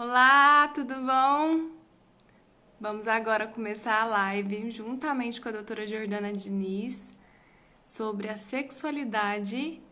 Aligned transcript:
Olá, 0.00 0.68
tudo 0.68 0.94
bom? 0.94 1.72
Vamos 2.80 3.08
agora 3.08 3.48
começar 3.48 4.00
a 4.00 4.04
live 4.04 4.70
juntamente 4.70 5.40
com 5.40 5.48
a 5.48 5.52
doutora 5.52 5.88
Jordana 5.88 6.32
Diniz 6.32 7.18
sobre 7.84 8.28
a 8.28 8.36
sexualidade 8.36 9.82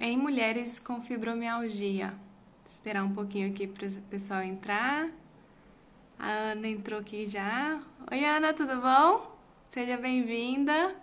em 0.00 0.16
mulheres 0.16 0.78
com 0.78 1.02
fibromialgia. 1.02 2.08
Vou 2.08 2.18
esperar 2.64 3.04
um 3.04 3.12
pouquinho 3.12 3.50
aqui 3.50 3.66
para 3.66 3.86
o 3.86 4.02
pessoal 4.08 4.42
entrar. 4.42 5.10
A 6.18 6.28
Ana 6.52 6.66
entrou 6.66 6.98
aqui 6.98 7.26
já. 7.26 7.78
Oi, 8.10 8.24
Ana, 8.24 8.54
tudo 8.54 8.80
bom? 8.80 9.36
Seja 9.68 9.98
bem-vinda. 9.98 10.96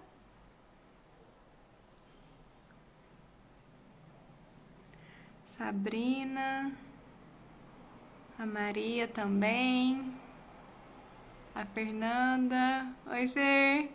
Sabrina. 5.46 6.76
A 8.38 8.46
Maria 8.46 9.08
também. 9.08 10.14
A 11.54 11.66
Fernanda. 11.66 12.88
Oi, 13.12 13.28
Fer. 13.28 13.92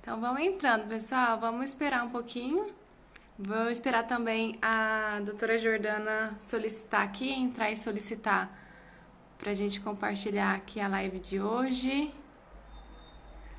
Então 0.00 0.20
vamos 0.20 0.40
entrando, 0.40 0.86
pessoal. 0.88 1.40
Vamos 1.40 1.70
esperar 1.70 2.04
um 2.04 2.10
pouquinho. 2.10 2.66
Vou 3.38 3.70
esperar 3.70 4.06
também 4.06 4.58
a 4.62 5.20
doutora 5.24 5.58
Jordana 5.58 6.36
solicitar 6.40 7.02
aqui, 7.02 7.30
entrar 7.30 7.70
e 7.70 7.76
solicitar 7.76 8.50
para 9.36 9.50
a 9.50 9.54
gente 9.54 9.80
compartilhar 9.80 10.54
aqui 10.54 10.80
a 10.80 10.88
live 10.88 11.18
de 11.18 11.40
hoje. 11.40 12.14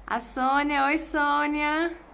A 0.05 0.21
Sônia, 0.21 0.85
oi 0.85 0.97
Sônia. 0.97 2.06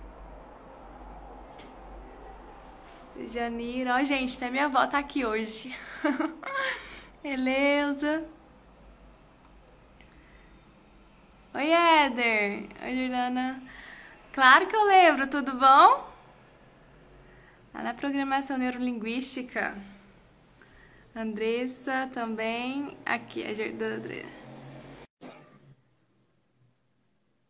Janira, 3.19 3.95
ó 3.95 4.03
gente, 4.03 4.35
até 4.35 4.49
minha 4.49 4.65
avó 4.65 4.85
tá 4.87 4.97
aqui 4.97 5.23
hoje. 5.23 5.75
Eleusa. 7.23 8.25
Oi 11.53 11.69
Éder, 11.69 12.67
oi 12.81 12.91
Jordana. 12.91 13.61
Claro 14.31 14.67
que 14.67 14.75
eu 14.75 14.83
lembro, 14.85 15.27
tudo 15.27 15.53
bom? 15.53 16.11
Lá 17.73 17.83
na 17.83 17.93
programação 17.93 18.57
neurolinguística. 18.57 19.77
Andressa 21.15 22.09
também. 22.11 22.97
Aqui, 23.05 23.43
a 23.45 23.53
Jordana. 23.53 24.25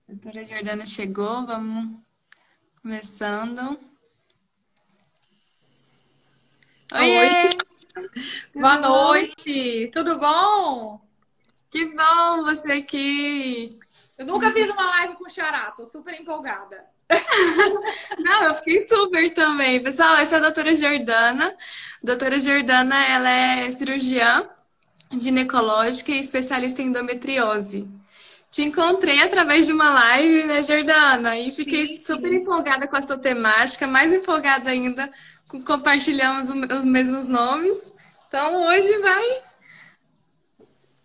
A 0.10 0.12
doutora 0.12 0.46
Jordana 0.46 0.86
chegou, 0.86 1.46
vamos 1.46 1.98
começando. 2.82 3.93
Oi! 6.96 7.50
Boa 8.54 8.78
noite! 8.78 9.90
Tudo 9.92 10.20
bom? 10.20 11.02
Que 11.72 11.86
bom 11.86 12.44
você 12.44 12.74
aqui! 12.74 13.72
Eu 14.16 14.28
nunca 14.28 14.52
fiz 14.52 14.70
uma 14.70 14.92
live 14.92 15.16
com 15.16 15.28
xará, 15.28 15.72
tô 15.72 15.88
super 15.88 16.14
empolgada. 16.14 16.86
Não, 18.20 18.48
eu 18.48 18.56
fiquei 18.56 18.88
super 18.88 19.28
também. 19.32 19.82
Pessoal, 19.82 20.18
essa 20.18 20.36
é 20.36 20.38
a 20.38 20.42
doutora 20.42 20.76
Jordana. 20.76 21.58
Doutora 22.04 22.40
Jordana, 22.40 23.04
ela 23.08 23.30
é 23.30 23.72
cirurgiã 23.72 24.48
ginecológica 25.12 26.12
e 26.12 26.20
especialista 26.20 26.84
em 26.84 26.90
endometriose. 26.90 27.90
Te 28.52 28.62
encontrei 28.62 29.20
através 29.24 29.66
de 29.66 29.74
uma 29.74 29.90
live, 29.90 30.44
né, 30.44 30.62
Jordana? 30.62 31.36
E 31.40 31.52
fiquei 31.52 31.88
sim, 31.88 31.96
sim. 31.96 32.02
super 32.02 32.32
empolgada 32.32 32.88
com 32.88 32.96
a 32.96 33.02
sua 33.02 33.18
temática, 33.18 33.88
mais 33.88 34.14
empolgada 34.14 34.70
ainda 34.70 35.10
compartilhamos 35.62 36.50
os 36.50 36.86
mesmos 36.86 37.28
nomes. 37.28 37.94
Então 38.28 38.66
hoje 38.66 38.98
vai. 39.00 39.42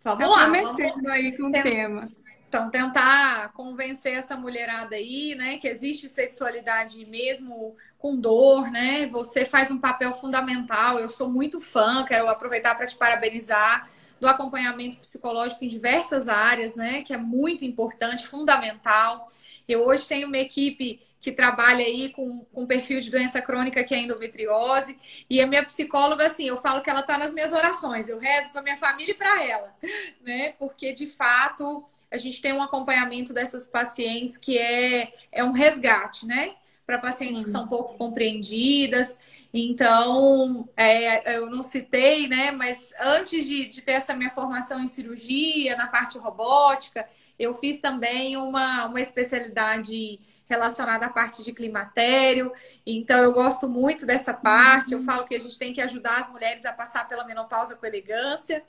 Vamos 0.04 0.28
lá. 0.28 0.46
Vamos... 0.46 1.06
aí 1.10 1.36
com 1.36 1.48
o 1.48 1.52
tema. 1.52 2.08
Então, 2.48 2.70
tentar 2.70 3.52
convencer 3.52 4.14
essa 4.14 4.34
mulherada 4.34 4.96
aí, 4.96 5.34
né, 5.34 5.58
que 5.58 5.68
existe 5.68 6.08
sexualidade 6.08 7.04
mesmo 7.04 7.76
com 7.98 8.16
dor, 8.16 8.70
né? 8.70 9.06
Você 9.08 9.44
faz 9.44 9.70
um 9.70 9.78
papel 9.78 10.14
fundamental. 10.14 10.98
Eu 10.98 11.10
sou 11.10 11.28
muito 11.28 11.60
fã, 11.60 12.06
quero 12.06 12.26
aproveitar 12.26 12.74
para 12.74 12.86
te 12.86 12.96
parabenizar 12.96 13.90
do 14.18 14.26
acompanhamento 14.26 14.96
psicológico 14.96 15.62
em 15.62 15.68
diversas 15.68 16.26
áreas, 16.26 16.74
né, 16.74 17.02
que 17.02 17.12
é 17.12 17.18
muito 17.18 17.64
importante, 17.64 18.26
fundamental. 18.26 19.28
Eu 19.68 19.86
hoje 19.86 20.08
tenho 20.08 20.26
uma 20.26 20.38
equipe 20.38 21.00
que 21.20 21.32
trabalha 21.32 21.84
aí 21.84 22.10
com, 22.10 22.44
com 22.52 22.66
perfil 22.66 23.00
de 23.00 23.10
doença 23.10 23.42
crônica 23.42 23.82
que 23.82 23.94
é 23.94 23.98
endometriose. 23.98 24.98
E 25.28 25.40
a 25.40 25.46
minha 25.46 25.64
psicóloga, 25.64 26.26
assim, 26.26 26.48
eu 26.48 26.56
falo 26.56 26.80
que 26.80 26.90
ela 26.90 27.00
está 27.00 27.18
nas 27.18 27.34
minhas 27.34 27.52
orações. 27.52 28.08
Eu 28.08 28.18
rezo 28.18 28.52
para 28.52 28.62
minha 28.62 28.76
família 28.76 29.12
e 29.12 29.16
para 29.16 29.44
ela, 29.44 29.74
né? 30.22 30.54
Porque 30.58 30.92
de 30.92 31.06
fato 31.06 31.84
a 32.10 32.16
gente 32.16 32.40
tem 32.40 32.52
um 32.52 32.62
acompanhamento 32.62 33.32
dessas 33.32 33.66
pacientes 33.68 34.36
que 34.36 34.56
é, 34.56 35.12
é 35.30 35.44
um 35.44 35.52
resgate, 35.52 36.26
né? 36.26 36.54
Para 36.86 36.98
pacientes 36.98 37.42
que 37.42 37.50
são 37.50 37.68
pouco 37.68 37.98
compreendidas. 37.98 39.20
Então, 39.52 40.68
é, 40.74 41.36
eu 41.36 41.50
não 41.50 41.62
citei, 41.62 42.26
né? 42.28 42.50
Mas 42.50 42.94
antes 42.98 43.46
de, 43.46 43.66
de 43.66 43.82
ter 43.82 43.92
essa 43.92 44.14
minha 44.14 44.30
formação 44.30 44.80
em 44.80 44.88
cirurgia, 44.88 45.76
na 45.76 45.88
parte 45.88 46.16
robótica, 46.16 47.06
eu 47.38 47.54
fiz 47.54 47.78
também 47.78 48.36
uma, 48.36 48.86
uma 48.86 49.00
especialidade 49.00 50.18
relacionada 50.48 51.06
à 51.06 51.10
parte 51.10 51.44
de 51.44 51.52
climatério. 51.52 52.52
Então, 52.86 53.18
eu 53.18 53.32
gosto 53.32 53.68
muito 53.68 54.06
dessa 54.06 54.32
parte. 54.32 54.92
Eu 54.92 55.02
falo 55.02 55.26
que 55.26 55.34
a 55.34 55.40
gente 55.40 55.58
tem 55.58 55.72
que 55.72 55.80
ajudar 55.80 56.20
as 56.20 56.30
mulheres 56.30 56.64
a 56.64 56.72
passar 56.72 57.06
pela 57.06 57.24
menopausa 57.24 57.76
com 57.76 57.84
elegância. 57.84 58.64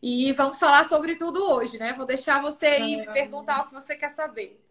E 0.00 0.32
vamos 0.32 0.58
falar 0.58 0.84
sobre 0.84 1.16
tudo 1.16 1.42
hoje, 1.50 1.78
né? 1.78 1.92
Vou 1.92 2.06
deixar 2.06 2.40
você 2.40 2.66
aí 2.66 2.96
me 2.96 3.06
perguntar 3.06 3.62
o 3.62 3.66
que 3.68 3.74
você 3.74 3.96
quer 3.96 4.10
saber. 4.10 4.62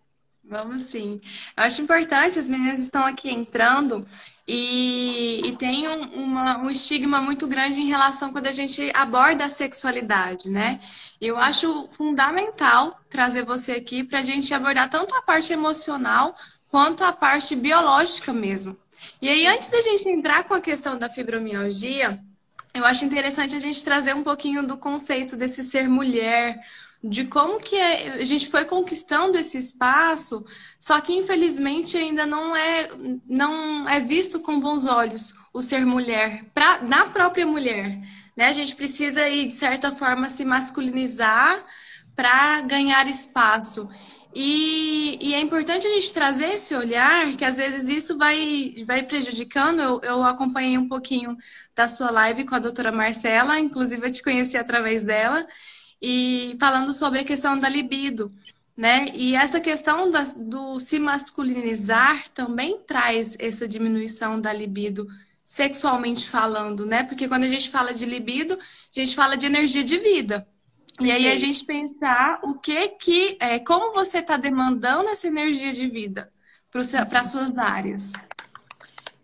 Vamos 0.43 0.83
sim. 0.83 1.17
Eu 1.57 1.63
acho 1.63 1.81
importante, 1.81 2.38
as 2.38 2.47
meninas 2.47 2.79
estão 2.79 3.05
aqui 3.05 3.29
entrando 3.29 4.05
e, 4.47 5.41
e 5.44 5.51
tem 5.57 5.88
um, 5.88 6.23
uma, 6.23 6.57
um 6.59 6.69
estigma 6.69 7.19
muito 7.19 7.47
grande 7.47 7.81
em 7.81 7.88
relação 7.88 8.31
quando 8.31 8.47
a 8.47 8.51
gente 8.51 8.91
aborda 8.94 9.45
a 9.45 9.50
sexualidade, 9.50 10.50
né? 10.50 10.79
Eu 11.19 11.38
acho 11.38 11.89
fundamental 11.91 12.91
trazer 13.09 13.44
você 13.44 13.73
aqui 13.73 14.03
para 14.03 14.19
a 14.19 14.23
gente 14.23 14.53
abordar 14.53 14.89
tanto 14.89 15.16
a 15.16 15.22
parte 15.22 15.51
emocional 15.51 16.35
quanto 16.69 17.03
a 17.03 17.11
parte 17.11 17.55
biológica 17.55 18.31
mesmo. 18.31 18.78
E 19.22 19.29
aí, 19.29 19.47
antes 19.47 19.69
da 19.69 19.81
gente 19.81 20.07
entrar 20.09 20.44
com 20.44 20.53
a 20.53 20.61
questão 20.61 20.97
da 20.97 21.09
fibromialgia, 21.09 22.19
eu 22.73 22.85
acho 22.85 23.05
interessante 23.05 23.55
a 23.55 23.59
gente 23.59 23.84
trazer 23.84 24.13
um 24.13 24.23
pouquinho 24.23 24.61
do 24.61 24.78
conceito 24.78 25.38
desse 25.38 25.63
ser 25.63 25.88
mulher, 25.88 26.61
de 27.07 27.25
como 27.25 27.59
que 27.59 27.75
é, 27.75 28.13
a 28.13 28.25
gente 28.25 28.47
foi 28.47 28.66
conquistando 28.66 29.38
esse 29.38 29.57
espaço, 29.57 30.43
só 30.79 30.99
que 30.99 31.13
infelizmente 31.13 31.95
ainda 31.97 32.25
não 32.25 32.55
é, 32.55 32.89
não 33.27 33.88
é 33.88 33.99
visto 33.99 34.39
com 34.39 34.59
bons 34.59 34.85
olhos 34.88 35.33
o 35.53 35.61
ser 35.61 35.85
mulher, 35.85 36.45
pra, 36.53 36.81
na 36.81 37.05
própria 37.05 37.45
mulher. 37.45 38.01
Né? 38.35 38.47
A 38.47 38.53
gente 38.53 38.75
precisa, 38.75 39.21
aí, 39.21 39.45
de 39.45 39.53
certa 39.53 39.91
forma, 39.91 40.29
se 40.29 40.43
masculinizar 40.43 41.63
para 42.16 42.61
ganhar 42.61 43.07
espaço. 43.07 43.87
E, 44.33 45.17
e, 45.22 45.33
é 45.33 45.39
importante 45.39 45.87
a 45.87 45.89
gente 45.91 46.11
trazer 46.11 46.55
esse 46.55 46.75
olhar, 46.75 47.33
que 47.37 47.45
às 47.45 47.57
vezes 47.57 47.87
isso 47.87 48.17
vai, 48.17 48.83
vai 48.85 49.03
prejudicando. 49.03 49.79
Eu, 49.79 50.01
eu 50.03 50.23
acompanhei 50.23 50.77
um 50.77 50.89
pouquinho 50.89 51.37
da 51.75 51.87
sua 51.87 52.11
live 52.11 52.45
com 52.45 52.55
a 52.55 52.59
doutora 52.59 52.91
Marcela, 52.91 53.59
inclusive 53.59 54.05
eu 54.05 54.11
te 54.11 54.23
conheci 54.23 54.57
através 54.57 55.03
dela 55.03 55.45
e 56.01 56.56
falando 56.59 56.91
sobre 56.91 57.19
a 57.19 57.25
questão 57.25 57.57
da 57.57 57.69
libido, 57.69 58.31
né? 58.75 59.07
E 59.13 59.35
essa 59.35 59.59
questão 59.59 60.09
da, 60.09 60.23
do 60.38 60.79
se 60.79 61.00
masculinizar 61.00 62.28
também 62.29 62.79
traz 62.85 63.35
essa 63.39 63.67
diminuição 63.67 64.39
da 64.39 64.51
libido 64.51 65.07
sexualmente 65.44 66.29
falando, 66.29 66.85
né? 66.85 67.03
Porque 67.03 67.28
quando 67.28 67.43
a 67.43 67.47
gente 67.47 67.69
fala 67.69 67.93
de 67.93 68.05
libido, 68.05 68.55
a 68.55 68.99
gente 68.99 69.16
fala 69.16 69.37
de 69.37 69.46
energia 69.46 69.84
de 69.84 69.97
vida. 69.97 70.47
E 70.99 71.11
aí 71.11 71.28
a 71.29 71.37
gente 71.37 71.64
pensar 71.66 72.40
o 72.43 72.55
que 72.55 72.87
que 72.90 73.37
é, 73.40 73.59
como 73.59 73.93
você 73.93 74.19
está 74.19 74.37
demandando 74.37 75.09
essa 75.09 75.28
energia 75.28 75.73
de 75.73 75.87
vida 75.87 76.31
para 77.09 77.19
as 77.19 77.31
suas 77.31 77.55
áreas. 77.58 78.14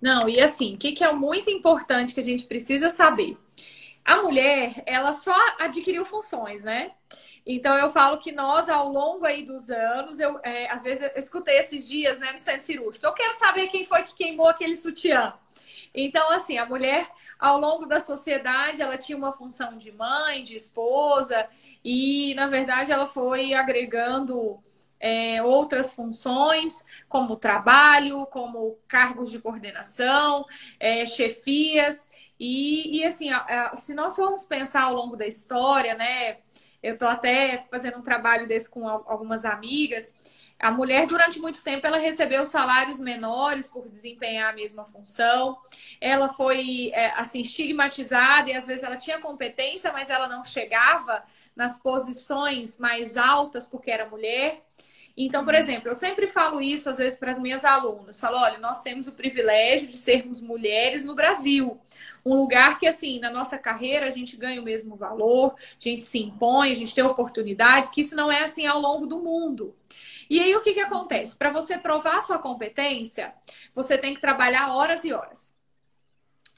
Não, 0.01 0.28
e 0.28 0.40
assim, 0.40 0.75
o 0.75 0.78
que, 0.78 0.92
que 0.94 1.04
é 1.04 1.13
muito 1.13 1.50
importante 1.50 2.13
que 2.13 2.19
a 2.19 2.24
gente 2.24 2.45
precisa 2.45 2.90
saber? 2.90 3.38
A 4.03 4.21
mulher, 4.21 4.83
ela 4.86 5.13
só 5.13 5.36
adquiriu 5.59 6.03
funções, 6.03 6.63
né? 6.63 6.92
Então 7.45 7.75
eu 7.77 7.89
falo 7.89 8.18
que 8.19 8.31
nós, 8.31 8.69
ao 8.69 8.89
longo 8.89 9.25
aí 9.25 9.44
dos 9.44 9.69
anos, 9.69 10.19
eu 10.19 10.39
é, 10.44 10.69
às 10.69 10.83
vezes 10.83 11.03
eu 11.03 11.19
escutei 11.19 11.57
esses 11.57 11.88
dias 11.88 12.19
né, 12.19 12.31
no 12.31 12.38
centro 12.38 12.63
cirúrgico. 12.63 13.06
Eu 13.06 13.13
quero 13.13 13.33
saber 13.33 13.68
quem 13.68 13.86
foi 13.86 14.03
que 14.03 14.15
queimou 14.15 14.48
aquele 14.48 14.75
sutiã. 14.75 15.33
Então, 15.94 16.31
assim, 16.31 16.57
a 16.57 16.65
mulher, 16.65 17.09
ao 17.39 17.59
longo 17.59 17.86
da 17.86 18.00
sociedade, 18.00 18.81
ela 18.81 18.98
tinha 18.98 19.18
uma 19.18 19.33
função 19.33 19.77
de 19.77 19.92
mãe, 19.92 20.44
de 20.44 20.56
esposa, 20.56 21.47
e 21.83 22.33
na 22.36 22.47
verdade 22.47 22.92
ela 22.92 23.07
foi 23.07 23.54
agregando 23.54 24.63
é, 25.00 25.42
outras 25.42 25.92
funções, 25.94 26.86
como 27.09 27.36
trabalho, 27.36 28.25
como 28.27 28.77
cargos 28.88 29.31
de 29.31 29.39
coordenação, 29.39 30.45
é, 30.80 31.06
chefias. 31.06 32.11
E, 32.44 32.98
e 32.98 33.06
assim, 33.06 33.30
se 33.76 33.94
nós 33.94 34.16
formos 34.16 34.46
pensar 34.46 34.86
ao 34.86 34.96
longo 34.96 35.16
da 35.16 35.28
história, 35.28 35.94
né? 35.94 36.38
Eu 36.82 36.94
estou 36.94 37.08
até 37.08 37.68
fazendo 37.70 38.00
um 38.00 38.02
trabalho 38.02 38.48
desse 38.48 38.68
com 38.68 38.88
algumas 38.88 39.46
amigas. 39.46 40.16
A 40.60 40.72
mulher, 40.72 41.06
durante 41.06 41.38
muito 41.40 41.62
tempo, 41.62 41.86
ela 41.86 42.00
recebeu 42.00 42.44
salários 42.44 43.00
menores 43.00 43.68
por 43.68 43.88
desempenhar 43.88 44.50
a 44.50 44.56
mesma 44.56 44.86
função. 44.86 45.56
Ela 46.02 46.30
foi, 46.30 46.90
é, 46.96 47.12
assim, 47.12 47.42
estigmatizada 47.42 48.50
e 48.50 48.56
às 48.56 48.66
vezes 48.66 48.82
ela 48.82 48.98
tinha 48.98 49.20
competência, 49.20 49.94
mas 49.94 50.10
ela 50.10 50.28
não 50.28 50.44
chegava 50.44 51.24
nas 51.56 51.78
posições 51.80 52.80
mais 52.80 53.18
altas 53.18 53.68
porque 53.68 53.92
era 53.92 54.10
mulher. 54.10 54.64
Então, 55.16 55.44
por 55.44 55.54
exemplo, 55.54 55.90
eu 55.90 55.96
sempre 55.96 56.28
falo 56.28 56.62
isso 56.62 56.90
às 56.90 56.98
vezes 56.98 57.19
para 57.19 57.31
as 57.31 57.40
minhas 57.40 57.66
alunas. 57.66 58.19
Falo, 58.19 58.38
olha, 58.38 58.58
nós 58.60 58.81
temos 58.81 59.08
o 59.08 59.12
privilégio 59.12 59.88
de 59.88 59.98
sermos 59.98 60.42
mulheres 60.42 61.04
no 61.04 61.13
Brasil. 61.13 61.80
Um 62.25 62.36
lugar 62.36 62.80
que, 62.80 62.88
assim, 62.88 63.19
na 63.19 63.30
nossa 63.30 63.58
carreira 63.58 64.08
a 64.08 64.12
gente 64.12 64.38
ganha 64.38 64.62
o 64.62 64.63
mesmo 64.63 64.96
valor, 64.96 65.56
a 65.58 65.60
gente 65.80 66.06
se 66.06 66.19
impõe, 66.19 66.72
a 66.72 66.75
gente 66.75 66.94
tem 66.94 67.04
oportunidades, 67.04 67.92
que 67.92 68.02
isso 68.02 68.16
não 68.16 68.31
é 68.31 68.44
assim 68.44 68.66
ao 68.66 68.80
longo 68.80 69.06
do 69.06 69.19
mundo. 69.19 69.75
E 70.30 70.40
aí, 70.40 70.56
o 70.56 70.62
que, 70.62 70.74
que 70.74 70.80
acontece? 70.80 71.38
Para 71.38 71.52
você 71.52 71.78
provar 71.78 72.22
sua 72.22 72.40
competência, 72.40 73.34
você 73.75 73.98
tem 73.98 74.14
que 74.14 74.22
trabalhar 74.22 74.74
horas 74.74 75.04
e 75.04 75.12
horas. 75.12 75.54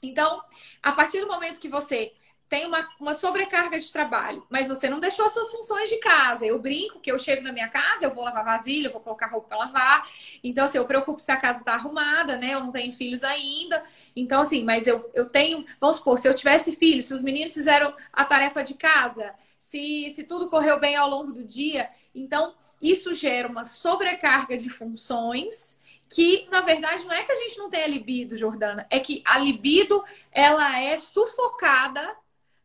Então, 0.00 0.42
a 0.82 0.92
partir 0.92 1.20
do 1.20 1.26
momento 1.26 1.58
que 1.58 1.68
você 1.68 2.12
tem 2.48 2.66
uma, 2.66 2.88
uma 3.00 3.14
sobrecarga 3.14 3.78
de 3.78 3.90
trabalho, 3.90 4.46
mas 4.48 4.68
você 4.68 4.88
não 4.88 5.00
deixou 5.00 5.24
as 5.26 5.32
suas 5.32 5.50
funções 5.50 5.88
de 5.88 5.96
casa. 5.96 6.46
Eu 6.46 6.58
brinco 6.58 7.00
que 7.00 7.10
eu 7.10 7.18
chego 7.18 7.42
na 7.42 7.52
minha 7.52 7.68
casa, 7.68 8.04
eu 8.04 8.14
vou 8.14 8.24
lavar 8.24 8.44
vasilha, 8.44 8.88
eu 8.88 8.92
vou 8.92 9.00
colocar 9.00 9.28
roupa 9.28 9.48
para 9.48 9.58
lavar. 9.58 10.08
Então, 10.42 10.64
assim, 10.64 10.78
eu 10.78 10.86
preocupo 10.86 11.20
se 11.20 11.32
a 11.32 11.36
casa 11.36 11.60
está 11.60 11.74
arrumada, 11.74 12.36
né? 12.36 12.54
Eu 12.54 12.60
não 12.60 12.70
tenho 12.70 12.92
filhos 12.92 13.24
ainda. 13.24 13.82
Então, 14.14 14.40
assim, 14.42 14.62
mas 14.64 14.86
eu, 14.86 15.10
eu 15.14 15.28
tenho. 15.28 15.64
Vamos 15.80 15.96
supor, 15.96 16.18
se 16.18 16.28
eu 16.28 16.34
tivesse 16.34 16.76
filhos, 16.76 17.06
se 17.06 17.14
os 17.14 17.22
meninos 17.22 17.54
fizeram 17.54 17.94
a 18.12 18.24
tarefa 18.24 18.62
de 18.62 18.74
casa, 18.74 19.34
se, 19.58 20.10
se 20.10 20.24
tudo 20.24 20.48
correu 20.48 20.78
bem 20.78 20.96
ao 20.96 21.08
longo 21.08 21.32
do 21.32 21.42
dia. 21.42 21.90
Então, 22.14 22.54
isso 22.80 23.14
gera 23.14 23.48
uma 23.48 23.64
sobrecarga 23.64 24.56
de 24.58 24.68
funções 24.68 25.78
que 26.08 26.46
na 26.48 26.60
verdade 26.60 27.04
não 27.04 27.12
é 27.12 27.24
que 27.24 27.32
a 27.32 27.34
gente 27.34 27.58
não 27.58 27.68
tenha 27.68 27.88
libido, 27.88 28.36
Jordana, 28.36 28.86
é 28.88 29.00
que 29.00 29.20
a 29.24 29.36
libido 29.38 30.04
ela 30.30 30.78
é 30.78 30.96
sufocada 30.96 32.16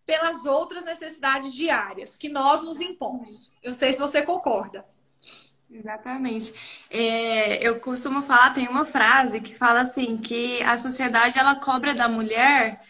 pelas 0.10 0.44
outras 0.48 0.84
necessidades 0.86 1.54
diárias 1.54 2.18
que 2.18 2.30
nós 2.30 2.64
nos 2.64 2.82
impomos. 2.82 3.52
Eu 3.62 3.76
sei 3.76 3.94
se 3.94 4.00
você 4.00 4.24
concorda. 4.24 4.84
Exatamente. 5.70 6.84
É, 6.90 7.58
eu 7.62 7.80
costumo 7.80 8.24
falar, 8.24 8.56
tem 8.56 8.68
uma 8.68 8.86
frase 8.86 9.40
que 9.40 9.54
fala 9.54 9.82
assim, 9.82 10.18
que 10.18 10.64
a 10.64 10.80
sociedade 10.80 11.38
ela 11.38 11.54
cobra 11.54 11.94
da 11.94 12.08
mulher 12.08 12.82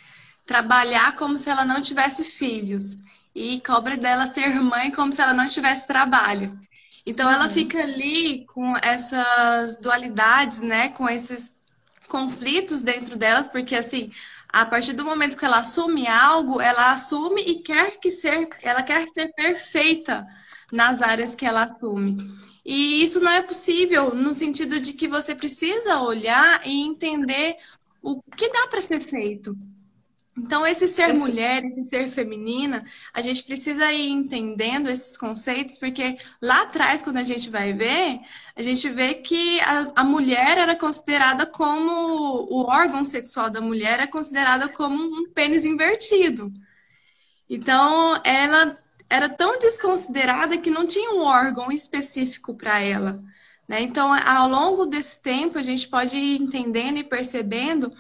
trabalhar 0.47 1.17
como 1.17 1.37
se 1.37 1.49
ela 1.49 1.65
não 1.65 1.81
tivesse 1.81 2.23
filhos 2.23 2.95
e 3.35 3.59
cobra 3.59 3.97
dela 3.97 4.25
ser 4.25 4.61
mãe 4.61 4.89
como 4.89 5.11
se 5.11 5.21
ela 5.21 5.33
não 5.33 5.49
tivesse 5.49 5.85
trabalho. 5.85 6.57
Então 7.05 7.29
ela 7.29 7.47
uhum. 7.47 7.49
fica 7.49 7.79
ali 7.79 8.45
com 8.45 8.77
essas 8.81 9.75
dualidades, 9.75 10.61
né, 10.61 10.87
com 10.87 11.09
esses 11.09 11.57
conflitos 12.07 12.81
dentro 12.81 13.17
delas, 13.17 13.45
porque 13.45 13.75
assim, 13.75 14.09
a 14.51 14.65
partir 14.65 14.93
do 14.93 15.05
momento 15.05 15.37
que 15.37 15.45
ela 15.45 15.59
assume 15.59 16.07
algo, 16.07 16.59
ela 16.59 16.91
assume 16.91 17.41
e 17.41 17.61
quer 17.61 17.99
que 17.99 18.11
ser, 18.11 18.49
ela 18.61 18.81
quer 18.83 19.05
ser 19.07 19.31
perfeita 19.33 20.25
nas 20.71 21.01
áreas 21.01 21.35
que 21.35 21.45
ela 21.45 21.63
assume. 21.63 22.17
E 22.65 23.01
isso 23.01 23.19
não 23.19 23.31
é 23.31 23.41
possível 23.41 24.13
no 24.13 24.33
sentido 24.33 24.79
de 24.79 24.93
que 24.93 25.07
você 25.07 25.35
precisa 25.35 26.01
olhar 26.01 26.61
e 26.65 26.81
entender 26.81 27.55
o 28.01 28.21
que 28.21 28.49
dá 28.49 28.67
para 28.67 28.81
ser 28.81 29.01
feito. 29.01 29.55
Então, 30.41 30.65
esse 30.65 30.87
ser 30.87 31.13
mulher, 31.13 31.63
esse 31.65 31.87
ser 31.89 32.07
feminina, 32.07 32.85
a 33.13 33.21
gente 33.21 33.43
precisa 33.43 33.91
ir 33.91 34.09
entendendo 34.09 34.89
esses 34.89 35.17
conceitos, 35.17 35.77
porque 35.77 36.17
lá 36.41 36.61
atrás, 36.63 37.01
quando 37.01 37.17
a 37.17 37.23
gente 37.23 37.49
vai 37.49 37.73
ver, 37.73 38.21
a 38.55 38.61
gente 38.61 38.87
vê 38.89 39.15
que 39.15 39.59
a, 39.59 39.91
a 39.97 40.03
mulher 40.03 40.57
era 40.57 40.75
considerada 40.77 41.45
como 41.45 42.47
o 42.49 42.61
órgão 42.67 43.03
sexual 43.03 43.49
da 43.49 43.59
mulher 43.59 43.93
era 43.99 44.07
considerada 44.07 44.69
como 44.69 44.95
um 44.95 45.29
pênis 45.29 45.65
invertido. 45.65 46.51
Então, 47.49 48.21
ela 48.23 48.79
era 49.09 49.27
tão 49.27 49.59
desconsiderada 49.59 50.57
que 50.57 50.69
não 50.69 50.85
tinha 50.85 51.11
um 51.11 51.21
órgão 51.21 51.69
específico 51.69 52.55
para 52.55 52.79
ela. 52.79 53.21
Né? 53.67 53.81
Então, 53.81 54.13
ao 54.13 54.47
longo 54.47 54.85
desse 54.85 55.21
tempo, 55.21 55.57
a 55.57 55.63
gente 55.63 55.87
pode 55.89 56.15
ir 56.15 56.41
entendendo 56.41 56.97
e 56.97 57.03
percebendo 57.03 57.91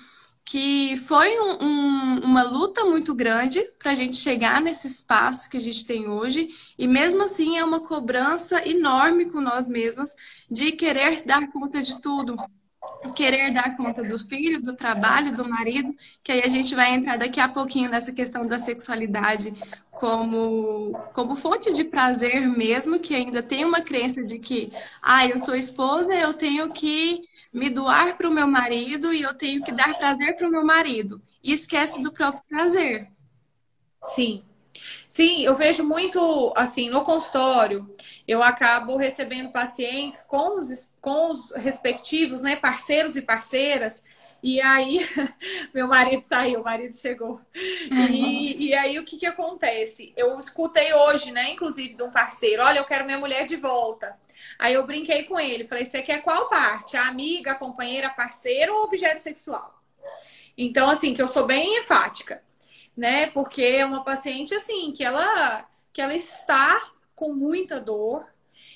que 0.45 0.97
foi 0.97 1.39
um, 1.39 1.63
um, 1.63 2.19
uma 2.23 2.43
luta 2.43 2.83
muito 2.85 3.13
grande 3.13 3.61
para 3.77 3.91
a 3.91 3.95
gente 3.95 4.17
chegar 4.17 4.61
nesse 4.61 4.87
espaço 4.87 5.49
que 5.49 5.57
a 5.57 5.61
gente 5.61 5.85
tem 5.85 6.07
hoje, 6.07 6.49
e 6.77 6.87
mesmo 6.87 7.23
assim 7.23 7.57
é 7.57 7.63
uma 7.63 7.79
cobrança 7.79 8.67
enorme 8.67 9.29
com 9.29 9.41
nós 9.41 9.67
mesmas 9.67 10.15
de 10.49 10.71
querer 10.71 11.23
dar 11.23 11.51
conta 11.51 11.81
de 11.81 12.01
tudo, 12.01 12.35
querer 13.15 13.53
dar 13.53 13.75
conta 13.77 14.03
do 14.03 14.17
filho, 14.17 14.61
do 14.61 14.75
trabalho, 14.75 15.35
do 15.35 15.47
marido, 15.47 15.93
que 16.23 16.31
aí 16.31 16.41
a 16.43 16.47
gente 16.47 16.73
vai 16.73 16.93
entrar 16.93 17.17
daqui 17.17 17.39
a 17.39 17.47
pouquinho 17.47 17.89
nessa 17.89 18.11
questão 18.11 18.45
da 18.45 18.57
sexualidade 18.57 19.53
como, 19.91 20.93
como 21.13 21.35
fonte 21.35 21.73
de 21.73 21.83
prazer 21.83 22.47
mesmo, 22.49 22.99
que 22.99 23.13
ainda 23.13 23.43
tem 23.43 23.65
uma 23.65 23.81
crença 23.81 24.23
de 24.23 24.39
que, 24.39 24.71
ah, 25.01 25.25
eu 25.25 25.41
sou 25.41 25.55
esposa, 25.55 26.09
eu 26.13 26.33
tenho 26.33 26.71
que 26.71 27.21
me 27.51 27.69
doar 27.69 28.17
para 28.17 28.29
o 28.29 28.33
meu 28.33 28.47
marido 28.47 29.13
e 29.13 29.21
eu 29.21 29.33
tenho 29.33 29.63
que 29.63 29.71
dar 29.71 29.97
prazer 29.97 30.35
para 30.35 30.47
o 30.47 30.51
meu 30.51 30.63
marido. 30.63 31.21
E 31.43 31.51
esquece 31.51 32.01
do 32.01 32.11
próprio 32.11 32.43
prazer. 32.47 33.09
Sim. 34.05 34.43
Sim, 35.07 35.43
eu 35.43 35.55
vejo 35.55 35.83
muito 35.83 36.53
assim 36.55 36.89
no 36.89 37.03
consultório, 37.03 37.93
eu 38.27 38.41
acabo 38.43 38.95
recebendo 38.95 39.51
pacientes 39.51 40.21
com 40.21 40.57
os, 40.57 40.91
com 41.01 41.31
os 41.31 41.51
respectivos, 41.55 42.41
né, 42.41 42.55
parceiros 42.55 43.15
e 43.15 43.21
parceiras. 43.21 44.03
E 44.41 44.61
aí, 44.61 44.99
meu 45.73 45.87
marido 45.87 46.23
tá 46.29 46.39
aí, 46.39 46.55
o 46.55 46.63
marido 46.63 46.95
chegou. 46.95 47.41
E, 48.11 48.67
e 48.67 48.73
aí, 48.73 48.97
o 48.99 49.05
que 49.05 49.17
que 49.17 49.25
acontece? 49.25 50.13
Eu 50.15 50.37
escutei 50.39 50.93
hoje, 50.93 51.31
né, 51.31 51.51
inclusive, 51.51 51.93
de 51.93 52.03
um 52.03 52.11
parceiro: 52.11 52.63
olha, 52.63 52.79
eu 52.79 52.85
quero 52.85 53.05
minha 53.05 53.19
mulher 53.19 53.45
de 53.45 53.55
volta. 53.55 54.17
Aí 54.57 54.73
eu 54.73 54.85
brinquei 54.85 55.23
com 55.23 55.39
ele, 55.39 55.67
falei: 55.67 55.85
você 55.85 56.01
quer 56.01 56.21
qual 56.21 56.47
parte? 56.47 56.95
A 56.97 57.07
amiga, 57.07 57.51
a 57.51 57.55
companheira, 57.55 58.09
parceiro 58.09 58.73
ou 58.75 58.83
objeto 58.83 59.19
sexual? 59.19 59.81
Então, 60.57 60.89
assim, 60.89 61.13
que 61.13 61.21
eu 61.21 61.27
sou 61.27 61.45
bem 61.45 61.79
enfática 61.79 62.41
né? 62.99 63.27
Porque 63.27 63.63
é 63.63 63.85
uma 63.85 64.03
paciente 64.03 64.53
assim 64.53 64.91
que 64.91 65.05
ela 65.05 65.65
que 65.93 66.01
ela 66.01 66.13
está 66.13 66.91
com 67.15 67.33
muita 67.33 67.79
dor, 67.79 68.25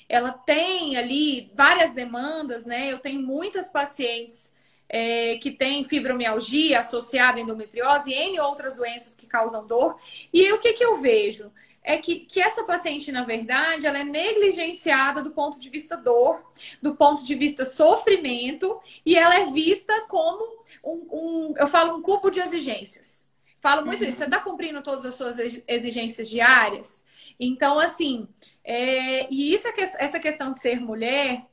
ela 0.08 0.32
tem 0.32 0.96
ali 0.96 1.52
várias 1.54 1.92
demandas, 1.92 2.64
né? 2.64 2.90
Eu 2.90 2.98
tenho 2.98 3.22
muitas 3.22 3.68
pacientes 3.68 4.53
é, 4.96 5.36
que 5.38 5.50
têm 5.50 5.82
fibromialgia 5.82 6.78
associada 6.78 7.40
à 7.40 7.42
endometriose 7.42 8.12
e 8.12 8.14
N 8.14 8.38
outras 8.38 8.76
doenças 8.76 9.16
que 9.16 9.26
causam 9.26 9.66
dor. 9.66 9.98
E 10.32 10.52
o 10.52 10.60
que, 10.60 10.72
que 10.72 10.84
eu 10.84 10.94
vejo? 10.94 11.50
É 11.82 11.98
que, 11.98 12.20
que 12.20 12.40
essa 12.40 12.62
paciente, 12.62 13.10
na 13.10 13.24
verdade, 13.24 13.88
ela 13.88 13.98
é 13.98 14.04
negligenciada 14.04 15.20
do 15.20 15.32
ponto 15.32 15.58
de 15.58 15.68
vista 15.68 15.96
dor, 15.96 16.48
do 16.80 16.94
ponto 16.94 17.24
de 17.24 17.34
vista 17.34 17.64
sofrimento, 17.64 18.78
e 19.04 19.16
ela 19.16 19.34
é 19.34 19.46
vista 19.46 20.02
como 20.02 20.62
um, 20.84 21.08
um 21.10 21.54
eu 21.56 21.66
falo, 21.66 21.96
um 21.96 22.00
cubo 22.00 22.30
de 22.30 22.38
exigências. 22.38 23.28
Falo 23.60 23.84
muito 23.84 24.02
uhum. 24.02 24.08
isso. 24.08 24.18
Você 24.18 24.26
está 24.26 24.38
cumprindo 24.38 24.80
todas 24.80 25.04
as 25.04 25.14
suas 25.14 25.38
exigências 25.66 26.30
diárias? 26.30 27.02
Então, 27.38 27.80
assim, 27.80 28.28
é... 28.62 29.26
e 29.28 29.52
isso 29.52 29.66
é 29.66 29.74
essa 29.98 30.20
questão 30.20 30.52
de 30.52 30.60
ser 30.60 30.78
mulher 30.78 31.44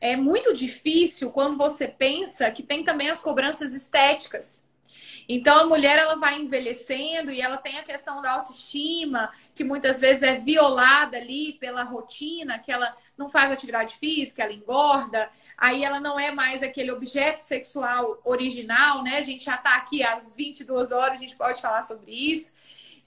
é 0.00 0.16
muito 0.16 0.54
difícil 0.54 1.30
quando 1.30 1.56
você 1.56 1.88
pensa 1.88 2.50
que 2.50 2.62
tem 2.62 2.84
também 2.84 3.10
as 3.10 3.20
cobranças 3.20 3.74
estéticas. 3.74 4.66
Então 5.28 5.60
a 5.60 5.66
mulher 5.66 5.98
ela 5.98 6.14
vai 6.14 6.40
envelhecendo 6.40 7.30
e 7.30 7.42
ela 7.42 7.58
tem 7.58 7.78
a 7.78 7.82
questão 7.82 8.22
da 8.22 8.32
autoestima, 8.32 9.30
que 9.54 9.62
muitas 9.62 10.00
vezes 10.00 10.22
é 10.22 10.36
violada 10.36 11.18
ali 11.18 11.52
pela 11.54 11.82
rotina, 11.82 12.58
que 12.58 12.72
ela 12.72 12.96
não 13.16 13.28
faz 13.28 13.52
atividade 13.52 13.96
física, 13.96 14.42
ela 14.42 14.54
engorda, 14.54 15.28
aí 15.56 15.84
ela 15.84 16.00
não 16.00 16.18
é 16.18 16.30
mais 16.30 16.62
aquele 16.62 16.90
objeto 16.90 17.40
sexual 17.40 18.18
original, 18.24 19.02
né? 19.02 19.18
A 19.18 19.22
gente 19.22 19.44
já 19.44 19.56
está 19.56 19.76
aqui 19.76 20.02
às 20.02 20.34
22 20.34 20.92
horas, 20.92 21.18
a 21.18 21.22
gente 21.22 21.36
pode 21.36 21.60
falar 21.60 21.82
sobre 21.82 22.10
isso. 22.10 22.54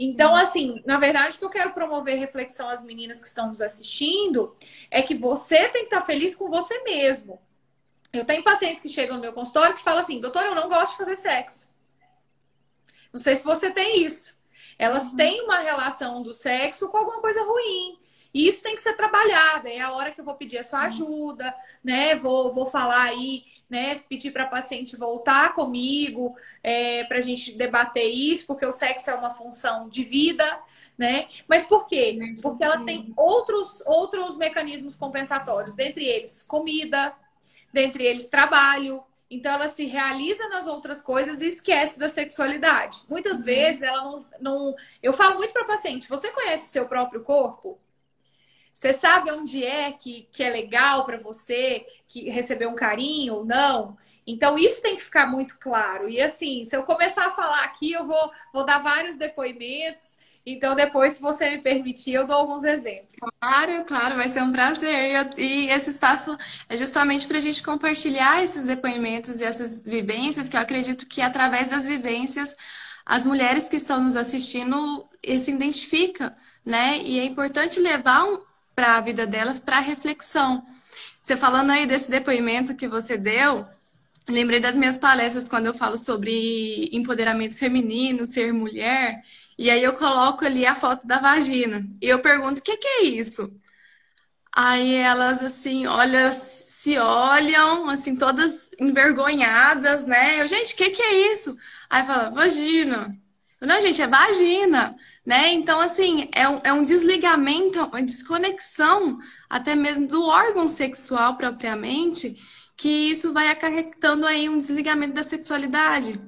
Então, 0.04 0.36
assim, 0.36 0.82
na 0.84 0.98
verdade, 0.98 1.36
o 1.36 1.38
que 1.38 1.46
eu 1.46 1.50
quero 1.52 1.74
promover 1.74 2.18
reflexão 2.18 2.68
às 2.68 2.84
meninas 2.84 3.22
que 3.22 3.28
estão 3.28 3.50
nos 3.50 3.62
assistindo 3.62 4.56
é 4.90 5.00
que 5.04 5.14
você 5.14 5.70
tem 5.70 5.84
que 5.84 5.94
estar 5.94 6.02
feliz 6.02 6.36
com 6.36 6.50
você 6.50 6.82
mesmo. 6.82 7.40
Eu 8.12 8.26
tenho 8.26 8.44
pacientes 8.44 8.82
que 8.82 8.90
chegam 8.90 9.18
no 9.18 9.22
meu 9.22 9.32
consultório 9.32 9.76
que 9.76 9.84
falam 9.84 10.00
assim, 10.00 10.20
doutor, 10.20 10.44
eu 10.44 10.56
não 10.56 10.68
gosto 10.68 10.94
de 10.94 10.98
fazer 10.98 11.16
sexo. 11.18 11.70
Não 13.14 13.22
sei 13.22 13.36
se 13.36 13.44
você 13.44 13.70
tem 13.70 14.04
isso. 14.04 14.36
Elas 14.76 15.12
uhum. 15.12 15.18
têm 15.18 15.44
uma 15.44 15.60
relação 15.60 16.24
do 16.24 16.34
sexo 16.34 16.90
com 16.90 16.98
alguma 16.98 17.22
coisa 17.22 17.44
ruim. 17.44 18.00
E 18.34 18.48
isso 18.48 18.64
tem 18.64 18.74
que 18.74 18.82
ser 18.82 18.96
trabalhado. 18.96 19.68
É 19.68 19.82
a 19.82 19.92
hora 19.92 20.10
que 20.10 20.20
eu 20.20 20.26
vou 20.26 20.34
pedir 20.34 20.58
a 20.58 20.64
sua 20.64 20.80
uhum. 20.80 20.86
ajuda, 20.86 21.56
né? 21.84 22.16
Vou, 22.16 22.52
vou 22.52 22.66
falar 22.66 23.04
aí 23.04 23.44
né, 23.72 24.02
pedir 24.10 24.32
para 24.32 24.44
a 24.44 24.48
paciente 24.48 24.98
voltar 24.98 25.56
comigo 25.56 26.36
é, 26.62 27.06
para 27.06 27.20
a 27.20 27.22
gente 27.22 27.54
debater 27.54 28.04
isso, 28.04 28.46
porque 28.46 28.66
o 28.66 28.74
sexo 28.74 29.10
é 29.10 29.16
uma 29.16 29.34
função 29.34 29.88
de 29.88 30.04
vida, 30.04 30.60
né? 30.98 31.30
Mas 31.48 31.66
por 31.66 31.88
quê? 31.88 32.20
Porque 32.42 32.66
ela 32.66 32.84
tem 32.84 33.14
outros, 33.16 33.82
outros 33.88 34.38
mecanismos 34.38 34.98
compensatórios, 34.98 35.74
dentre 35.74 36.06
eles 36.06 36.44
comida, 36.44 37.16
dentre 37.72 38.04
eles 38.04 38.28
trabalho. 38.28 39.02
Então 39.30 39.54
ela 39.54 39.70
se 39.70 39.86
realiza 39.86 40.50
nas 40.50 40.68
outras 40.68 41.02
coisas 41.02 41.40
e 41.40 41.48
esquece 41.48 41.98
da 41.98 42.10
sexualidade. 42.10 43.04
Muitas 43.08 43.40
uhum. 43.40 43.46
vezes 43.46 43.82
ela 43.84 44.04
não, 44.04 44.26
não. 44.42 44.76
Eu 45.02 45.14
falo 45.14 45.36
muito 45.36 45.54
para 45.54 45.64
paciente: 45.64 46.10
você 46.10 46.30
conhece 46.30 46.70
seu 46.72 46.86
próprio 46.90 47.24
corpo? 47.24 47.80
Você 48.74 48.94
sabe 48.94 49.32
onde 49.32 49.64
é 49.64 49.92
que, 49.92 50.28
que 50.32 50.44
é 50.44 50.50
legal 50.50 51.06
para 51.06 51.18
você 51.18 51.86
que 52.08 52.30
receber 52.30 52.68
um 52.68 52.76
carinho 52.76 53.36
ou 53.36 53.46
não? 53.46 53.98
Então, 54.26 54.58
isso 54.58 54.82
tem 54.82 54.96
que 54.96 55.04
ficar 55.04 55.28
muito 55.28 55.58
claro. 55.60 56.10
E 56.10 56.22
assim, 56.22 56.64
se 56.64 56.76
eu 56.76 56.84
começar 56.84 57.28
a 57.28 57.32
falar 57.32 57.64
aqui, 57.64 57.92
eu 57.92 58.06
vou, 58.06 58.32
vou 58.54 58.66
dar 58.66 58.80
vários 58.80 59.16
depoimentos. 59.16 60.20
Então, 60.46 60.74
depois, 60.74 61.14
se 61.14 61.22
você 61.22 61.50
me 61.52 61.60
permitir, 61.60 62.14
eu 62.14 62.26
dou 62.26 62.36
alguns 62.36 62.64
exemplos. 62.64 63.20
Claro, 63.40 63.86
claro, 63.86 64.16
vai 64.16 64.28
ser 64.28 64.42
um 64.42 64.52
prazer. 64.52 65.30
E 65.38 65.70
esse 65.70 65.92
espaço 65.92 66.36
é 66.68 66.76
justamente 66.76 67.28
para 67.28 67.38
a 67.38 67.42
gente 67.42 67.62
compartilhar 67.62 68.44
esses 68.44 68.64
depoimentos 68.64 69.40
e 69.40 69.44
essas 69.44 69.84
vivências, 69.84 70.50
que 70.50 70.58
eu 70.58 70.62
acredito 70.62 71.06
que 71.06 71.22
através 71.22 71.68
das 71.68 71.88
vivências, 71.88 72.56
as 73.06 73.24
mulheres 73.24 73.68
que 73.68 73.76
estão 73.76 74.04
nos 74.04 74.16
assistindo 74.16 75.08
se 75.38 75.52
identificam, 75.52 76.32
né? 76.66 76.98
E 77.00 77.20
é 77.20 77.26
importante 77.26 77.80
levar 77.80 78.24
um, 78.24 78.40
para 78.82 78.98
a 78.98 79.02
vida 79.02 79.28
delas 79.28 79.60
para 79.60 79.80
reflexão. 79.80 80.66
Você 81.22 81.38
falando 81.38 81.70
aí 81.70 81.86
desse 81.86 82.10
depoimento 82.10 82.76
que 82.76 82.88
você 82.88 83.16
deu, 83.16 83.64
lembrei 84.28 84.60
das 84.60 84.74
minhas 84.74 84.98
palestras 84.98 85.48
quando 85.48 85.68
eu 85.68 85.74
falo 85.76 85.96
sobre 85.96 86.90
empoderamento 86.92 87.56
feminino, 87.56 88.26
ser 88.26 88.52
mulher, 88.52 89.22
e 89.56 89.70
aí 89.70 89.84
eu 89.84 89.94
coloco 89.94 90.44
ali 90.44 90.66
a 90.66 90.74
foto 90.74 91.06
da 91.06 91.20
vagina. 91.20 91.88
E 92.02 92.10
eu 92.10 92.18
pergunto: 92.22 92.60
o 92.60 92.64
que, 92.64 92.76
que 92.76 92.88
é 92.88 93.04
isso? 93.04 93.56
Aí 94.56 94.96
elas 94.96 95.44
assim, 95.44 95.86
olha, 95.86 96.32
se 96.32 96.98
olham, 96.98 97.88
assim, 97.88 98.16
todas 98.16 98.72
envergonhadas, 98.80 100.06
né? 100.06 100.42
Eu, 100.42 100.48
gente, 100.48 100.74
o 100.74 100.78
que, 100.78 100.90
que 100.90 101.04
é 101.04 101.32
isso? 101.32 101.56
Aí 101.88 102.04
fala, 102.04 102.32
vagina. 102.32 103.16
Não, 103.62 103.80
gente, 103.80 104.02
é 104.02 104.08
vagina, 104.08 104.96
né? 105.24 105.52
Então, 105.52 105.80
assim, 105.80 106.28
é 106.34 106.50
um, 106.50 106.62
é 106.64 106.74
um 106.74 106.84
desligamento, 106.84 107.78
é 107.78 107.84
uma 107.84 108.02
desconexão 108.02 109.20
até 109.48 109.76
mesmo 109.76 110.08
do 110.08 110.24
órgão 110.26 110.68
sexual 110.68 111.38
propriamente, 111.38 112.38
que 112.76 112.90
isso 112.90 113.32
vai 113.32 113.50
acarretando 113.50 114.26
aí 114.26 114.50
um 114.50 114.58
desligamento 114.58 115.14
da 115.14 115.22
sexualidade. 115.22 116.20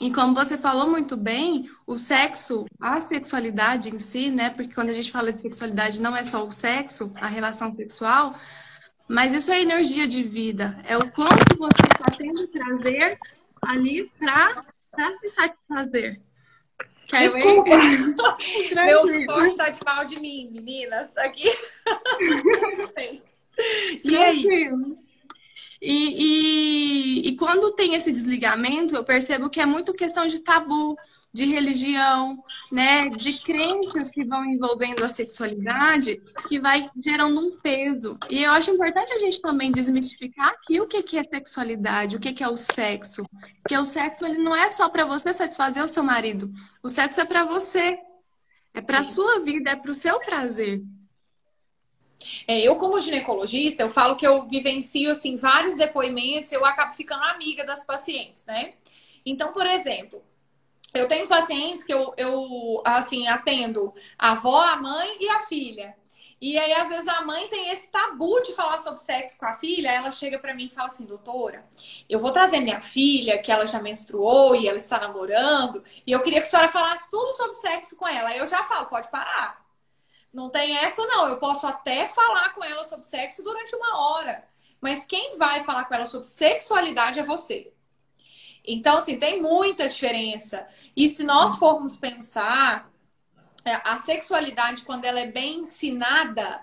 E 0.00 0.10
como 0.10 0.34
você 0.34 0.56
falou 0.56 0.88
muito 0.88 1.18
bem, 1.18 1.68
o 1.86 1.98
sexo, 1.98 2.64
a 2.80 3.06
sexualidade 3.06 3.90
em 3.94 3.98
si, 3.98 4.30
né? 4.30 4.48
Porque 4.48 4.74
quando 4.74 4.88
a 4.88 4.94
gente 4.94 5.12
fala 5.12 5.30
de 5.30 5.42
sexualidade, 5.42 6.00
não 6.00 6.16
é 6.16 6.24
só 6.24 6.46
o 6.46 6.50
sexo, 6.50 7.12
a 7.16 7.26
relação 7.26 7.74
sexual, 7.74 8.34
mas 9.06 9.34
isso 9.34 9.52
é 9.52 9.60
energia 9.60 10.08
de 10.08 10.22
vida. 10.22 10.82
É 10.86 10.96
o 10.96 11.10
quanto 11.10 11.58
você 11.58 11.82
está 11.82 12.16
tendo 12.16 12.48
prazer 12.48 13.18
ali 13.66 14.10
para 14.18 14.62
se 15.20 15.34
satisfazer. 15.34 16.29
Desculpa. 17.18 17.70
Meu 18.74 19.06
suor 19.06 19.46
está 19.46 19.68
de 19.68 19.80
mal 19.84 20.04
de 20.04 20.20
mim, 20.20 20.50
meninas. 20.52 21.16
Aqui. 21.18 21.44
e 24.04 24.16
aí? 24.16 24.70
E, 25.82 27.22
e, 27.22 27.28
e 27.28 27.36
quando 27.36 27.74
tem 27.74 27.94
esse 27.94 28.12
desligamento, 28.12 28.94
eu 28.94 29.02
percebo 29.02 29.48
que 29.48 29.60
é 29.60 29.66
muito 29.66 29.94
questão 29.94 30.26
de 30.26 30.40
tabu, 30.40 30.96
de 31.32 31.46
religião, 31.46 32.42
né, 32.72 33.08
de 33.10 33.34
crenças 33.34 34.08
que 34.10 34.24
vão 34.24 34.44
envolvendo 34.44 35.04
a 35.04 35.08
sexualidade, 35.08 36.20
que 36.48 36.58
vai 36.58 36.88
gerando 37.06 37.40
um 37.40 37.56
peso. 37.58 38.18
E 38.28 38.42
eu 38.42 38.52
acho 38.52 38.70
importante 38.72 39.12
a 39.12 39.18
gente 39.18 39.40
também 39.40 39.70
desmistificar 39.70 40.48
aqui 40.48 40.80
o 40.80 40.88
que 40.88 41.16
é 41.16 41.22
sexualidade, 41.22 42.16
o 42.16 42.20
que 42.20 42.42
é 42.42 42.48
o 42.48 42.56
sexo. 42.56 43.24
Porque 43.62 43.76
o 43.76 43.84
sexo 43.84 44.24
ele 44.26 44.38
não 44.38 44.56
é 44.56 44.72
só 44.72 44.88
para 44.88 45.04
você 45.04 45.32
satisfazer 45.32 45.84
o 45.84 45.88
seu 45.88 46.02
marido. 46.02 46.52
O 46.82 46.88
sexo 46.88 47.20
é 47.20 47.24
para 47.24 47.44
você. 47.44 47.98
É 48.74 48.80
para 48.80 49.00
a 49.00 49.04
sua 49.04 49.40
vida, 49.40 49.70
é 49.70 49.76
para 49.76 49.90
o 49.90 49.94
seu 49.94 50.20
prazer. 50.20 50.82
É, 52.46 52.60
eu, 52.60 52.76
como 52.76 53.00
ginecologista, 53.00 53.82
eu 53.82 53.90
falo 53.90 54.16
que 54.16 54.26
eu 54.26 54.46
vivencio 54.46 55.10
assim, 55.10 55.36
vários 55.36 55.74
depoimentos, 55.74 56.52
eu 56.52 56.64
acabo 56.64 56.92
ficando 56.92 57.24
amiga 57.24 57.64
das 57.64 57.84
pacientes, 57.84 58.44
né? 58.46 58.74
Então, 59.24 59.52
por 59.52 59.66
exemplo, 59.66 60.22
eu 60.94 61.08
tenho 61.08 61.28
pacientes 61.28 61.84
que 61.84 61.92
eu, 61.92 62.12
eu 62.16 62.82
assim, 62.84 63.28
atendo 63.28 63.94
a 64.18 64.32
avó, 64.32 64.60
a 64.60 64.76
mãe 64.76 65.16
e 65.20 65.28
a 65.28 65.40
filha. 65.40 65.94
E 66.40 66.58
aí, 66.58 66.72
às 66.72 66.88
vezes, 66.88 67.06
a 67.06 67.20
mãe 67.20 67.48
tem 67.48 67.70
esse 67.70 67.90
tabu 67.92 68.40
de 68.42 68.54
falar 68.54 68.78
sobre 68.78 68.98
sexo 69.00 69.38
com 69.38 69.44
a 69.44 69.56
filha. 69.56 69.90
Ela 69.92 70.10
chega 70.10 70.38
para 70.38 70.54
mim 70.54 70.66
e 70.66 70.74
fala 70.74 70.86
assim: 70.86 71.04
doutora, 71.04 71.64
eu 72.08 72.18
vou 72.18 72.32
trazer 72.32 72.60
minha 72.60 72.80
filha, 72.80 73.40
que 73.42 73.52
ela 73.52 73.66
já 73.66 73.80
menstruou 73.80 74.56
e 74.56 74.66
ela 74.66 74.78
está 74.78 74.98
namorando, 74.98 75.84
e 76.06 76.12
eu 76.12 76.22
queria 76.22 76.40
que 76.40 76.46
a 76.46 76.50
senhora 76.50 76.68
falasse 76.68 77.10
tudo 77.10 77.32
sobre 77.32 77.54
sexo 77.54 77.96
com 77.96 78.08
ela. 78.08 78.30
Aí 78.30 78.38
eu 78.38 78.46
já 78.46 78.64
falo: 78.64 78.86
pode 78.86 79.08
parar. 79.10 79.60
Não 80.32 80.48
tem 80.48 80.76
essa, 80.78 81.04
não. 81.06 81.28
Eu 81.28 81.38
posso 81.38 81.66
até 81.66 82.06
falar 82.06 82.54
com 82.54 82.64
ela 82.64 82.84
sobre 82.84 83.06
sexo 83.06 83.42
durante 83.42 83.74
uma 83.76 83.98
hora. 83.98 84.44
Mas 84.80 85.04
quem 85.04 85.36
vai 85.36 85.62
falar 85.62 85.84
com 85.84 85.94
ela 85.94 86.06
sobre 86.06 86.26
sexualidade 86.26 87.20
é 87.20 87.22
você. 87.22 87.72
Então, 88.66 88.98
assim, 88.98 89.18
tem 89.18 89.40
muita 89.40 89.88
diferença. 89.88 90.66
E 90.96 91.08
se 91.08 91.24
nós 91.24 91.56
formos 91.56 91.96
pensar, 91.96 92.90
é, 93.64 93.80
a 93.84 93.96
sexualidade, 93.96 94.82
quando 94.82 95.04
ela 95.04 95.20
é 95.20 95.30
bem 95.30 95.60
ensinada, 95.60 96.62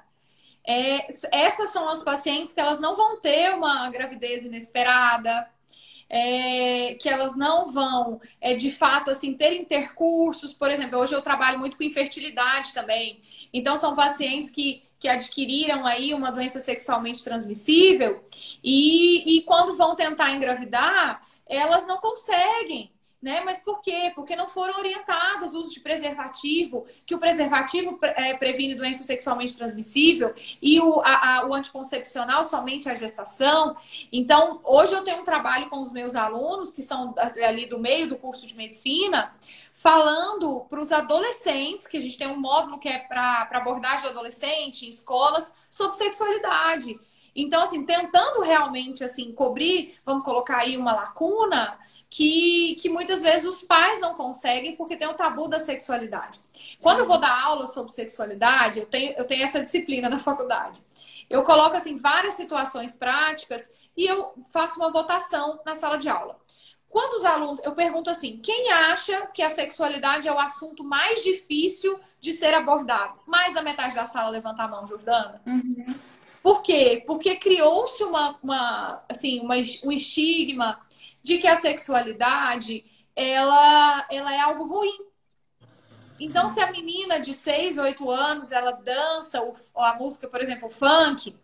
é, 0.65 1.07
essas 1.31 1.69
são 1.69 1.87
as 1.89 2.03
pacientes 2.03 2.53
que 2.53 2.59
elas 2.59 2.79
não 2.79 2.95
vão 2.95 3.19
ter 3.19 3.53
uma 3.53 3.89
gravidez 3.89 4.43
inesperada, 4.43 5.49
é, 6.09 6.95
que 6.95 7.09
elas 7.09 7.35
não 7.35 7.71
vão, 7.71 8.19
é, 8.39 8.53
de 8.53 8.71
fato, 8.71 9.11
assim, 9.11 9.33
ter 9.33 9.53
intercursos. 9.53 10.53
Por 10.53 10.69
exemplo, 10.69 10.99
hoje 10.99 11.13
eu 11.13 11.21
trabalho 11.21 11.59
muito 11.59 11.77
com 11.77 11.83
infertilidade 11.83 12.73
também. 12.73 13.21
Então, 13.53 13.77
são 13.77 13.95
pacientes 13.95 14.51
que, 14.51 14.83
que 14.99 15.07
adquiriram 15.07 15.85
aí 15.85 16.13
uma 16.13 16.31
doença 16.31 16.59
sexualmente 16.59 17.23
transmissível 17.23 18.23
e, 18.63 19.37
e 19.37 19.41
quando 19.43 19.77
vão 19.77 19.95
tentar 19.95 20.31
engravidar, 20.31 21.26
elas 21.49 21.87
não 21.87 21.97
conseguem. 21.97 22.91
Né? 23.19 23.41
Mas 23.43 23.63
por 23.63 23.81
quê? 23.81 24.11
Porque 24.13 24.35
não 24.35 24.47
foram 24.47 24.77
orientadas 24.77 25.55
o 25.55 25.59
uso 25.59 25.73
de 25.73 25.79
preservativo, 25.79 26.85
que 27.03 27.15
o 27.15 27.17
preservativo 27.17 27.97
é, 28.03 28.37
previne 28.37 28.75
doença 28.75 29.03
sexualmente 29.03 29.57
transmissível 29.57 30.35
e 30.61 30.79
o, 30.79 31.01
a, 31.01 31.37
a, 31.37 31.47
o 31.47 31.53
anticoncepcional 31.53 32.45
somente 32.45 32.87
a 32.87 32.93
gestação. 32.93 33.75
Então, 34.11 34.61
hoje 34.63 34.93
eu 34.93 35.03
tenho 35.03 35.21
um 35.21 35.23
trabalho 35.23 35.67
com 35.67 35.81
os 35.81 35.91
meus 35.91 36.13
alunos, 36.13 36.71
que 36.71 36.83
são 36.83 37.15
ali 37.17 37.65
do 37.65 37.79
meio 37.79 38.07
do 38.07 38.17
curso 38.17 38.45
de 38.45 38.55
medicina, 38.55 39.33
falando 39.73 40.67
para 40.69 40.79
os 40.79 40.91
adolescentes, 40.91 41.87
que 41.87 41.97
a 41.97 42.01
gente 42.01 42.19
tem 42.19 42.27
um 42.27 42.39
módulo 42.39 42.77
que 42.77 42.87
é 42.87 42.99
para 42.99 43.49
abordagem 43.51 44.01
de 44.01 44.07
adolescente 44.09 44.85
em 44.85 44.89
escolas, 44.89 45.55
sobre 45.71 45.97
sexualidade. 45.97 46.99
Então, 47.37 47.61
assim, 47.61 47.85
tentando 47.85 48.41
realmente 48.41 49.03
assim 49.03 49.31
cobrir, 49.31 49.95
vamos 50.03 50.25
colocar 50.25 50.57
aí 50.57 50.75
uma 50.75 50.91
lacuna 50.91 51.77
que, 52.09 52.75
que 52.81 52.89
muitas 52.89 53.21
vezes 53.21 53.47
os 53.47 53.61
pais 53.61 54.01
não 54.01 54.15
conseguem 54.15 54.75
porque 54.75 54.95
tem 54.95 55.07
o 55.07 55.13
tabu 55.13 55.47
da 55.47 55.59
sexualidade. 55.59 56.39
Quando 56.81 56.99
eu 56.99 57.05
vou 57.05 57.19
dar 57.19 57.43
aula 57.43 57.67
sobre 57.67 57.91
sexualidade, 57.91 58.79
eu 58.79 58.87
tenho, 58.87 59.13
eu 59.13 59.23
tenho 59.23 59.43
essa 59.43 59.63
disciplina 59.63 60.09
na 60.09 60.17
faculdade. 60.17 60.81
Eu 61.29 61.43
coloco 61.43 61.75
assim 61.75 61.97
várias 61.97 62.33
situações 62.33 62.95
práticas 62.95 63.71
e 63.95 64.05
eu 64.05 64.33
faço 64.51 64.79
uma 64.79 64.91
votação 64.91 65.59
na 65.63 65.75
sala 65.75 65.97
de 65.97 66.09
aula. 66.09 66.39
Quando 66.89 67.15
os 67.15 67.25
alunos, 67.25 67.61
eu 67.63 67.75
pergunto 67.75 68.09
assim: 68.09 68.37
quem 68.37 68.71
acha 68.71 69.27
que 69.27 69.43
a 69.43 69.49
sexualidade 69.49 70.27
é 70.27 70.31
o 70.31 70.39
assunto 70.39 70.83
mais 70.83 71.21
difícil 71.23 71.99
de 72.19 72.31
ser 72.31 72.53
abordado? 72.53 73.19
Mais 73.27 73.53
da 73.53 73.61
metade 73.61 73.93
da 73.93 74.05
sala 74.05 74.29
levanta 74.29 74.63
a 74.63 74.67
mão, 74.67 74.87
Jordana. 74.87 75.41
Uhum. 75.45 75.93
Por 76.47 76.61
quê? 76.61 77.03
Porque 77.05 77.35
criou-se 77.35 78.01
uma, 78.05 78.39
uma, 78.41 79.03
assim, 79.09 79.41
uma, 79.41 79.55
um 79.83 79.91
estigma 79.91 80.79
de 81.21 81.39
que 81.39 81.45
a 81.45 81.57
sexualidade 81.57 82.85
ela, 83.13 84.07
ela 84.09 84.33
é 84.33 84.39
algo 84.39 84.65
ruim. 84.65 84.97
Então, 86.17 86.53
se 86.53 86.61
a 86.61 86.71
menina 86.71 87.19
de 87.19 87.33
6, 87.33 87.77
8 87.77 88.09
anos, 88.09 88.53
ela 88.53 88.71
dança 88.71 89.43
a 89.75 89.95
música, 89.95 90.29
por 90.29 90.41
exemplo, 90.41 90.69
funk, 90.69 91.35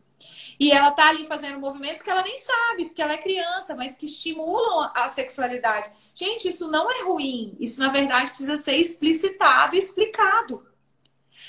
e 0.58 0.72
ela 0.72 0.90
tá 0.92 1.10
ali 1.10 1.26
fazendo 1.26 1.60
movimentos 1.60 2.02
que 2.02 2.10
ela 2.10 2.22
nem 2.22 2.40
sabe, 2.40 2.86
porque 2.86 3.02
ela 3.02 3.12
é 3.12 3.18
criança, 3.18 3.76
mas 3.76 3.94
que 3.96 4.06
estimulam 4.06 4.90
a 4.96 5.10
sexualidade. 5.10 5.92
Gente, 6.16 6.48
isso 6.48 6.72
não 6.72 6.90
é 6.90 7.04
ruim. 7.04 7.58
Isso, 7.60 7.78
na 7.82 7.90
verdade, 7.90 8.30
precisa 8.30 8.56
ser 8.56 8.78
explicitado 8.78 9.76
e 9.76 9.80
explicado. 9.80 10.66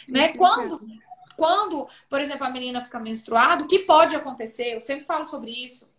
Né? 0.08 0.32
Quando, 0.36 0.84
quando, 1.36 1.86
por 2.08 2.20
exemplo, 2.20 2.46
a 2.46 2.50
menina 2.50 2.80
fica 2.80 2.98
menstruada, 2.98 3.64
o 3.64 3.68
que 3.68 3.80
pode 3.80 4.14
acontecer? 4.16 4.74
Eu 4.74 4.80
sempre 4.80 5.04
falo 5.04 5.24
sobre 5.24 5.50
isso 5.50 5.92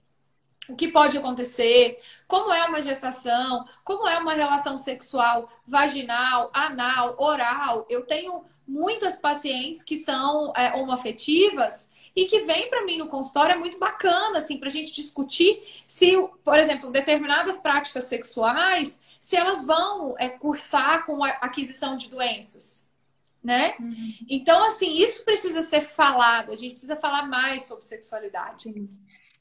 o 0.68 0.75
que 0.75 0.88
pode 0.88 1.18
acontecer, 1.18 2.00
como 2.27 2.51
é 2.51 2.65
uma 2.65 2.82
gestação, 2.82 3.65
como 3.84 4.08
é 4.08 4.18
uma 4.18 4.34
relação 4.34 4.77
sexual 4.77 5.50
vaginal, 5.65 6.50
anal, 6.54 7.15
oral. 7.20 7.86
Eu 7.89 8.04
tenho 8.06 8.44
muitas 8.68 9.18
pacientes 9.18 9.84
que 9.84 9.96
são 9.96 10.51
é, 10.56 10.74
homoafetivas 10.74 11.89
e 12.15 12.25
que 12.25 12.39
vêm 12.42 12.70
para 12.70 12.86
mim 12.86 12.98
no 12.98 13.10
consultório 13.10 13.54
é 13.54 13.58
muito 13.58 13.77
bacana, 13.77 14.38
assim, 14.38 14.58
para 14.58 14.70
a 14.70 14.72
gente 14.72 14.94
discutir 14.94 15.62
se, 15.86 16.13
por 16.44 16.58
exemplo, 16.58 16.89
determinadas 16.89 17.58
práticas 17.58 18.06
sexuais, 18.06 19.01
se 19.20 19.36
elas 19.36 19.65
vão 19.65 20.15
é, 20.18 20.30
cursar 20.30 21.06
com 21.06 21.24
a 21.24 21.30
aquisição 21.30 21.98
de 21.98 22.10
doenças, 22.10 22.85
né? 23.46 23.75
Uhum. 23.80 24.14
Então, 24.28 24.66
assim, 24.66 24.98
isso 24.98 25.24
precisa 25.24 25.62
ser 25.62 25.82
falado, 25.82 26.52
a 26.52 26.56
gente 26.56 26.72
precisa 26.72 26.96
falar 26.96 27.28
mais 27.28 27.64
sobre 27.64 27.86
sexualidade. 27.86 28.64
Sim. 28.64 28.90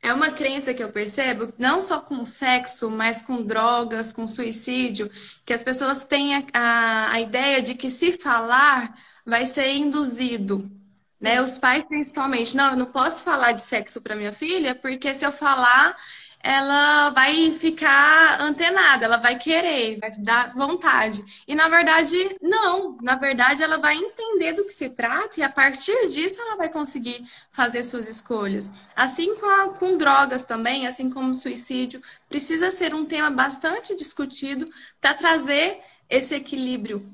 É 0.02 0.12
uma 0.12 0.30
crença 0.30 0.74
que 0.74 0.82
eu 0.82 0.90
percebo, 0.90 1.50
não 1.58 1.80
só 1.80 1.98
com 1.98 2.22
sexo, 2.26 2.90
mas 2.90 3.22
com 3.22 3.42
drogas, 3.42 4.12
com 4.12 4.26
suicídio, 4.26 5.10
que 5.46 5.54
as 5.54 5.62
pessoas 5.62 6.04
têm 6.04 6.34
a, 6.36 6.44
a, 6.52 7.12
a 7.12 7.20
ideia 7.22 7.62
de 7.62 7.74
que 7.74 7.88
se 7.88 8.12
falar 8.12 8.94
vai 9.24 9.46
ser 9.46 9.72
induzido. 9.72 10.70
Né? 11.18 11.40
Os 11.40 11.56
pais, 11.56 11.82
principalmente, 11.84 12.54
não, 12.54 12.72
eu 12.72 12.76
não 12.76 12.84
posso 12.84 13.22
falar 13.22 13.52
de 13.52 13.62
sexo 13.62 14.02
para 14.02 14.14
minha 14.14 14.32
filha, 14.34 14.74
porque 14.74 15.14
se 15.14 15.24
eu 15.24 15.32
falar, 15.32 15.96
ela 16.44 17.08
vai 17.08 17.50
ficar 17.52 18.38
antenada, 18.38 19.06
ela 19.06 19.16
vai 19.16 19.38
querer, 19.38 19.98
vai 19.98 20.10
dar 20.18 20.52
vontade. 20.52 21.24
E 21.48 21.54
na 21.54 21.70
verdade, 21.70 22.36
não. 22.42 22.98
Na 23.02 23.16
verdade, 23.16 23.62
ela 23.62 23.78
vai 23.78 23.96
entender 23.96 24.52
do 24.52 24.64
que 24.64 24.72
se 24.72 24.90
trata 24.90 25.40
e 25.40 25.42
a 25.42 25.48
partir 25.48 26.06
disso 26.08 26.42
ela 26.42 26.56
vai 26.56 26.68
conseguir 26.68 27.24
fazer 27.50 27.82
suas 27.82 28.06
escolhas. 28.06 28.70
Assim 28.94 29.34
com, 29.36 29.46
a, 29.46 29.70
com 29.70 29.96
drogas 29.96 30.44
também, 30.44 30.86
assim 30.86 31.08
como 31.08 31.34
suicídio, 31.34 32.02
precisa 32.28 32.70
ser 32.70 32.94
um 32.94 33.06
tema 33.06 33.30
bastante 33.30 33.96
discutido 33.96 34.66
para 35.00 35.14
trazer 35.14 35.80
esse 36.10 36.34
equilíbrio 36.34 37.10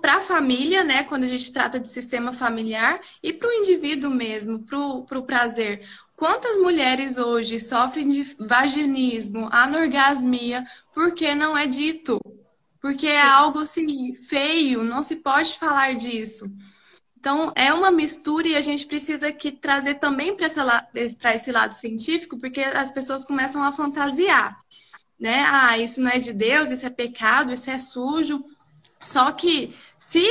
para 0.00 0.16
a 0.16 0.20
família, 0.20 0.82
né, 0.82 1.04
quando 1.04 1.22
a 1.22 1.26
gente 1.26 1.52
trata 1.52 1.78
de 1.78 1.88
sistema 1.88 2.32
familiar, 2.32 3.00
e 3.22 3.32
para 3.32 3.48
o 3.48 3.52
indivíduo 3.52 4.10
mesmo, 4.10 4.58
para 4.58 5.18
o 5.18 5.22
prazer. 5.22 5.86
Quantas 6.22 6.56
mulheres 6.56 7.18
hoje 7.18 7.58
sofrem 7.58 8.06
de 8.06 8.22
vaginismo, 8.38 9.48
anorgasmia, 9.50 10.64
porque 10.94 11.34
não 11.34 11.58
é 11.58 11.66
dito? 11.66 12.20
Porque 12.80 13.08
é 13.08 13.20
algo 13.20 13.58
assim 13.58 14.14
feio, 14.22 14.84
não 14.84 15.02
se 15.02 15.16
pode 15.16 15.58
falar 15.58 15.96
disso. 15.96 16.48
Então, 17.18 17.52
é 17.56 17.74
uma 17.74 17.90
mistura 17.90 18.46
e 18.46 18.54
a 18.54 18.60
gente 18.60 18.86
precisa 18.86 19.32
que 19.32 19.50
trazer 19.50 19.94
também 19.96 20.36
para 20.36 20.46
esse 21.34 21.50
lado 21.50 21.72
científico, 21.72 22.38
porque 22.38 22.60
as 22.60 22.92
pessoas 22.92 23.24
começam 23.24 23.60
a 23.64 23.72
fantasiar, 23.72 24.56
né? 25.18 25.44
Ah, 25.48 25.76
isso 25.76 26.00
não 26.00 26.12
é 26.12 26.20
de 26.20 26.32
Deus, 26.32 26.70
isso 26.70 26.86
é 26.86 26.90
pecado, 26.90 27.50
isso 27.50 27.68
é 27.68 27.76
sujo. 27.76 28.44
Só 29.00 29.32
que 29.32 29.74
se 29.98 30.24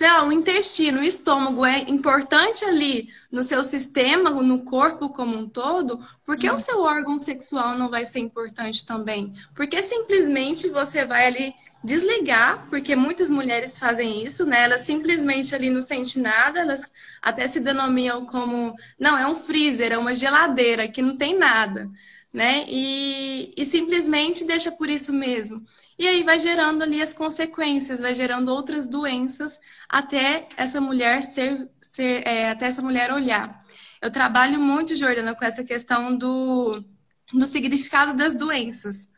então, 0.00 0.28
o 0.28 0.32
intestino, 0.32 1.00
o 1.00 1.02
estômago 1.02 1.66
é 1.66 1.80
importante 1.90 2.64
ali 2.64 3.08
no 3.32 3.42
seu 3.42 3.64
sistema, 3.64 4.30
no 4.30 4.60
corpo 4.60 5.08
como 5.08 5.36
um 5.36 5.48
todo, 5.48 5.98
por 6.24 6.38
que 6.38 6.48
o 6.48 6.56
seu 6.56 6.82
órgão 6.82 7.20
sexual 7.20 7.76
não 7.76 7.90
vai 7.90 8.06
ser 8.06 8.20
importante 8.20 8.86
também? 8.86 9.32
Porque 9.56 9.82
simplesmente 9.82 10.68
você 10.68 11.04
vai 11.04 11.26
ali 11.26 11.52
desligar, 11.82 12.66
porque 12.68 12.96
muitas 12.96 13.30
mulheres 13.30 13.78
fazem 13.78 14.24
isso, 14.24 14.44
né? 14.44 14.64
Elas 14.64 14.82
simplesmente 14.82 15.54
ali 15.54 15.70
não 15.70 15.80
sentem 15.80 16.22
nada, 16.22 16.60
elas 16.60 16.92
até 17.22 17.46
se 17.46 17.60
denominam 17.60 18.26
como, 18.26 18.74
não, 18.98 19.16
é 19.16 19.26
um 19.26 19.36
freezer, 19.36 19.92
é 19.92 19.98
uma 19.98 20.14
geladeira 20.14 20.88
que 20.88 21.00
não 21.00 21.16
tem 21.16 21.38
nada, 21.38 21.88
né? 22.32 22.64
E, 22.68 23.52
e 23.56 23.64
simplesmente 23.64 24.44
deixa 24.44 24.72
por 24.72 24.90
isso 24.90 25.12
mesmo. 25.12 25.64
E 25.98 26.06
aí 26.06 26.22
vai 26.22 26.38
gerando 26.38 26.82
ali 26.82 27.02
as 27.02 27.14
consequências, 27.14 28.00
vai 28.00 28.14
gerando 28.14 28.50
outras 28.50 28.86
doenças 28.86 29.60
até 29.88 30.48
essa 30.56 30.80
mulher 30.80 31.22
ser, 31.22 31.68
ser 31.80 32.26
é, 32.26 32.50
até 32.50 32.66
essa 32.66 32.82
mulher 32.82 33.12
olhar. 33.12 33.64
Eu 34.00 34.10
trabalho 34.10 34.60
muito, 34.60 34.94
Jordana, 34.96 35.34
com 35.34 35.44
essa 35.44 35.64
questão 35.64 36.16
do, 36.16 36.84
do 37.32 37.46
significado 37.46 38.14
das 38.14 38.34
doenças. 38.34 39.08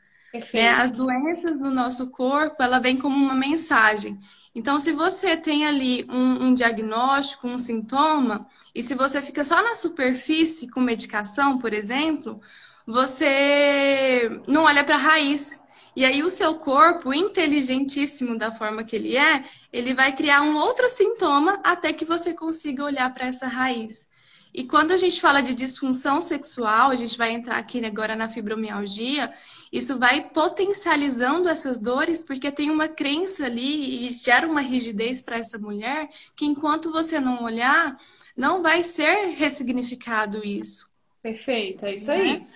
É, 0.52 0.70
as 0.70 0.90
doenças 0.90 1.58
do 1.58 1.70
nosso 1.70 2.10
corpo, 2.10 2.62
ela 2.62 2.78
vem 2.78 2.96
como 2.96 3.16
uma 3.16 3.34
mensagem. 3.34 4.18
Então, 4.54 4.78
se 4.78 4.92
você 4.92 5.36
tem 5.36 5.66
ali 5.66 6.06
um, 6.08 6.46
um, 6.46 6.54
diagnóstico, 6.54 7.48
um 7.48 7.58
sintoma, 7.58 8.46
e 8.74 8.82
se 8.82 8.94
você 8.94 9.20
fica 9.22 9.42
só 9.42 9.62
na 9.62 9.74
superfície 9.74 10.68
com 10.68 10.80
medicação, 10.80 11.58
por 11.58 11.72
exemplo, 11.72 12.40
você 12.86 14.40
não 14.46 14.64
olha 14.64 14.84
para 14.84 14.96
a 14.96 14.98
raiz. 14.98 15.60
E 15.94 16.04
aí 16.04 16.22
o 16.22 16.30
seu 16.30 16.54
corpo, 16.54 17.12
inteligentíssimo 17.12 18.38
da 18.38 18.52
forma 18.52 18.84
que 18.84 18.94
ele 18.94 19.16
é, 19.16 19.44
ele 19.72 19.92
vai 19.92 20.12
criar 20.12 20.42
um 20.42 20.56
outro 20.56 20.88
sintoma 20.88 21.60
até 21.64 21.92
que 21.92 22.04
você 22.04 22.32
consiga 22.32 22.84
olhar 22.84 23.12
para 23.12 23.26
essa 23.26 23.48
raiz. 23.48 24.09
E 24.52 24.64
quando 24.64 24.92
a 24.92 24.96
gente 24.96 25.20
fala 25.20 25.40
de 25.40 25.54
disfunção 25.54 26.20
sexual, 26.20 26.90
a 26.90 26.96
gente 26.96 27.16
vai 27.16 27.32
entrar 27.32 27.56
aqui 27.56 27.84
agora 27.84 28.16
na 28.16 28.28
fibromialgia, 28.28 29.32
isso 29.72 29.98
vai 29.98 30.28
potencializando 30.28 31.48
essas 31.48 31.78
dores, 31.78 32.22
porque 32.22 32.50
tem 32.50 32.70
uma 32.70 32.88
crença 32.88 33.46
ali 33.46 34.06
e 34.06 34.08
gera 34.08 34.46
uma 34.46 34.60
rigidez 34.60 35.22
para 35.22 35.36
essa 35.36 35.58
mulher 35.58 36.08
que 36.34 36.44
enquanto 36.44 36.90
você 36.90 37.20
não 37.20 37.44
olhar, 37.44 37.96
não 38.36 38.62
vai 38.62 38.82
ser 38.82 39.34
ressignificado 39.36 40.44
isso. 40.44 40.88
Perfeito, 41.22 41.84
é 41.84 41.94
isso 41.94 42.10
aí. 42.10 42.40
Né? 42.40 42.46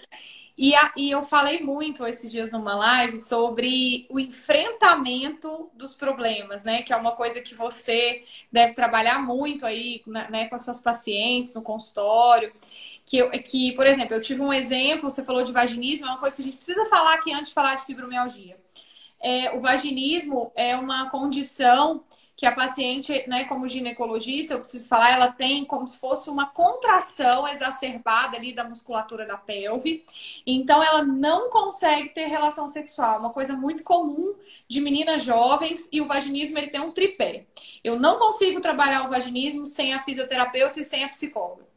E, 0.57 0.73
a, 0.75 0.93
e 0.97 1.11
eu 1.11 1.23
falei 1.23 1.61
muito 1.61 2.07
esses 2.07 2.31
dias 2.31 2.53
numa 2.53 2.77
live 2.77 3.17
sobre 3.17 4.07
o 4.09 4.21
enfrentamento 4.21 5.69
dos 5.75 5.97
problemas, 5.97 6.63
né? 6.63 6.83
Que 6.83 6.93
é 6.93 6.97
uma 6.97 7.13
coisa 7.13 7.41
que 7.41 7.55
você 7.57 8.25
deve 8.53 8.73
trabalhar 8.73 9.19
muito 9.19 9.67
aí 9.67 10.01
né, 10.07 10.47
com 10.47 10.55
as 10.55 10.65
suas 10.65 10.81
pacientes 10.81 11.55
no 11.55 11.63
consultório. 11.63 12.53
Que, 13.05 13.19
eu, 13.19 13.31
que, 13.43 13.73
por 13.73 13.87
exemplo, 13.87 14.15
eu 14.15 14.21
tive 14.21 14.41
um 14.43 14.53
exemplo, 14.53 15.11
você 15.11 15.25
falou 15.25 15.43
de 15.43 15.53
vaginismo, 15.53 16.07
é 16.07 16.11
uma 16.11 16.21
coisa 16.21 16.37
que 16.37 16.43
a 16.43 16.45
gente 16.45 16.57
precisa 16.57 16.87
falar 16.87 17.15
aqui 17.15 17.33
antes 17.33 17.49
de 17.49 17.55
falar 17.55 17.75
de 17.75 17.85
fibromialgia. 17.85 18.57
É, 19.21 19.53
o 19.57 19.61
vaginismo 19.61 20.53
é 20.55 20.77
uma 20.77 21.11
condição 21.11 22.03
que 22.37 22.47
a 22.47 22.53
paciente, 22.53 23.29
né, 23.29 23.45
como 23.45 23.69
ginecologista, 23.69 24.55
eu 24.55 24.61
preciso 24.61 24.89
falar, 24.89 25.13
ela 25.13 25.31
tem 25.31 25.65
como 25.65 25.87
se 25.87 25.99
fosse 25.99 26.29
uma 26.29 26.47
contração 26.47 27.47
exacerbada 27.47 28.37
ali 28.37 28.53
da 28.53 28.65
musculatura 28.65 29.25
da 29.25 29.37
pelve. 29.37 30.05
Então, 30.47 30.83
ela 30.83 31.05
não 31.05 31.49
consegue 31.51 32.09
ter 32.09 32.27
relação 32.27 32.67
sexual. 32.67 33.21
Uma 33.21 33.31
coisa 33.31 33.57
muito 33.57 33.85
comum 33.85 34.35
de 34.67 34.81
meninas 34.81 35.23
jovens 35.23 35.89
e 35.93 36.01
o 36.01 36.07
vaginismo 36.07 36.59
ele 36.59 36.69
tem 36.69 36.81
um 36.81 36.93
tripé. 36.93 37.47
Eu 37.83 37.99
não 38.01 38.19
consigo 38.19 38.61
trabalhar 38.61 39.05
o 39.05 39.11
vaginismo 39.11 39.67
sem 39.67 39.95
a 39.95 40.03
fisioterapeuta 40.03 40.81
e 40.81 40.85
sem 40.85 41.05
a 41.05 41.09
psicóloga. 41.09 41.74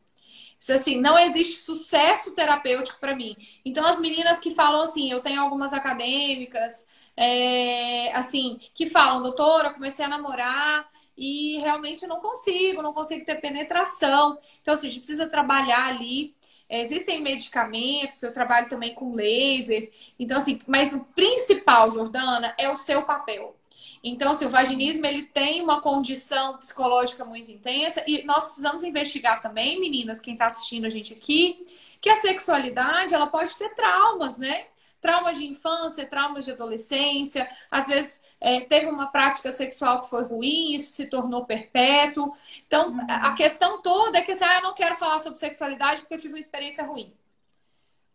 Assim, 0.69 0.99
não 0.99 1.17
existe 1.17 1.59
sucesso 1.59 2.35
terapêutico 2.35 2.99
para 2.99 3.15
mim. 3.15 3.35
Então, 3.63 3.85
as 3.85 3.99
meninas 3.99 4.39
que 4.39 4.51
falam 4.51 4.81
assim, 4.81 5.11
eu 5.11 5.21
tenho 5.21 5.41
algumas 5.41 5.71
acadêmicas, 5.73 6.87
é, 7.15 8.11
assim, 8.13 8.59
que 8.73 8.85
falam, 8.85 9.21
doutora, 9.21 9.73
comecei 9.73 10.03
a 10.03 10.09
namorar 10.09 10.89
e 11.17 11.57
realmente 11.59 12.05
não 12.05 12.19
consigo, 12.19 12.81
não 12.81 12.93
consigo 12.93 13.25
ter 13.25 13.35
penetração. 13.41 14.37
Então, 14.61 14.73
assim, 14.73 14.87
a 14.87 14.89
gente 14.89 14.99
precisa 14.99 15.29
trabalhar 15.29 15.87
ali. 15.87 16.35
É, 16.69 16.81
existem 16.81 17.21
medicamentos, 17.21 18.21
eu 18.21 18.33
trabalho 18.33 18.69
também 18.69 18.93
com 18.93 19.15
laser. 19.15 19.91
Então, 20.19 20.37
assim, 20.37 20.59
mas 20.67 20.93
o 20.93 21.05
principal, 21.05 21.89
Jordana, 21.89 22.53
é 22.57 22.69
o 22.69 22.75
seu 22.75 23.03
papel. 23.03 23.55
Então, 24.03 24.31
assim, 24.31 24.45
o 24.45 24.49
vaginismo 24.49 25.05
ele 25.05 25.23
tem 25.23 25.61
uma 25.61 25.81
condição 25.81 26.57
psicológica 26.57 27.25
muito 27.25 27.51
intensa 27.51 28.03
e 28.07 28.23
nós 28.23 28.45
precisamos 28.45 28.83
investigar 28.83 29.41
também, 29.41 29.79
meninas, 29.79 30.19
quem 30.19 30.33
está 30.33 30.47
assistindo 30.47 30.85
a 30.85 30.89
gente 30.89 31.13
aqui, 31.13 31.65
que 32.01 32.09
a 32.09 32.15
sexualidade 32.15 33.13
ela 33.13 33.27
pode 33.27 33.55
ter 33.57 33.73
traumas, 33.75 34.37
né? 34.37 34.65
traumas 34.99 35.37
de 35.37 35.45
infância, 35.45 36.05
traumas 36.05 36.45
de 36.45 36.51
adolescência, 36.51 37.49
às 37.69 37.87
vezes 37.87 38.21
é, 38.39 38.61
teve 38.61 38.87
uma 38.87 39.07
prática 39.07 39.51
sexual 39.51 40.01
que 40.01 40.09
foi 40.09 40.23
ruim, 40.23 40.73
isso 40.73 40.93
se 40.93 41.05
tornou 41.05 41.45
perpétuo. 41.45 42.33
Então, 42.65 42.89
uhum. 42.89 43.05
a 43.07 43.33
questão 43.33 43.81
toda 43.81 44.17
é 44.17 44.21
que 44.21 44.31
assim, 44.31 44.43
ah, 44.43 44.55
eu 44.55 44.63
não 44.63 44.73
quero 44.73 44.95
falar 44.95 45.19
sobre 45.19 45.39
sexualidade 45.39 46.01
porque 46.01 46.15
eu 46.15 46.19
tive 46.19 46.33
uma 46.33 46.39
experiência 46.39 46.83
ruim. 46.83 47.13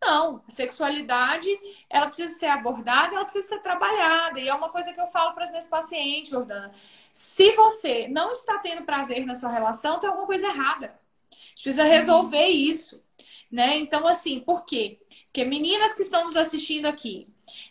Não, 0.03 0.43
sexualidade, 0.49 1.49
ela 1.89 2.09
precisa 2.09 2.35
ser 2.35 2.47
abordada, 2.47 3.15
ela 3.15 3.25
precisa 3.25 3.47
ser 3.47 3.61
trabalhada. 3.61 4.41
E 4.41 4.49
é 4.49 4.55
uma 4.55 4.69
coisa 4.69 4.93
que 4.93 5.01
eu 5.01 5.07
falo 5.07 5.33
para 5.33 5.45
as 5.45 5.51
minhas 5.51 5.69
pacientes, 5.69 6.33
Jordana. 6.33 6.75
Se 7.13 7.53
você 7.53 8.09
não 8.09 8.33
está 8.33 8.59
tendo 8.59 8.85
prazer 8.85 9.25
na 9.25 9.35
sua 9.35 9.51
relação, 9.51 10.01
tem 10.01 10.09
alguma 10.09 10.27
coisa 10.27 10.49
errada. 10.49 10.87
A 11.31 11.35
gente 11.35 11.63
precisa 11.63 11.85
resolver 11.85 12.49
isso, 12.49 13.01
né? 13.49 13.77
Então, 13.79 14.09
assim, 14.09 14.41
por 14.41 14.65
quê? 14.65 14.99
Porque 15.27 15.45
meninas 15.45 15.95
que 15.95 16.03
estão 16.03 16.25
nos 16.25 16.37
assistindo 16.37 16.87
aqui, 16.87 17.29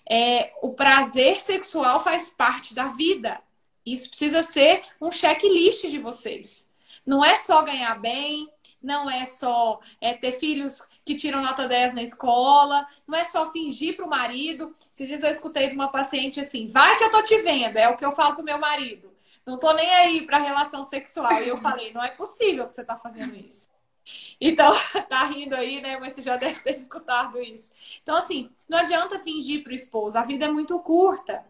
é, 0.10 0.54
o 0.62 0.74
prazer 0.74 1.42
sexual 1.42 2.00
faz 2.00 2.30
parte 2.30 2.74
da 2.74 2.88
vida. 2.88 3.42
Isso 3.86 4.08
precisa 4.08 4.42
ser 4.42 4.84
um 5.02 5.12
checklist 5.12 5.90
de 5.90 6.00
vocês. 6.00 6.72
Não 7.06 7.26
é 7.26 7.36
só 7.36 7.62
ganhar 7.62 8.00
bem, 8.00 8.48
não 8.82 9.10
é 9.10 9.26
só 9.26 9.82
é, 10.00 10.14
ter 10.14 10.32
filhos 10.34 10.88
que 11.06 11.16
tiram 11.16 11.42
nota 11.42 11.68
10 11.68 11.94
na 11.94 12.04
escola, 12.04 12.88
não 13.08 13.18
é 13.18 13.24
só 13.24 13.52
fingir 13.52 13.96
para 13.96 14.06
o 14.06 14.10
marido. 14.10 14.76
Esses 14.94 15.08
dias 15.08 15.24
eu 15.24 15.30
escutei 15.30 15.70
de 15.70 15.76
uma 15.76 15.88
paciente 15.90 16.40
assim: 16.40 16.70
vai 16.72 16.98
que 16.98 17.04
eu 17.04 17.12
tô 17.12 17.24
te 17.24 17.42
vendo, 17.42 17.78
é 17.78 17.90
o 17.90 17.98
que 17.98 18.06
eu 18.06 18.12
falo 18.12 18.36
pro 18.36 18.44
meu 18.44 18.58
marido. 18.58 19.12
Não 19.46 19.58
tô 19.58 19.74
nem 19.74 19.90
aí 19.90 20.26
para 20.26 20.38
relação 20.38 20.84
sexual. 20.84 21.42
E 21.42 21.50
eu 21.50 21.58
falei: 21.58 21.92
não 21.94 22.04
é 22.04 22.10
possível 22.10 22.66
que 22.66 22.74
você 22.74 22.84
tá 22.84 22.98
fazendo 22.98 23.36
isso. 23.36 23.70
Então, 24.40 24.74
tá 25.10 25.24
rindo 25.26 25.56
aí, 25.56 25.82
né? 25.82 25.98
Mas 26.00 26.14
você 26.14 26.22
já 26.22 26.38
deve 26.38 26.60
ter 26.62 26.76
escutado 26.76 27.42
isso. 27.42 27.74
Então, 28.02 28.16
assim, 28.16 28.50
não 28.68 28.80
adianta 28.80 29.20
fingir 29.20 29.64
pro 29.64 29.74
esposo, 29.74 30.18
a 30.18 30.24
vida 30.24 30.46
é 30.46 30.52
muito 30.52 30.78
curta. 30.80 31.44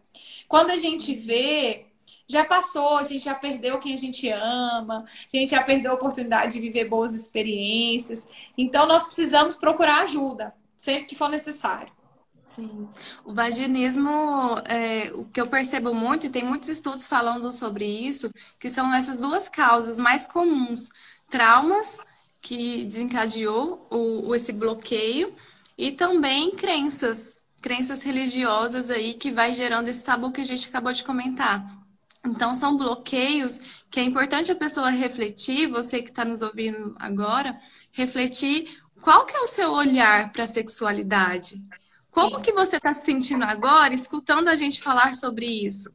Quando 0.48 0.72
a 0.72 0.78
gente 0.78 1.14
vê, 1.14 1.88
já 2.32 2.46
passou, 2.46 2.98
a 2.98 3.04
gente 3.04 3.26
já 3.26 3.36
perdeu 3.36 3.80
quem 3.80 3.94
a 3.94 3.98
gente 3.98 4.30
ama, 4.30 5.06
a 5.06 5.38
gente 5.38 5.52
já 5.52 5.62
perdeu 5.62 5.92
a 5.92 5.96
oportunidade 5.96 6.54
de 6.54 6.60
viver 6.60 6.88
boas 6.88 7.14
experiências. 7.14 8.28
Então, 8.58 8.88
nós 8.88 9.04
precisamos 9.04 9.56
procurar 9.56 10.04
ajuda, 10.04 10.54
sempre 10.78 11.06
que 11.06 11.16
for 11.16 11.30
necessário. 11.30 11.92
Sim. 12.48 12.90
O 13.24 13.34
vaginismo, 13.34 14.58
é, 14.66 15.10
o 15.14 15.24
que 15.24 15.40
eu 15.40 15.48
percebo 15.48 15.94
muito, 15.94 16.26
e 16.26 16.30
tem 16.30 16.44
muitos 16.44 16.68
estudos 16.68 17.08
falando 17.08 17.52
sobre 17.54 17.86
isso, 17.86 18.30
que 18.60 18.70
são 18.70 18.94
essas 18.94 19.18
duas 19.18 19.48
causas 19.48 19.98
mais 19.98 20.28
comuns: 20.28 20.90
traumas 21.30 22.02
que 22.42 22.84
desencadeou 22.84 23.88
o, 23.90 24.36
esse 24.36 24.52
bloqueio 24.52 25.34
e 25.78 25.92
também 25.92 26.52
crenças, 26.52 27.40
crenças 27.62 28.04
religiosas 28.04 28.92
aí 28.92 29.14
que 29.14 29.32
vai 29.32 29.54
gerando 29.54 29.88
esse 29.88 30.04
tabu 30.04 30.32
que 30.32 30.42
a 30.42 30.46
gente 30.46 30.68
acabou 30.68 30.92
de 30.92 31.04
comentar. 31.06 31.82
Então, 32.26 32.56
são 32.56 32.78
bloqueios 32.78 33.60
que 33.90 34.00
é 34.00 34.04
importante 34.04 34.52
a 34.52 34.56
pessoa 34.56 34.90
refletir, 34.90 35.68
você 35.68 36.02
que 36.02 36.10
está 36.10 36.24
nos 36.24 36.42
ouvindo 36.42 36.96
agora, 37.00 37.60
refletir 37.92 38.82
qual 39.02 39.26
que 39.26 39.36
é 39.36 39.42
o 39.42 39.48
seu 39.48 39.72
olhar 39.72 40.32
para 40.32 40.44
a 40.44 40.48
sexualidade. 40.48 41.60
Como 42.12 42.40
que 42.42 42.52
você 42.52 42.78
está 42.78 42.94
se 43.00 43.06
sentindo 43.06 43.44
agora, 43.44 43.94
escutando 43.94 44.50
a 44.50 44.56
gente 44.56 44.82
falar 44.82 45.16
sobre 45.16 45.46
isso? 45.46 45.90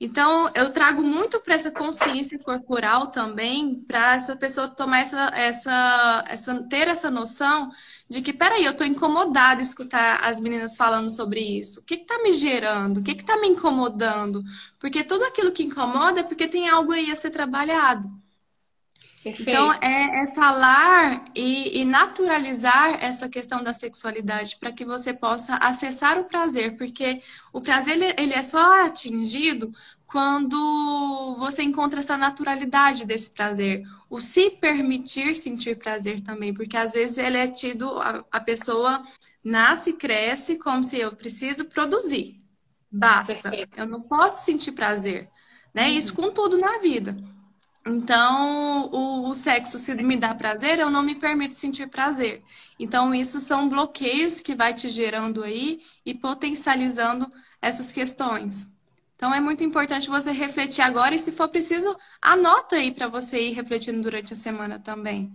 Então, 0.00 0.50
eu 0.54 0.70
trago 0.70 1.02
muito 1.02 1.40
para 1.40 1.54
essa 1.54 1.70
consciência 1.70 2.38
corporal 2.38 3.08
também, 3.10 3.76
para 3.86 4.14
essa 4.14 4.36
pessoa 4.36 4.68
tomar 4.68 5.00
essa, 5.00 5.30
essa, 5.34 6.24
essa, 6.28 6.62
ter 6.68 6.88
essa 6.88 7.10
noção 7.10 7.70
de 8.08 8.20
que, 8.20 8.32
peraí, 8.32 8.64
eu 8.64 8.72
estou 8.72 8.86
incomodada 8.86 9.62
escutar 9.62 10.24
as 10.24 10.40
meninas 10.40 10.76
falando 10.76 11.10
sobre 11.10 11.40
isso. 11.40 11.80
O 11.80 11.84
que 11.84 11.94
está 11.94 12.22
me 12.22 12.32
gerando? 12.32 13.00
O 13.00 13.02
que 13.02 13.12
está 13.12 13.38
me 13.38 13.48
incomodando? 13.48 14.42
Porque 14.78 15.04
tudo 15.04 15.24
aquilo 15.24 15.52
que 15.52 15.62
incomoda 15.64 16.20
é 16.20 16.24
porque 16.24 16.48
tem 16.48 16.68
algo 16.68 16.92
aí 16.92 17.10
a 17.10 17.16
ser 17.16 17.30
trabalhado. 17.30 18.08
Perfeito. 19.24 19.48
Então, 19.48 19.72
é, 19.80 20.24
é 20.24 20.34
falar 20.34 21.24
e, 21.34 21.80
e, 21.80 21.84
naturalizar 21.86 23.02
essa 23.02 23.26
questão 23.26 23.62
da 23.62 23.72
sexualidade 23.72 24.58
para 24.60 24.70
que 24.70 24.84
você 24.84 25.14
possa 25.14 25.56
acessar 25.56 26.18
o 26.18 26.24
prazer, 26.24 26.76
porque 26.76 27.22
o 27.50 27.58
prazer 27.58 27.94
ele, 27.94 28.14
ele 28.18 28.34
é 28.34 28.42
só 28.42 28.84
atingido 28.84 29.72
quando 30.06 31.36
você 31.38 31.62
encontra 31.62 32.00
essa 32.00 32.18
naturalidade 32.18 33.06
desse 33.06 33.30
prazer. 33.30 33.82
O 34.10 34.20
se 34.20 34.50
permitir 34.50 35.34
sentir 35.34 35.78
prazer 35.78 36.20
também, 36.20 36.52
porque 36.52 36.76
às 36.76 36.92
vezes 36.92 37.16
ele 37.16 37.38
é 37.38 37.46
tido, 37.46 37.98
a, 38.00 38.22
a 38.30 38.40
pessoa 38.40 39.02
nasce, 39.42 39.94
cresce 39.94 40.58
como 40.58 40.84
se 40.84 40.98
eu 40.98 41.16
preciso 41.16 41.64
produzir. 41.64 42.38
Basta. 42.92 43.34
Perfeito. 43.34 43.80
Eu 43.80 43.86
não 43.86 44.02
posso 44.02 44.44
sentir 44.44 44.72
prazer. 44.72 45.30
Né? 45.72 45.88
Uhum. 45.88 45.96
Isso 45.96 46.12
com 46.12 46.30
tudo 46.30 46.58
na 46.58 46.78
vida. 46.78 47.16
Então, 47.86 48.88
o, 48.90 49.28
o, 49.28 49.34
sexo, 49.34 49.78
se 49.78 49.94
me 50.02 50.16
dá 50.16 50.34
prazer, 50.34 50.78
eu 50.78 50.90
não 50.90 51.02
me 51.02 51.14
permito 51.14 51.54
sentir 51.54 51.86
prazer. 51.86 52.42
Então, 52.78 53.14
isso 53.14 53.38
são 53.40 53.68
bloqueios 53.68 54.40
que 54.40 54.54
vai 54.54 54.72
te 54.72 54.88
gerando 54.88 55.42
aí 55.42 55.82
e 56.04 56.14
potencializando 56.14 57.28
essas 57.60 57.92
questões. 57.92 58.66
Então, 59.16 59.34
é 59.34 59.40
muito 59.40 59.62
importante 59.62 60.08
você 60.08 60.32
refletir 60.32 60.80
agora 60.80 61.14
e, 61.14 61.18
se 61.18 61.32
for 61.32 61.48
preciso, 61.48 61.94
anota 62.22 62.76
aí 62.76 62.90
para 62.90 63.06
você 63.06 63.48
ir 63.48 63.52
refletindo 63.52 64.00
durante 64.00 64.32
a 64.32 64.36
semana 64.36 64.78
também. 64.78 65.30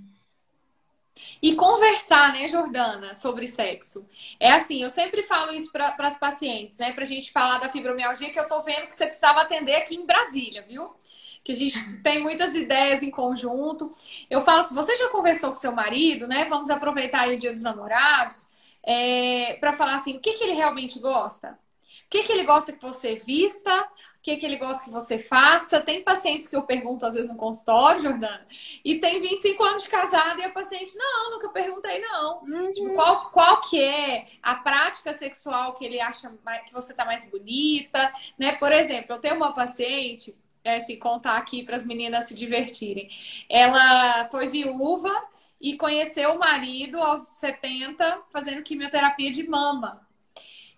E 1.42 1.56
conversar, 1.56 2.34
né, 2.34 2.48
Jordana, 2.48 3.14
sobre 3.14 3.46
sexo. 3.48 4.08
É 4.40 4.52
assim, 4.52 4.82
eu 4.82 4.90
sempre 4.90 5.22
falo 5.22 5.52
isso 5.52 5.72
para 5.72 5.96
as 6.00 6.18
pacientes, 6.18 6.80
né, 6.80 6.94
para 6.94 7.04
a 7.04 7.08
gente 7.08 7.32
falar 7.32 7.60
da 7.60 7.70
fibromialgia, 7.70 8.32
que 8.32 8.40
eu 8.40 8.48
tô 8.48 8.64
vendo 8.64 8.88
que 8.88 8.96
você 8.96 9.06
precisava 9.06 9.42
atender 9.42 9.76
aqui 9.76 9.96
em 9.96 10.06
Brasília, 10.06 10.66
viu? 10.68 10.96
Que 11.44 11.52
a 11.52 11.56
gente 11.56 12.02
tem 12.02 12.22
muitas 12.22 12.56
ideias 12.56 13.04
em 13.04 13.12
conjunto. 13.12 13.92
Eu 14.30 14.42
falo, 14.42 14.64
se 14.64 14.74
você 14.74 14.96
já 14.96 15.10
conversou 15.10 15.50
com 15.50 15.56
seu 15.56 15.72
marido, 15.72 16.28
né? 16.28 16.46
Vamos 16.46 16.70
aproveitar 16.70 17.22
aí 17.22 17.36
o 17.36 17.40
Dia 17.40 17.54
dos 17.54 17.64
Namorados 17.64 18.50
é, 18.84 19.58
para 19.60 19.74
falar 19.74 19.96
assim, 19.96 20.18
o 20.18 20.20
que, 20.20 20.34
que 20.34 20.44
ele 20.44 20.54
realmente 20.54 21.00
gosta? 21.00 21.58
O 22.06 22.10
que, 22.10 22.24
que 22.24 22.32
ele 22.32 22.44
gosta 22.44 22.74
que 22.74 22.82
você 22.82 23.22
vista? 23.24 23.72
O 24.18 24.22
que, 24.24 24.36
que 24.38 24.46
ele 24.46 24.58
gosta 24.58 24.84
que 24.84 24.90
você 24.90 25.20
faça? 25.20 25.80
Tem 25.80 26.04
pacientes 26.04 26.48
que 26.48 26.56
eu 26.56 26.64
pergunto 26.64 27.06
às 27.06 27.14
vezes 27.14 27.30
no 27.30 27.38
consultório, 27.38 28.02
Jordana, 28.02 28.48
e 28.84 28.98
tem 29.00 29.22
25 29.22 29.64
anos 29.64 29.84
de 29.84 29.90
casado 29.90 30.40
e 30.40 30.44
a 30.44 30.52
paciente, 30.52 30.98
não, 30.98 31.32
nunca 31.32 31.50
perguntei, 31.50 32.00
não. 32.00 32.42
Uhum. 32.42 32.74
Tipo, 32.74 32.96
qual, 32.96 33.30
qual 33.30 33.62
que 33.62 33.80
é 33.80 34.28
a 34.42 34.56
prática 34.56 35.14
sexual 35.14 35.76
que 35.76 35.86
ele 35.86 36.02
acha 36.02 36.34
que 36.66 36.74
você 36.74 36.96
tá 36.96 37.06
mais 37.06 37.30
bonita, 37.30 38.12
né? 38.40 38.54
Por 38.54 38.72
exemplo, 38.72 39.14
eu 39.14 39.22
tenho 39.22 39.36
uma 39.36 39.54
paciente 39.54 40.36
é, 40.64 40.82
se 40.82 40.98
contar 40.98 41.38
aqui 41.38 41.64
para 41.64 41.76
as 41.76 41.86
meninas 41.86 42.26
se 42.26 42.36
divertirem. 42.36 43.10
Ela 43.50 44.28
foi 44.30 44.48
viúva 44.48 45.14
e 45.60 45.76
conheceu 45.78 46.34
o 46.34 46.40
marido 46.40 47.00
aos 47.00 47.22
70 47.22 48.24
fazendo 48.32 48.64
quimioterapia 48.64 49.32
de 49.32 49.48
mama. 49.48 50.08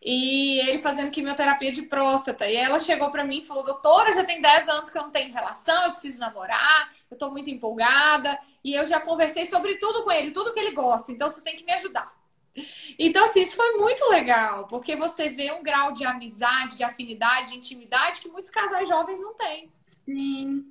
E 0.04 0.60
ele 0.68 0.82
fazendo 0.82 1.12
quimioterapia 1.12 1.72
de 1.72 1.84
próstata. 1.84 2.48
E 2.48 2.56
ela 2.56 2.80
chegou 2.80 3.12
para 3.12 3.24
mim 3.24 3.40
e 3.40 3.46
falou: 3.46 3.64
Doutora, 3.64 4.12
já 4.14 4.24
tem 4.24 4.42
10 4.42 4.70
anos 4.70 4.90
que 4.90 4.98
eu 4.98 5.04
não 5.04 5.12
tenho 5.12 5.32
relação, 5.32 5.84
eu 5.84 5.92
preciso 5.92 6.20
namorar, 6.20 6.92
eu 7.10 7.16
estou 7.16 7.32
muito 7.32 7.52
empolgada. 7.52 8.40
E 8.64 8.74
eu 8.74 8.86
já 8.86 9.00
conversei 9.00 9.46
sobre 9.46 9.76
tudo 9.76 10.04
com 10.04 10.12
ele, 10.12 10.32
tudo 10.32 10.54
que 10.54 10.60
ele 10.60 10.72
gosta, 10.72 11.12
então 11.12 11.30
você 11.30 11.42
tem 11.42 11.56
que 11.56 11.64
me 11.64 11.74
ajudar. 11.74 12.21
Então, 13.00 13.26
assim, 13.26 13.42
isso 13.42 13.56
foi 13.56 13.78
muito 13.78 14.08
legal, 14.10 14.68
porque 14.68 14.96
você 14.96 15.30
vê 15.30 15.52
um 15.52 15.64
grau 15.64 15.92
de 15.92 16.06
amizade, 16.06 16.76
de 16.76 16.84
afinidade, 16.84 17.52
de 17.52 17.58
intimidade 17.58 18.20
que 18.20 18.30
muitos 18.30 18.52
casais 18.52 18.88
jovens 18.88 19.22
não 19.22 19.34
têm. 19.36 19.66
Sim. 20.06 20.66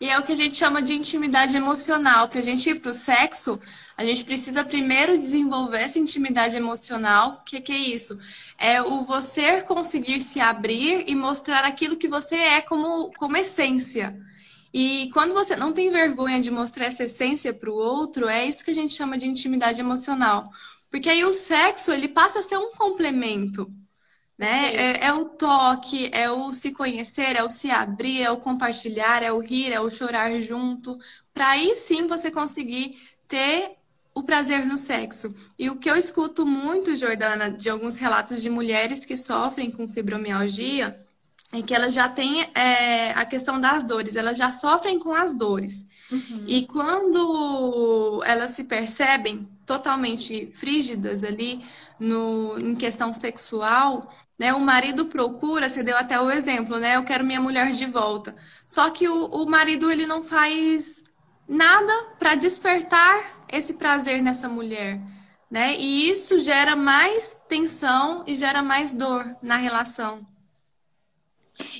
E 0.00 0.08
é 0.08 0.18
o 0.18 0.22
que 0.22 0.32
a 0.32 0.36
gente 0.36 0.56
chama 0.56 0.82
de 0.82 0.92
intimidade 0.92 1.56
emocional. 1.56 2.28
Para 2.28 2.40
a 2.40 2.42
gente 2.42 2.68
ir 2.68 2.76
para 2.76 2.90
o 2.90 2.94
sexo, 2.94 3.60
a 3.96 4.04
gente 4.04 4.24
precisa 4.24 4.64
primeiro 4.64 5.16
desenvolver 5.16 5.78
essa 5.78 5.98
intimidade 5.98 6.56
emocional. 6.56 7.40
O 7.40 7.44
que, 7.44 7.60
que 7.60 7.72
é 7.72 7.78
isso? 7.78 8.18
É 8.58 8.80
o 8.80 9.04
você 9.04 9.62
conseguir 9.62 10.20
se 10.20 10.40
abrir 10.40 11.04
e 11.08 11.14
mostrar 11.14 11.64
aquilo 11.64 11.96
que 11.96 12.08
você 12.08 12.36
é 12.36 12.60
como, 12.60 13.10
como 13.16 13.36
essência. 13.36 14.16
E 14.72 15.10
quando 15.12 15.32
você 15.32 15.56
não 15.56 15.72
tem 15.72 15.90
vergonha 15.90 16.38
de 16.38 16.50
mostrar 16.50 16.84
essa 16.84 17.04
essência 17.04 17.54
para 17.54 17.70
o 17.70 17.74
outro, 17.74 18.28
é 18.28 18.44
isso 18.44 18.64
que 18.64 18.70
a 18.70 18.74
gente 18.74 18.92
chama 18.92 19.16
de 19.16 19.26
intimidade 19.26 19.80
emocional. 19.80 20.50
Porque 20.96 21.10
aí 21.10 21.26
o 21.26 21.32
sexo, 21.32 21.92
ele 21.92 22.08
passa 22.08 22.38
a 22.38 22.42
ser 22.42 22.56
um 22.56 22.72
complemento, 22.72 23.70
né? 24.38 24.74
É, 24.74 25.06
é, 25.08 25.12
o 25.12 25.26
toque, 25.26 26.08
é 26.10 26.30
o 26.30 26.54
se 26.54 26.72
conhecer, 26.72 27.36
é 27.36 27.44
o 27.44 27.50
se 27.50 27.70
abrir, 27.70 28.22
é 28.22 28.30
o 28.30 28.38
compartilhar, 28.38 29.22
é 29.22 29.30
o 29.30 29.38
rir, 29.38 29.74
é 29.74 29.78
o 29.78 29.90
chorar 29.90 30.40
junto, 30.40 30.96
para 31.34 31.50
aí 31.50 31.76
sim 31.76 32.06
você 32.06 32.30
conseguir 32.30 32.98
ter 33.28 33.72
o 34.14 34.22
prazer 34.22 34.64
no 34.64 34.78
sexo. 34.78 35.36
E 35.58 35.68
o 35.68 35.78
que 35.78 35.90
eu 35.90 35.96
escuto 35.96 36.46
muito, 36.46 36.96
Jordana, 36.96 37.50
de 37.50 37.68
alguns 37.68 37.96
relatos 37.96 38.40
de 38.40 38.48
mulheres 38.48 39.04
que 39.04 39.18
sofrem 39.18 39.70
com 39.70 39.86
fibromialgia, 39.86 41.05
é 41.52 41.62
que 41.62 41.74
elas 41.74 41.94
já 41.94 42.08
têm 42.08 42.42
é, 42.54 43.12
a 43.12 43.24
questão 43.24 43.60
das 43.60 43.84
dores, 43.84 44.16
elas 44.16 44.36
já 44.36 44.50
sofrem 44.50 44.98
com 44.98 45.14
as 45.14 45.34
dores. 45.34 45.86
Uhum. 46.10 46.44
E 46.46 46.66
quando 46.66 48.22
elas 48.26 48.50
se 48.50 48.64
percebem 48.64 49.48
totalmente 49.64 50.50
frígidas 50.54 51.22
ali 51.22 51.60
no, 51.98 52.58
em 52.58 52.74
questão 52.74 53.12
sexual, 53.12 54.10
né? 54.38 54.52
O 54.54 54.60
marido 54.60 55.06
procura, 55.06 55.68
você 55.68 55.82
deu 55.82 55.96
até 55.96 56.20
o 56.20 56.30
exemplo, 56.30 56.78
né? 56.78 56.96
Eu 56.96 57.04
quero 57.04 57.24
minha 57.24 57.40
mulher 57.40 57.70
de 57.70 57.86
volta. 57.86 58.34
Só 58.64 58.90
que 58.90 59.08
o, 59.08 59.26
o 59.26 59.48
marido 59.48 59.90
ele 59.90 60.06
não 60.06 60.22
faz 60.22 61.04
nada 61.48 61.92
para 62.18 62.34
despertar 62.34 63.44
esse 63.48 63.74
prazer 63.74 64.22
nessa 64.22 64.48
mulher, 64.48 65.00
né? 65.50 65.76
E 65.76 66.10
isso 66.10 66.38
gera 66.38 66.76
mais 66.76 67.40
tensão 67.48 68.24
e 68.26 68.34
gera 68.34 68.62
mais 68.62 68.90
dor 68.90 69.36
na 69.42 69.56
relação. 69.56 70.26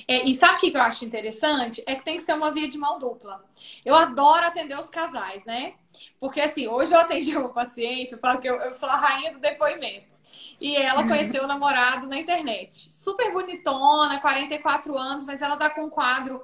É, 0.07 0.23
e 0.25 0.33
sabe 0.33 0.55
o 0.55 0.59
que 0.59 0.77
eu 0.77 0.81
acho 0.81 1.03
interessante? 1.03 1.83
É 1.85 1.95
que 1.95 2.05
tem 2.05 2.15
que 2.15 2.23
ser 2.23 2.33
uma 2.33 2.49
via 2.49 2.69
de 2.69 2.77
mão 2.77 2.97
dupla. 2.97 3.43
Eu 3.83 3.93
adoro 3.93 4.45
atender 4.45 4.79
os 4.79 4.89
casais, 4.89 5.43
né? 5.43 5.73
Porque 6.19 6.39
assim, 6.39 6.67
hoje 6.67 6.93
eu 6.93 6.99
atendi 6.99 7.35
uma 7.35 7.49
paciente, 7.49 8.13
eu 8.13 8.19
falo 8.19 8.39
que 8.39 8.47
eu, 8.47 8.55
eu 8.55 8.73
sou 8.73 8.87
a 8.87 8.95
rainha 8.95 9.33
do 9.33 9.39
depoimento. 9.39 10.15
E 10.61 10.77
ela 10.77 11.03
conheceu 11.07 11.43
o 11.43 11.47
namorado 11.47 12.07
na 12.07 12.17
internet. 12.17 12.93
Super 12.93 13.33
bonitona, 13.33 14.21
44 14.21 14.97
anos, 14.97 15.25
mas 15.25 15.41
ela 15.41 15.57
tá 15.57 15.69
com 15.69 15.83
um 15.83 15.89
quadro 15.89 16.41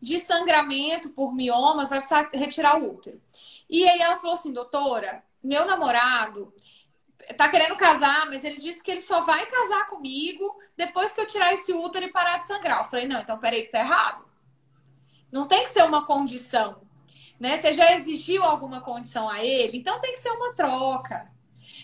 de 0.00 0.18
sangramento 0.18 1.08
por 1.10 1.34
miomas, 1.34 1.88
vai 1.88 2.00
precisar 2.00 2.28
retirar 2.34 2.78
o 2.78 2.94
útero. 2.94 3.20
E 3.68 3.88
aí 3.88 4.00
ela 4.00 4.16
falou 4.16 4.34
assim, 4.34 4.52
doutora, 4.52 5.22
meu 5.42 5.64
namorado, 5.64 6.52
tá 7.34 7.48
querendo 7.48 7.76
casar, 7.76 8.26
mas 8.26 8.44
ele 8.44 8.56
disse 8.56 8.82
que 8.82 8.90
ele 8.90 9.00
só 9.00 9.22
vai 9.22 9.46
casar 9.46 9.88
comigo 9.88 10.56
depois 10.76 11.12
que 11.12 11.20
eu 11.20 11.26
tirar 11.26 11.52
esse 11.52 11.72
útero 11.72 12.06
e 12.06 12.12
parar 12.12 12.38
de 12.38 12.46
sangrar. 12.46 12.84
Eu 12.84 12.90
falei, 12.90 13.08
não, 13.08 13.20
então 13.20 13.38
peraí 13.38 13.62
que 13.62 13.72
tá 13.72 13.80
errado. 13.80 14.24
Não 15.30 15.46
tem 15.46 15.64
que 15.64 15.70
ser 15.70 15.84
uma 15.84 16.04
condição. 16.04 16.80
Né? 17.38 17.58
Você 17.58 17.72
já 17.72 17.92
exigiu 17.94 18.44
alguma 18.44 18.80
condição 18.80 19.28
a 19.28 19.44
ele, 19.44 19.78
então 19.78 20.00
tem 20.00 20.12
que 20.12 20.20
ser 20.20 20.30
uma 20.30 20.54
troca. 20.54 21.30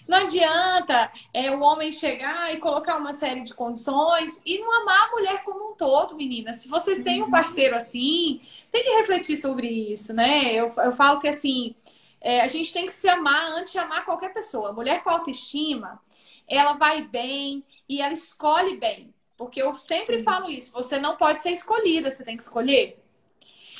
Não 0.09 0.19
adianta 0.19 1.11
é, 1.33 1.51
o 1.51 1.61
homem 1.61 1.93
chegar 1.93 2.53
e 2.53 2.59
colocar 2.59 2.97
uma 2.97 3.13
série 3.13 3.43
de 3.43 3.55
condições 3.55 4.41
e 4.45 4.59
não 4.59 4.83
amar 4.83 5.09
a 5.09 5.11
mulher 5.11 5.45
como 5.45 5.73
um 5.73 5.75
todo, 5.75 6.17
menina. 6.17 6.53
Se 6.53 6.69
vocês 6.69 7.03
têm 7.03 7.23
um 7.23 7.31
parceiro 7.31 7.77
assim, 7.77 8.41
tem 8.71 8.83
que 8.83 8.97
refletir 8.97 9.37
sobre 9.37 9.69
isso, 9.69 10.15
né? 10.15 10.55
Eu, 10.55 10.73
eu 10.79 10.93
falo 10.93 11.21
que 11.21 11.29
assim, 11.29 11.75
é, 12.23 12.41
a 12.41 12.47
gente 12.47 12.73
tem 12.73 12.87
que 12.87 12.93
se 12.93 13.09
amar 13.09 13.51
antes 13.51 13.73
de 13.73 13.79
amar 13.79 14.05
qualquer 14.05 14.33
pessoa. 14.33 14.71
A 14.71 14.73
mulher 14.73 15.03
com 15.03 15.11
autoestima, 15.11 16.01
ela 16.47 16.75
vai 16.75 17.03
bem 17.03 17.65
e 17.89 18.01
ela 18.01 18.13
escolhe 18.13 18.77
bem. 18.77 19.13
Porque 19.37 19.61
eu 19.61 19.77
sempre 19.77 20.19
Sim. 20.19 20.25
falo 20.25 20.49
isso, 20.49 20.73
você 20.73 21.01
não 21.01 21.17
pode 21.17 21.43
ser 21.43 21.51
escolhida, 21.51 22.11
você 22.11 22.25
tem 22.25 22.37
que 22.37 22.45
escolher. 22.45 23.03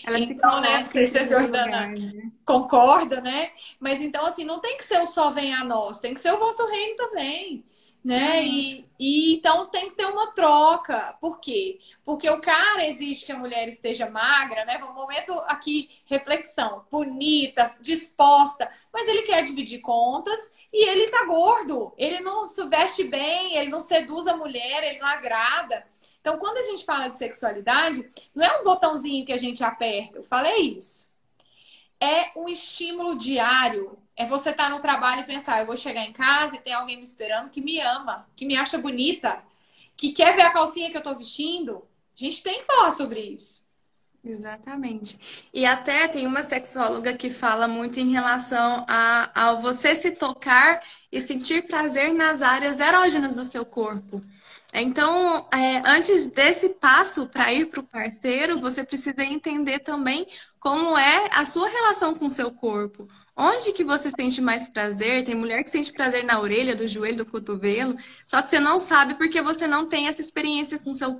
Ela 0.05 0.19
então, 0.19 0.61
né? 0.61 0.81
Não 0.81 0.87
sei 0.87 1.07
se 1.07 1.17
a 1.17 1.25
Jordana 1.25 1.87
lugar, 1.87 1.89
né? 1.91 2.33
concorda, 2.45 3.21
né? 3.21 3.53
Mas 3.79 4.01
então, 4.01 4.27
assim, 4.27 4.45
não 4.45 4.59
tem 4.59 4.77
que 4.77 4.85
ser 4.85 5.01
o 5.01 5.07
só 5.07 5.31
vem 5.31 5.55
a 5.55 5.63
nós, 5.63 6.01
tem 6.01 6.13
que 6.13 6.21
ser 6.21 6.33
o 6.33 6.39
vosso 6.39 6.67
reino 6.67 6.97
também. 6.97 7.65
Né? 8.05 8.45
E, 8.45 8.85
e 8.99 9.35
então 9.35 9.67
tem 9.67 9.91
que 9.91 9.97
ter 9.97 10.07
uma 10.07 10.33
troca. 10.33 11.17
Por 11.21 11.39
quê? 11.39 11.79
Porque 12.05 12.29
o 12.29 12.41
cara 12.41 12.85
exige 12.85 13.25
que 13.25 13.31
a 13.31 13.39
mulher 13.39 13.69
esteja 13.69 14.11
magra, 14.11 14.65
né? 14.65 14.83
Um 14.83 14.93
momento 14.93 15.33
aqui, 15.47 15.89
reflexão, 16.07 16.85
bonita, 16.91 17.77
disposta, 17.81 18.69
mas 18.93 19.07
ele 19.07 19.23
quer 19.23 19.45
dividir 19.45 19.81
contas 19.81 20.53
e 20.73 20.89
ele 20.89 21.09
tá 21.11 21.25
gordo. 21.27 21.93
Ele 21.97 22.21
não 22.21 22.45
se 22.45 22.65
veste 22.67 23.05
bem, 23.05 23.57
ele 23.57 23.71
não 23.71 23.81
seduz 23.81 24.27
a 24.27 24.37
mulher, 24.37 24.83
ele 24.83 24.99
não 24.99 25.07
agrada. 25.07 25.87
Então, 26.21 26.39
quando 26.39 26.59
a 26.59 26.63
gente 26.63 26.85
fala 26.85 27.09
de 27.09 27.19
sexualidade, 27.19 28.09
não 28.35 28.45
é 28.45 28.61
um 28.61 28.65
botãozinho 28.65 29.27
que 29.27 29.33
a 29.33 29.37
gente 29.37 29.63
aperta. 29.63 30.19
Eu 30.19 30.25
falei 30.25 30.61
isso. 30.77 31.13
É 32.01 32.31
um 32.37 32.49
estímulo 32.49 33.19
diário. 33.19 33.99
É 34.17 34.27
você 34.27 34.51
estar 34.51 34.65
tá 34.65 34.71
no 34.71 34.81
trabalho 34.81 35.23
e 35.23 35.27
pensar, 35.27 35.61
eu 35.61 35.67
vou 35.67 35.77
chegar 35.77 36.05
em 36.05 36.13
casa 36.13 36.57
e 36.57 36.61
tem 36.61 36.73
alguém 36.73 36.97
me 36.97 37.03
esperando 37.03 37.51
que 37.51 37.61
me 37.61 37.81
ama, 37.81 38.29
que 38.37 38.45
me 38.45 38.57
acha 38.57 38.79
bonita, 38.79 39.43
que 39.97 40.13
quer 40.13 40.35
ver 40.37 40.43
a 40.43 40.53
calcinha 40.53 40.91
que 40.91 40.97
eu 40.97 41.01
estou 41.01 41.17
vestindo. 41.17 41.87
A 42.15 42.25
gente 42.25 42.43
tem 42.43 42.61
que 42.61 42.67
falar 42.67 42.91
sobre 42.93 43.21
isso. 43.21 43.63
Exatamente. 44.25 45.49
E 45.53 45.67
até 45.67 46.07
tem 46.07 46.27
uma 46.27 46.45
sexóloga 46.45 47.13
que 47.13 47.29
fala 47.29 47.67
muito 47.67 47.99
em 47.99 48.13
relação 48.13 48.87
a, 48.89 49.49
a 49.49 49.55
você 49.55 49.95
se 49.97 50.13
tocar 50.13 50.81
e 51.11 51.21
sentir 51.21 51.67
prazer 51.67 52.15
nas 52.15 52.41
áreas 52.41 52.79
erógenas 52.79 53.35
do 53.35 53.45
seu 53.45 53.65
corpo. 53.67 54.23
Então, 54.75 55.47
é, 55.53 55.83
antes 55.85 56.27
desse 56.31 56.71
passo 56.71 57.29
para 57.29 57.53
ir 57.53 57.67
para 57.67 57.81
o 57.81 57.83
parceiro, 57.83 58.59
você 58.59 58.83
precisa 58.83 59.23
entender 59.23 59.81
também 59.81 60.27
como 60.59 60.97
é 60.97 61.29
a 61.33 61.45
sua 61.45 61.69
relação 61.69 62.15
com 62.15 62.27
o 62.27 62.31
seu 62.31 62.51
corpo. 62.51 63.07
Onde 63.37 63.73
que 63.73 63.85
você 63.85 64.11
sente 64.11 64.41
mais 64.41 64.69
prazer? 64.71 65.25
Tem 65.25 65.35
mulher 65.35 65.63
que 65.63 65.71
sente 65.71 65.93
prazer 65.93 66.25
na 66.25 66.41
orelha, 66.41 66.75
do 66.75 66.87
joelho, 66.87 67.19
do 67.19 67.27
cotovelo, 67.27 67.97
só 68.27 68.41
que 68.41 68.49
você 68.49 68.61
não 68.61 68.79
sabe 68.79 69.15
porque 69.15 69.43
você 69.43 69.67
não 69.67 69.89
tem 69.89 70.09
essa 70.09 70.21
experiência 70.21 70.79
com 70.79 70.93
seu, 70.93 71.19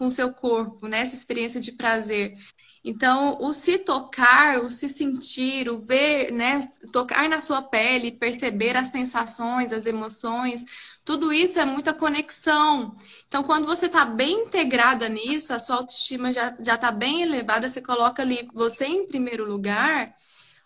o 0.00 0.10
seu 0.10 0.32
corpo, 0.32 0.88
né? 0.88 1.00
Essa 1.00 1.14
experiência 1.14 1.60
de 1.60 1.72
prazer. 1.72 2.36
Então, 2.84 3.36
o 3.40 3.52
se 3.52 3.78
tocar, 3.78 4.60
o 4.62 4.70
se 4.70 4.88
sentir, 4.88 5.68
o 5.68 5.80
ver, 5.80 6.30
né, 6.32 6.60
tocar 6.92 7.28
na 7.28 7.40
sua 7.40 7.60
pele, 7.60 8.12
perceber 8.12 8.76
as 8.76 8.88
sensações, 8.88 9.72
as 9.72 9.84
emoções, 9.84 10.64
tudo 11.08 11.32
isso 11.32 11.58
é 11.58 11.64
muita 11.64 11.94
conexão. 11.94 12.94
Então, 13.26 13.42
quando 13.42 13.64
você 13.64 13.86
está 13.86 14.04
bem 14.04 14.42
integrada 14.42 15.08
nisso, 15.08 15.54
a 15.54 15.58
sua 15.58 15.76
autoestima 15.76 16.34
já 16.34 16.54
está 16.60 16.92
bem 16.92 17.22
elevada, 17.22 17.66
você 17.66 17.80
coloca 17.80 18.20
ali 18.20 18.46
você 18.52 18.84
em 18.84 19.06
primeiro 19.06 19.46
lugar, 19.50 20.14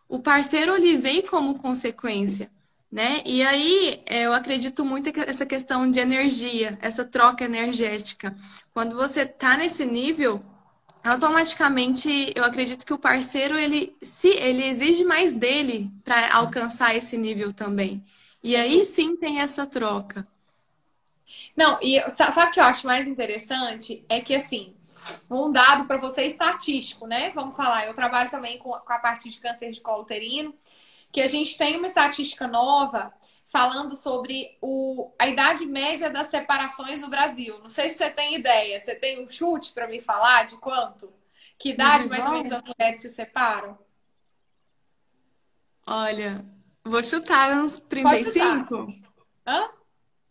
o 0.08 0.18
parceiro 0.18 0.74
ele 0.74 0.96
vem 0.96 1.22
como 1.22 1.54
consequência. 1.54 2.50
Né? 2.90 3.22
E 3.24 3.40
aí 3.44 4.02
eu 4.04 4.34
acredito 4.34 4.84
muito 4.84 5.12
essa 5.20 5.46
questão 5.46 5.88
de 5.88 6.00
energia, 6.00 6.76
essa 6.82 7.04
troca 7.04 7.44
energética. 7.44 8.34
Quando 8.74 8.96
você 8.96 9.22
está 9.22 9.56
nesse 9.56 9.86
nível, 9.86 10.42
automaticamente 11.04 12.32
eu 12.34 12.42
acredito 12.42 12.84
que 12.84 12.92
o 12.92 12.98
parceiro 12.98 13.56
ele 13.56 13.94
se 14.02 14.28
ele 14.28 14.64
exige 14.64 15.04
mais 15.04 15.32
dele 15.32 15.88
para 16.02 16.34
alcançar 16.34 16.96
esse 16.96 17.16
nível 17.16 17.52
também. 17.52 18.02
E 18.42 18.56
aí 18.56 18.84
sim 18.84 19.16
tem 19.16 19.40
essa 19.40 19.66
troca. 19.66 20.26
Não, 21.56 21.78
e 21.80 22.00
sabe 22.10 22.50
o 22.50 22.52
que 22.52 22.60
eu 22.60 22.64
acho 22.64 22.86
mais 22.86 23.06
interessante? 23.06 24.04
É 24.08 24.20
que 24.20 24.34
assim, 24.34 24.74
um 25.30 25.50
dado 25.50 25.86
para 25.86 25.98
você 25.98 26.24
estatístico, 26.24 27.06
né? 27.06 27.30
Vamos 27.30 27.56
falar, 27.56 27.86
eu 27.86 27.94
trabalho 27.94 28.30
também 28.30 28.58
com, 28.58 28.74
a 28.74 28.98
parte 28.98 29.28
de 29.28 29.38
câncer 29.38 29.70
de 29.70 29.80
colo 29.80 30.02
uterino, 30.02 30.54
que 31.10 31.20
a 31.20 31.26
gente 31.26 31.56
tem 31.56 31.76
uma 31.76 31.86
estatística 31.86 32.46
nova 32.46 33.12
falando 33.46 33.94
sobre 33.94 34.56
o, 34.62 35.12
a 35.18 35.28
idade 35.28 35.66
média 35.66 36.08
das 36.08 36.28
separações 36.28 37.02
no 37.02 37.08
Brasil. 37.08 37.58
Não 37.60 37.68
sei 37.68 37.90
se 37.90 37.98
você 37.98 38.10
tem 38.10 38.34
ideia. 38.34 38.80
Você 38.80 38.94
tem 38.94 39.22
um 39.22 39.28
chute 39.28 39.72
para 39.74 39.86
me 39.86 40.00
falar 40.00 40.46
de 40.46 40.56
quanto? 40.56 41.12
Que 41.58 41.70
idade 41.70 42.08
mais 42.08 42.24
ou 42.24 42.32
menos 42.32 42.50
as 42.50 42.62
mulheres 42.62 43.00
se 43.00 43.10
separam? 43.10 43.78
Olha, 45.86 46.42
vou 46.84 47.02
chutar 47.02 47.52
uns 47.52 47.80
35. 47.80 48.92
Hã? 49.46 49.68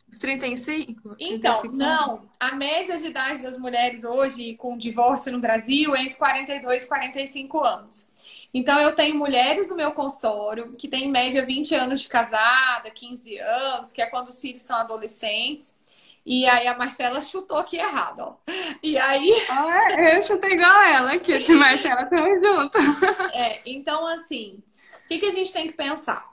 Uns 0.10 0.18
35? 0.18 1.16
Então, 1.20 1.62
35 1.62 1.76
não. 1.76 2.30
A 2.40 2.54
média 2.54 2.98
de 2.98 3.08
idade 3.08 3.44
das 3.44 3.58
mulheres 3.58 4.04
hoje 4.04 4.56
com 4.56 4.78
divórcio 4.78 5.32
no 5.32 5.40
Brasil 5.40 5.96
é 5.96 6.04
entre 6.04 6.16
42 6.16 6.84
e 6.84 6.88
45 6.88 7.64
anos. 7.64 8.12
Então, 8.54 8.78
eu 8.80 8.94
tenho 8.94 9.16
mulheres 9.16 9.70
no 9.70 9.78
meu 9.78 9.94
consultório 9.94 10.72
que 10.72 10.90
têm 10.90 11.06
em 11.06 11.12
média 11.12 11.46
20 11.46 11.74
anos 11.76 12.02
de 12.02 12.10
casada, 12.10 12.92
15 12.92 13.38
anos, 13.38 13.94
que 13.94 14.02
é 14.02 14.06
quando 14.06 14.28
os 14.28 14.42
filhos 14.42 14.62
são 14.62 14.76
adolescentes. 14.76 15.80
E 16.26 16.46
aí 16.46 16.68
a 16.68 16.78
Marcela 16.78 17.22
chutou 17.22 17.58
aqui 17.58 17.78
errado, 17.78 18.20
ó. 18.20 18.36
E 18.84 18.98
aí. 18.98 19.34
Ah, 19.50 20.14
eu 20.14 20.22
chutei 20.22 20.52
igual 20.52 20.84
ela 20.84 21.14
aqui, 21.14 21.40
que 21.40 21.56
Marcela 21.56 22.06
tamo 22.06 22.44
junto. 22.44 22.78
É, 23.34 23.62
então, 23.66 24.06
assim, 24.06 24.62
o 25.06 25.08
que, 25.08 25.20
que 25.20 25.26
a 25.26 25.32
gente 25.32 25.54
tem 25.54 25.68
que 25.68 25.74
pensar? 25.74 26.31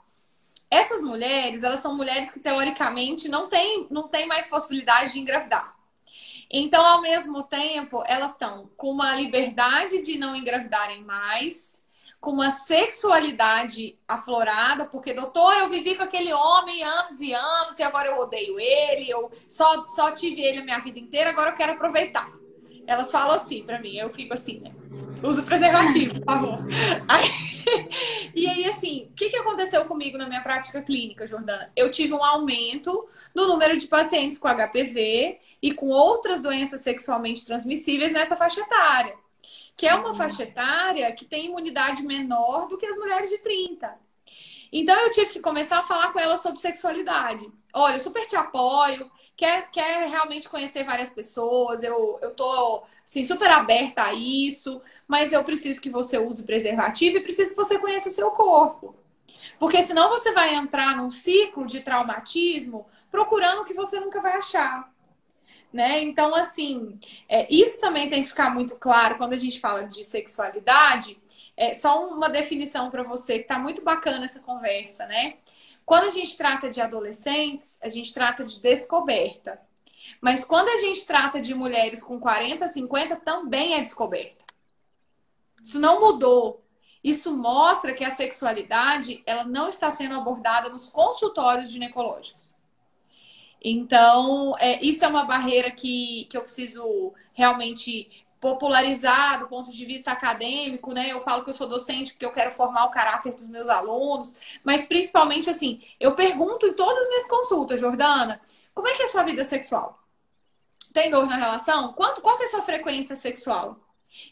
Essas 0.69 1.01
mulheres, 1.01 1.63
elas 1.63 1.79
são 1.79 1.95
mulheres 1.95 2.31
que 2.31 2.39
teoricamente 2.39 3.27
não 3.27 3.49
têm 3.49 3.87
não 3.89 4.07
tem 4.07 4.27
mais 4.27 4.47
possibilidade 4.47 5.13
de 5.13 5.19
engravidar. 5.19 5.75
Então, 6.51 6.83
ao 6.83 7.01
mesmo 7.01 7.43
tempo, 7.43 8.03
elas 8.07 8.31
estão 8.31 8.69
com 8.75 8.91
uma 8.91 9.15
liberdade 9.15 10.01
de 10.01 10.17
não 10.17 10.35
engravidarem 10.35 11.03
mais, 11.03 11.83
com 12.19 12.31
uma 12.31 12.51
sexualidade 12.51 13.97
aflorada, 14.07 14.85
porque, 14.85 15.13
doutor, 15.13 15.55
eu 15.57 15.69
vivi 15.69 15.95
com 15.95 16.03
aquele 16.03 16.33
homem 16.33 16.83
anos 16.83 17.21
e 17.21 17.33
anos 17.33 17.77
e 17.79 17.83
agora 17.83 18.09
eu 18.09 18.19
odeio 18.19 18.59
ele, 18.59 19.09
eu 19.09 19.31
só, 19.47 19.87
só 19.87 20.11
tive 20.11 20.41
ele 20.41 20.59
a 20.59 20.65
minha 20.65 20.79
vida 20.79 20.99
inteira, 20.99 21.29
agora 21.29 21.51
eu 21.51 21.55
quero 21.55 21.73
aproveitar. 21.73 22.29
Elas 22.85 23.11
falam 23.11 23.35
assim 23.35 23.63
para 23.63 23.79
mim, 23.79 23.95
eu 23.95 24.09
fico 24.09 24.33
assim, 24.33 24.59
né? 24.59 24.73
Uso 25.23 25.43
preservativo, 25.43 26.15
por 26.15 26.25
favor. 26.25 26.59
Aí, 27.07 27.29
e 28.35 28.47
aí, 28.47 28.65
assim, 28.65 29.07
o 29.11 29.13
que, 29.13 29.29
que 29.29 29.37
aconteceu 29.37 29.85
comigo 29.85 30.17
na 30.17 30.27
minha 30.27 30.41
prática 30.41 30.81
clínica, 30.81 31.27
Jordana? 31.27 31.71
Eu 31.75 31.91
tive 31.91 32.13
um 32.13 32.23
aumento 32.23 33.07
no 33.35 33.47
número 33.47 33.77
de 33.77 33.87
pacientes 33.87 34.39
com 34.39 34.47
HPV 34.47 35.39
e 35.61 35.73
com 35.73 35.87
outras 35.89 36.41
doenças 36.41 36.81
sexualmente 36.81 37.45
transmissíveis 37.45 38.11
nessa 38.11 38.35
faixa 38.35 38.61
etária 38.61 39.15
que 39.79 39.87
é 39.87 39.95
uma 39.95 40.13
faixa 40.13 40.43
etária 40.43 41.09
que 41.13 41.23
tem 41.23 41.45
imunidade 41.45 42.03
menor 42.03 42.67
do 42.67 42.77
que 42.77 42.85
as 42.85 42.97
mulheres 42.97 43.29
de 43.29 43.37
30. 43.37 43.97
Então 44.71 44.99
eu 44.99 45.11
tive 45.11 45.31
que 45.31 45.39
começar 45.39 45.79
a 45.79 45.83
falar 45.83 46.11
com 46.11 46.19
ela 46.19 46.35
sobre 46.35 46.59
sexualidade. 46.59 47.49
Olha, 47.73 47.95
eu 47.95 47.99
super 47.99 48.27
te 48.27 48.35
apoio, 48.35 49.09
quer, 49.37 49.71
quer 49.71 50.09
realmente 50.09 50.49
conhecer 50.49 50.83
várias 50.83 51.11
pessoas, 51.11 51.81
eu, 51.81 52.19
eu 52.21 52.35
tô 52.35 52.83
assim, 53.05 53.23
super 53.23 53.49
aberta 53.49 54.03
a 54.03 54.13
isso, 54.13 54.81
mas 55.09 55.33
eu 55.33 55.43
preciso 55.43 55.81
que 55.81 55.89
você 55.89 56.17
use 56.17 56.45
preservativo 56.45 57.17
e 57.17 57.21
preciso 57.21 57.49
que 57.49 57.57
você 57.57 57.77
conheça 57.77 58.09
seu 58.09 58.31
corpo. 58.31 58.95
Porque 59.59 59.81
senão 59.81 60.07
você 60.07 60.31
vai 60.31 60.55
entrar 60.55 60.95
num 60.95 61.09
ciclo 61.09 61.67
de 61.67 61.81
traumatismo 61.81 62.85
procurando 63.11 63.63
o 63.63 63.65
que 63.65 63.73
você 63.73 63.99
nunca 63.99 64.21
vai 64.21 64.37
achar 64.37 64.89
né? 65.71 66.01
Então, 66.01 66.35
assim, 66.35 66.99
é, 67.27 67.47
isso 67.53 67.79
também 67.79 68.09
tem 68.09 68.23
que 68.23 68.29
ficar 68.29 68.53
muito 68.53 68.75
claro 68.75 69.17
quando 69.17 69.33
a 69.33 69.37
gente 69.37 69.59
fala 69.59 69.83
de 69.83 70.03
sexualidade. 70.03 71.19
É 71.55 71.73
só 71.73 72.07
uma 72.07 72.29
definição 72.29 72.89
para 72.89 73.03
você 73.03 73.39
que 73.39 73.47
tá 73.47 73.59
muito 73.59 73.83
bacana 73.83 74.25
essa 74.25 74.39
conversa, 74.39 75.05
né? 75.05 75.35
Quando 75.85 76.05
a 76.05 76.11
gente 76.11 76.37
trata 76.37 76.69
de 76.69 76.81
adolescentes, 76.81 77.79
a 77.81 77.89
gente 77.89 78.13
trata 78.13 78.43
de 78.43 78.59
descoberta. 78.59 79.59
Mas 80.21 80.43
quando 80.43 80.69
a 80.69 80.77
gente 80.77 81.05
trata 81.05 81.39
de 81.39 81.53
mulheres 81.53 82.03
com 82.03 82.19
40, 82.19 82.67
50, 82.67 83.15
também 83.17 83.75
é 83.75 83.81
descoberta. 83.81 84.43
Isso 85.61 85.79
não 85.79 85.99
mudou. 85.99 86.63
Isso 87.03 87.35
mostra 87.35 87.93
que 87.93 88.03
a 88.03 88.11
sexualidade 88.11 89.23
ela 89.25 89.43
não 89.43 89.69
está 89.69 89.89
sendo 89.89 90.15
abordada 90.15 90.69
nos 90.69 90.89
consultórios 90.89 91.71
ginecológicos. 91.71 92.57
Então, 93.61 94.55
é, 94.57 94.81
isso 94.83 95.03
é 95.03 95.07
uma 95.07 95.25
barreira 95.25 95.71
que, 95.71 96.27
que 96.29 96.37
eu 96.37 96.41
preciso 96.41 97.13
realmente 97.33 98.25
popularizar 98.39 99.39
do 99.39 99.47
ponto 99.47 99.69
de 99.69 99.85
vista 99.85 100.11
acadêmico, 100.11 100.93
né? 100.93 101.11
Eu 101.11 101.19
falo 101.19 101.43
que 101.43 101.49
eu 101.49 101.53
sou 101.53 101.67
docente 101.67 102.13
porque 102.13 102.25
eu 102.25 102.31
quero 102.31 102.51
formar 102.51 102.85
o 102.85 102.91
caráter 102.91 103.33
dos 103.33 103.49
meus 103.49 103.67
alunos, 103.67 104.37
mas 104.63 104.87
principalmente 104.87 105.49
assim, 105.49 105.81
eu 105.99 106.15
pergunto 106.15 106.65
em 106.65 106.73
todas 106.73 106.97
as 106.99 107.07
minhas 107.09 107.27
consultas, 107.27 107.79
Jordana, 107.79 108.39
como 108.73 108.87
é 108.87 108.93
que 108.93 109.01
é 109.01 109.05
a 109.05 109.09
sua 109.09 109.23
vida 109.23 109.43
sexual? 109.43 109.99
Tem 110.93 111.11
dor 111.11 111.27
na 111.27 111.35
relação? 111.35 111.93
Quanto, 111.93 112.21
qual 112.21 112.37
que 112.37 112.43
é 112.43 112.45
a 112.45 112.49
sua 112.49 112.61
frequência 112.61 113.15
sexual? 113.15 113.77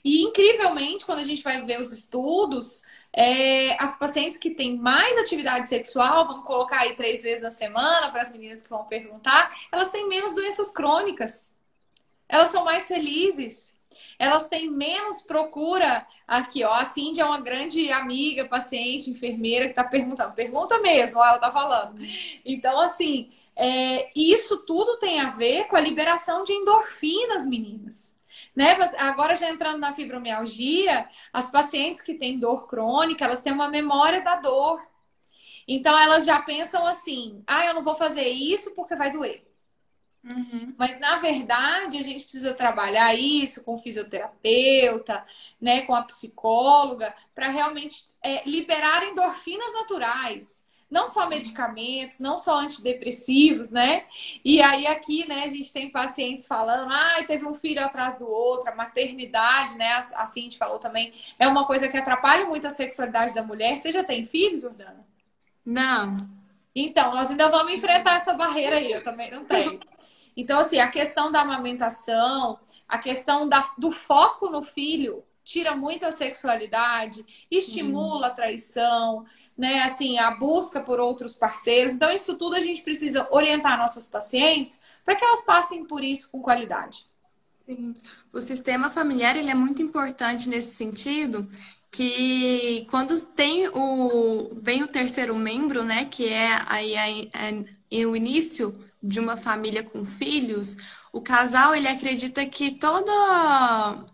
E 0.04 0.22
incrivelmente, 0.22 1.06
quando 1.06 1.20
a 1.20 1.24
gente 1.24 1.44
vai 1.44 1.63
ver 1.66 1.80
os 1.80 1.92
estudos, 1.92 2.84
é, 3.13 3.82
as 3.82 3.98
pacientes 3.98 4.38
que 4.38 4.52
têm 4.52 4.78
mais 4.78 5.18
atividade 5.18 5.68
sexual, 5.70 6.28
vamos 6.28 6.46
colocar 6.46 6.82
aí 6.82 6.96
três 6.96 7.24
vezes 7.24 7.42
na 7.42 7.50
semana 7.50 8.12
para 8.12 8.22
as 8.22 8.32
meninas 8.32 8.63
que 8.63 8.70
vão 8.70 8.86
perguntar, 8.86 9.52
elas 9.72 9.90
têm 9.90 10.08
menos 10.08 10.34
doenças 10.34 10.72
crônicas. 10.72 11.52
Elas 12.30 12.50
são 12.50 12.63
mais 12.63 12.88
felizes. 12.88 13.74
Elas 14.20 14.48
têm 14.48 14.70
menos 14.70 15.22
procura. 15.22 16.06
Aqui, 16.28 16.63
ó, 16.63 16.74
a 16.74 16.86
Cindy 16.86 17.22
é 17.22 17.26
uma 17.26 17.40
grande 17.40 17.92
amiga, 17.92 18.48
paciente, 18.48 19.10
enfermeira 19.10 19.66
que 19.66 19.72
está 19.72 19.84
perguntando. 19.84 20.34
Pergunta 20.34 20.80
mesmo, 20.80 21.24
ela 21.24 21.36
está 21.36 21.52
falando. 21.52 22.00
Então, 22.46 22.80
assim, 22.80 23.32
é, 23.56 24.12
isso 24.16 24.66
tudo 24.66 24.98
tem 24.98 25.20
a 25.20 25.30
ver 25.30 25.66
com 25.66 25.76
a 25.76 25.82
liberação 25.82 26.44
de 26.44 26.54
endorfinas, 26.54 27.48
meninas. 27.48 28.13
Né? 28.58 28.76
Agora 28.98 29.36
já 29.36 29.52
entrando 29.52 29.78
na 29.78 29.93
fibromialgia, 29.93 31.08
as 31.32 31.52
pacientes 31.52 32.02
que 32.02 32.15
têm 32.15 32.39
dor 32.39 32.65
crônica, 32.65 33.24
elas 33.24 33.43
têm 33.43 33.54
uma 33.54 33.70
memória 33.70 34.24
da 34.24 34.38
dor. 34.38 34.82
Então 35.67 35.96
elas 35.96 36.26
já 36.26 36.41
pensam 36.41 36.84
assim: 36.88 37.43
ah, 37.46 37.67
eu 37.67 37.76
não 37.76 37.84
vou 37.84 37.93
fazer 37.93 38.28
isso 38.28 38.74
porque 38.74 38.96
vai 38.96 39.12
doer. 39.12 39.48
Uhum. 40.24 40.74
Mas 40.76 41.00
na 41.00 41.17
verdade 41.17 42.00
a 42.00 42.02
gente 42.02 42.24
precisa 42.24 42.52
trabalhar 42.52 43.13
isso 43.13 43.63
com 43.63 43.76
o 43.76 43.78
fisioterapeuta, 43.78 45.24
né, 45.62 45.84
com 45.84 45.93
a 45.93 46.02
psicóloga, 46.02 47.13
para 47.36 47.50
realmente 47.50 48.08
é, 48.24 48.41
liberar 48.50 49.04
endorfinas 49.04 49.72
naturais 49.72 50.66
não 50.89 51.06
só 51.06 51.28
medicamentos, 51.28 52.19
não 52.19 52.38
só 52.38 52.60
antidepressivos, 52.60 53.71
né? 53.71 54.06
E 54.43 54.62
aí 54.62 54.88
aqui, 54.88 55.28
né, 55.28 55.43
a 55.43 55.47
gente 55.47 55.71
tem 55.71 55.89
pacientes 55.91 56.47
falando, 56.47 56.91
ah, 56.91 57.23
teve 57.28 57.45
um 57.45 57.54
filho 57.54 57.84
atrás 57.84 58.17
do 58.17 58.28
outro, 58.28 58.69
a 58.69 58.76
maternidade, 58.76 59.76
né? 59.78 60.06
A 60.15 60.26
Cindy 60.28 60.58
falou 60.58 60.80
também, 60.80 61.13
é 61.38 61.47
uma 61.47 61.65
coisa 61.65 61.89
que 61.89 61.97
atrapalha 61.97 62.45
muito 62.45 62.67
a 62.67 62.71
sexualidade 62.71 63.34
da 63.34 63.43
mulher. 63.43 63.78
Você 63.78 63.91
já 63.91 64.04
tem 64.04 64.26
filho, 64.26 64.62
Jordana? 64.62 65.06
Não. 65.65 66.15
Então, 66.73 67.13
nós 67.13 67.30
ainda 67.30 67.50
vamos 67.50 67.73
enfrentar 67.73 68.15
essa 68.15 68.34
barreira 68.34 68.78
aí, 68.78 68.91
eu 68.91 69.04
também 69.04 69.30
não 69.32 69.45
tenho. 69.45 69.80
Então, 70.39 70.60
assim, 70.60 70.78
a 70.78 70.88
questão 70.88 71.32
da 71.32 71.41
amamentação, 71.41 72.60
a 72.88 73.00
questão 73.00 73.50
da, 73.50 73.73
do 73.76 73.89
foco 73.91 74.52
no 74.52 74.62
filho, 74.62 75.23
tira 75.43 75.76
muito 75.76 76.06
a 76.06 76.12
sexualidade, 76.12 77.26
estimula 77.50 78.28
a 78.28 78.34
traição, 78.36 79.26
né, 79.58 79.82
assim, 79.82 80.20
a 80.20 80.32
busca 80.32 80.80
por 80.80 81.00
outros 81.00 81.34
parceiros. 81.34 81.93
Então, 81.93 82.12
isso 82.12 82.36
tudo 82.36 82.56
a 82.56 82.60
gente 82.60 82.82
precisa 82.84 83.28
orientar 83.32 83.78
nossas 83.78 84.08
pacientes 84.08 84.82
para 85.04 85.15
que 85.15 85.26
elas 85.26 85.43
passem 85.43 85.84
por 85.86 86.04
isso 86.04 86.30
com 86.30 86.41
qualidade. 86.41 87.06
Sim. 87.65 87.93
O 88.32 88.39
sistema 88.39 88.89
familiar 88.89 89.36
ele 89.36 89.50
é 89.50 89.56
muito 89.56 89.82
importante 89.82 90.48
nesse 90.48 90.76
sentido, 90.76 91.50
que 91.89 92.86
quando 92.89 93.15
tem 93.34 93.67
o 93.70 94.52
vem 94.62 94.84
o 94.84 94.88
terceiro 94.88 95.36
membro, 95.36 95.84
né, 95.84 96.06
que 96.06 96.28
é 96.28 96.62
aí 96.67 97.32
o 98.06 98.15
início 98.15 98.78
de 99.01 99.19
uma 99.19 99.38
família 99.38 99.83
com 99.83 100.03
filhos, 100.03 100.75
o 101.13 101.21
casal 101.21 101.75
ele 101.75 101.88
acredita 101.88 102.45
que 102.45 102.71
toda 102.71 103.12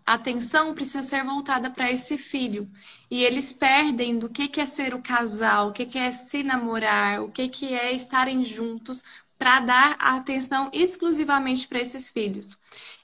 atenção 0.06 0.74
precisa 0.74 1.02
ser 1.02 1.24
voltada 1.24 1.70
para 1.70 1.90
esse 1.90 2.16
filho. 2.18 2.70
E 3.10 3.24
eles 3.24 3.52
perdem 3.52 4.18
do 4.18 4.28
que, 4.28 4.48
que 4.48 4.60
é 4.60 4.66
ser 4.66 4.94
o 4.94 5.02
casal, 5.02 5.68
o 5.68 5.72
que, 5.72 5.86
que 5.86 5.98
é 5.98 6.12
se 6.12 6.42
namorar, 6.42 7.22
o 7.22 7.30
que, 7.30 7.48
que 7.48 7.74
é 7.74 7.92
estarem 7.92 8.44
juntos 8.44 9.02
para 9.38 9.60
dar 9.60 9.96
atenção 9.98 10.70
exclusivamente 10.72 11.68
para 11.68 11.80
esses 11.80 12.10
filhos. 12.10 12.56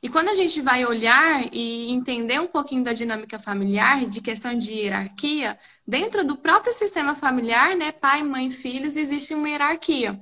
E 0.02 0.08
quando 0.08 0.28
a 0.28 0.34
gente 0.34 0.60
vai 0.62 0.84
olhar 0.86 1.48
e 1.52 1.90
entender 1.90 2.40
um 2.40 2.46
pouquinho 2.46 2.82
da 2.82 2.92
dinâmica 2.92 3.38
familiar, 3.38 4.06
de 4.06 4.20
questão 4.20 4.56
de 4.56 4.72
hierarquia, 4.72 5.58
dentro 5.86 6.24
do 6.24 6.36
próprio 6.36 6.72
sistema 6.72 7.14
familiar, 7.14 7.76
né, 7.76 7.92
pai, 7.92 8.22
mãe, 8.22 8.50
filhos, 8.50 8.96
existe 8.96 9.34
uma 9.34 9.48
hierarquia. 9.48 10.18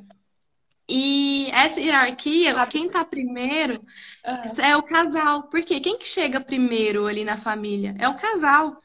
E 0.88 1.50
essa 1.52 1.80
hierarquia, 1.80 2.66
quem 2.66 2.86
está 2.86 3.04
primeiro 3.04 3.74
uhum. 4.26 4.64
é 4.64 4.76
o 4.76 4.82
casal. 4.82 5.42
Porque 5.44 5.80
quem 5.80 5.98
que 5.98 6.06
chega 6.06 6.40
primeiro 6.40 7.06
ali 7.06 7.24
na 7.24 7.36
família? 7.36 7.94
É 7.98 8.08
o 8.08 8.14
casal. 8.14 8.82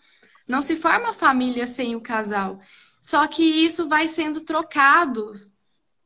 Não 0.48 0.62
se 0.62 0.76
forma 0.76 1.14
família 1.14 1.66
sem 1.66 1.96
o 1.96 2.02
casal. 2.02 2.60
Só 3.00 3.26
que 3.28 3.44
isso 3.44 3.88
vai 3.88 4.08
sendo 4.08 4.42
trocado 4.42 5.32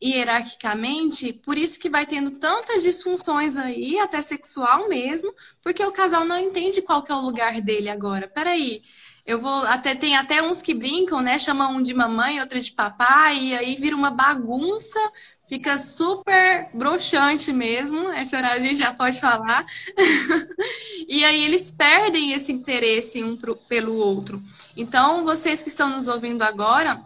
hierarquicamente, 0.04 1.34
por 1.34 1.58
isso 1.58 1.80
que 1.80 1.90
vai 1.90 2.06
tendo 2.06 2.32
tantas 2.32 2.84
disfunções 2.84 3.58
aí, 3.58 3.98
até 4.00 4.22
sexual 4.22 4.88
mesmo, 4.88 5.34
porque 5.62 5.84
o 5.84 5.92
casal 5.92 6.24
não 6.24 6.40
entende 6.40 6.82
qual 6.84 7.02
que 7.02 7.12
é 7.12 7.16
o 7.16 7.22
lugar 7.22 7.62
dele 7.62 7.90
agora. 7.90 8.28
Peraí, 8.28 8.84
eu 9.26 9.40
vou 9.40 9.64
até 9.66 9.96
tem 9.96 10.16
até 10.16 10.42
uns 10.42 10.62
que 10.62 10.74
brincam, 10.74 11.22
né? 11.22 11.38
Chamam 11.40 11.78
um 11.78 11.82
de 11.82 11.94
mamãe, 11.94 12.40
outro 12.40 12.60
de 12.60 12.72
papai, 12.72 13.38
e 13.40 13.56
aí 13.56 13.76
vira 13.76 13.96
uma 13.96 14.12
bagunça, 14.12 15.00
Fica 15.48 15.78
super 15.78 16.70
broxante 16.74 17.54
mesmo, 17.54 18.12
esse 18.12 18.36
horário 18.36 18.62
a 18.62 18.68
gente 18.68 18.80
já 18.80 18.94
pode 18.94 19.20
falar. 19.20 19.64
e 21.08 21.24
aí 21.24 21.46
eles 21.46 21.72
perdem 21.72 22.34
esse 22.34 22.52
interesse 22.52 23.24
um 23.24 23.38
pro, 23.38 23.56
pelo 23.56 23.96
outro. 23.96 24.44
Então, 24.76 25.24
vocês 25.24 25.64
que 25.64 25.70
estão 25.70 25.90
nos 25.90 26.10
ouvindo 26.10 26.42
agora, 26.42 27.02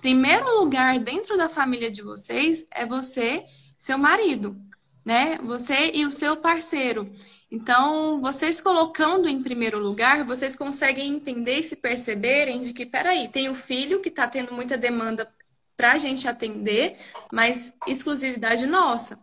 primeiro 0.00 0.60
lugar 0.60 1.00
dentro 1.00 1.36
da 1.36 1.48
família 1.48 1.90
de 1.90 2.02
vocês 2.02 2.64
é 2.70 2.86
você, 2.86 3.44
seu 3.76 3.98
marido, 3.98 4.56
né? 5.04 5.38
Você 5.42 5.90
e 5.92 6.06
o 6.06 6.12
seu 6.12 6.36
parceiro. 6.36 7.12
Então, 7.50 8.20
vocês 8.20 8.60
colocando 8.60 9.28
em 9.28 9.42
primeiro 9.42 9.78
lugar, 9.80 10.24
vocês 10.24 10.54
conseguem 10.54 11.12
entender 11.12 11.58
e 11.58 11.62
se 11.64 11.76
perceberem 11.76 12.60
de 12.60 12.72
que, 12.72 12.86
peraí, 12.86 13.28
tem 13.28 13.48
o 13.48 13.54
filho 13.54 14.00
que 14.00 14.08
está 14.08 14.26
tendo 14.28 14.54
muita 14.54 14.78
demanda 14.78 15.28
para 15.76 15.92
a 15.92 15.98
gente 15.98 16.28
atender, 16.28 16.96
mas 17.32 17.74
exclusividade 17.86 18.66
nossa. 18.66 19.18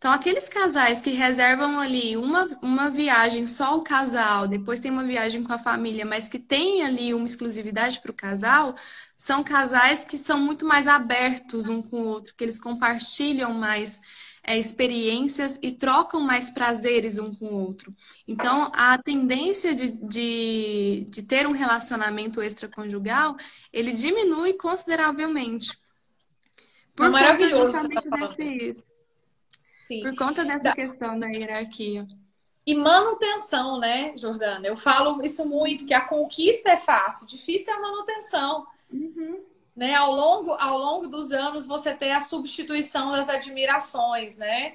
Então, 0.00 0.12
aqueles 0.12 0.48
casais 0.48 1.02
que 1.02 1.10
reservam 1.10 1.78
ali 1.78 2.16
uma, 2.16 2.48
uma 2.62 2.88
viagem 2.88 3.46
só 3.46 3.76
o 3.76 3.82
casal, 3.82 4.48
depois 4.48 4.80
tem 4.80 4.90
uma 4.90 5.04
viagem 5.04 5.44
com 5.44 5.52
a 5.52 5.58
família, 5.58 6.06
mas 6.06 6.26
que 6.26 6.38
tem 6.38 6.82
ali 6.82 7.12
uma 7.12 7.26
exclusividade 7.26 8.00
para 8.00 8.10
o 8.10 8.14
casal, 8.14 8.74
são 9.14 9.44
casais 9.44 10.02
que 10.02 10.16
são 10.16 10.40
muito 10.40 10.64
mais 10.64 10.88
abertos 10.88 11.68
um 11.68 11.82
com 11.82 12.00
o 12.00 12.06
outro, 12.06 12.34
que 12.34 12.42
eles 12.42 12.58
compartilham 12.58 13.52
mais 13.52 14.00
é, 14.42 14.58
experiências 14.58 15.58
e 15.62 15.70
trocam 15.70 16.20
mais 16.22 16.50
prazeres 16.50 17.18
um 17.18 17.34
com 17.34 17.46
o 17.46 17.66
outro. 17.66 17.94
Então, 18.26 18.72
a 18.74 18.96
tendência 18.96 19.74
de, 19.74 19.90
de, 19.90 21.06
de 21.10 21.22
ter 21.24 21.46
um 21.46 21.52
relacionamento 21.52 22.42
extraconjugal, 22.42 23.36
ele 23.70 23.92
diminui 23.92 24.54
consideravelmente. 24.54 25.78
Por 27.00 27.06
é 27.06 27.10
maravilhoso. 27.10 27.88
Por 30.02 30.16
conta 30.16 30.44
dessa 30.44 30.58
da... 30.58 30.74
questão 30.74 31.18
da 31.18 31.28
hierarquia. 31.28 32.06
E 32.66 32.74
manutenção, 32.74 33.78
né, 33.78 34.12
Jordana? 34.16 34.66
Eu 34.66 34.76
falo 34.76 35.22
isso 35.24 35.48
muito, 35.48 35.86
que 35.86 35.94
a 35.94 36.02
conquista 36.02 36.70
é 36.70 36.76
fácil, 36.76 37.26
difícil 37.26 37.72
é 37.72 37.76
a 37.76 37.80
manutenção. 37.80 38.66
Uhum. 38.92 39.40
Né? 39.74 39.94
Ao, 39.94 40.12
longo, 40.12 40.52
ao 40.52 40.78
longo 40.78 41.08
dos 41.08 41.32
anos, 41.32 41.66
você 41.66 41.94
tem 41.94 42.12
a 42.12 42.20
substituição 42.20 43.12
das 43.12 43.30
admirações, 43.30 44.36
né? 44.36 44.74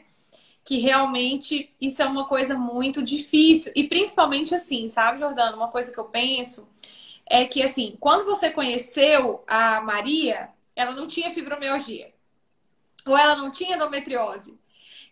Que 0.63 0.79
realmente 0.79 1.71
isso 1.79 2.01
é 2.01 2.05
uma 2.05 2.25
coisa 2.25 2.57
muito 2.57 3.03
difícil. 3.03 3.71
E 3.75 3.87
principalmente 3.87 4.55
assim, 4.55 4.87
sabe, 4.87 5.19
Jordana? 5.19 5.55
Uma 5.55 5.67
coisa 5.67 5.93
que 5.93 5.99
eu 5.99 6.05
penso 6.05 6.67
é 7.27 7.45
que, 7.45 7.61
assim, 7.61 7.95
quando 7.99 8.25
você 8.25 8.49
conheceu 8.49 9.43
a 9.47 9.79
Maria, 9.81 10.49
ela 10.75 10.91
não 10.91 11.07
tinha 11.07 11.33
fibromialgia. 11.33 12.14
Ou 13.05 13.17
ela 13.17 13.35
não 13.35 13.51
tinha 13.51 13.75
endometriose. 13.75 14.59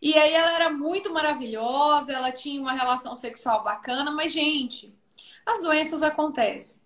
E 0.01 0.15
aí 0.15 0.33
ela 0.33 0.53
era 0.53 0.69
muito 0.69 1.13
maravilhosa, 1.13 2.11
ela 2.11 2.31
tinha 2.31 2.59
uma 2.59 2.73
relação 2.73 3.15
sexual 3.15 3.63
bacana, 3.63 4.11
mas, 4.11 4.33
gente, 4.33 4.93
as 5.45 5.61
doenças 5.61 6.03
acontecem. 6.03 6.81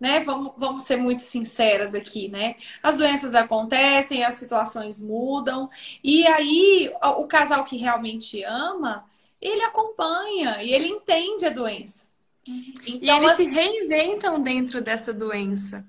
Né? 0.00 0.20
Vamos, 0.20 0.52
vamos 0.56 0.82
ser 0.82 0.96
muito 0.96 1.20
sinceras 1.22 1.94
aqui, 1.94 2.28
né? 2.28 2.56
As 2.82 2.96
doenças 2.96 3.34
acontecem, 3.34 4.24
as 4.24 4.34
situações 4.34 5.00
mudam, 5.00 5.70
e 6.02 6.26
aí 6.26 6.92
o 7.00 7.26
casal 7.26 7.64
que 7.64 7.76
realmente 7.76 8.42
ama, 8.42 9.04
ele 9.40 9.62
acompanha 9.62 10.62
e 10.62 10.72
ele 10.72 10.88
entende 10.88 11.46
a 11.46 11.50
doença. 11.50 12.08
Então, 12.46 13.14
e 13.14 13.18
eles 13.18 13.32
assim... 13.32 13.44
se 13.44 13.50
reinventam 13.50 14.40
dentro 14.40 14.80
dessa 14.80 15.12
doença, 15.12 15.86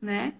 né? 0.00 0.34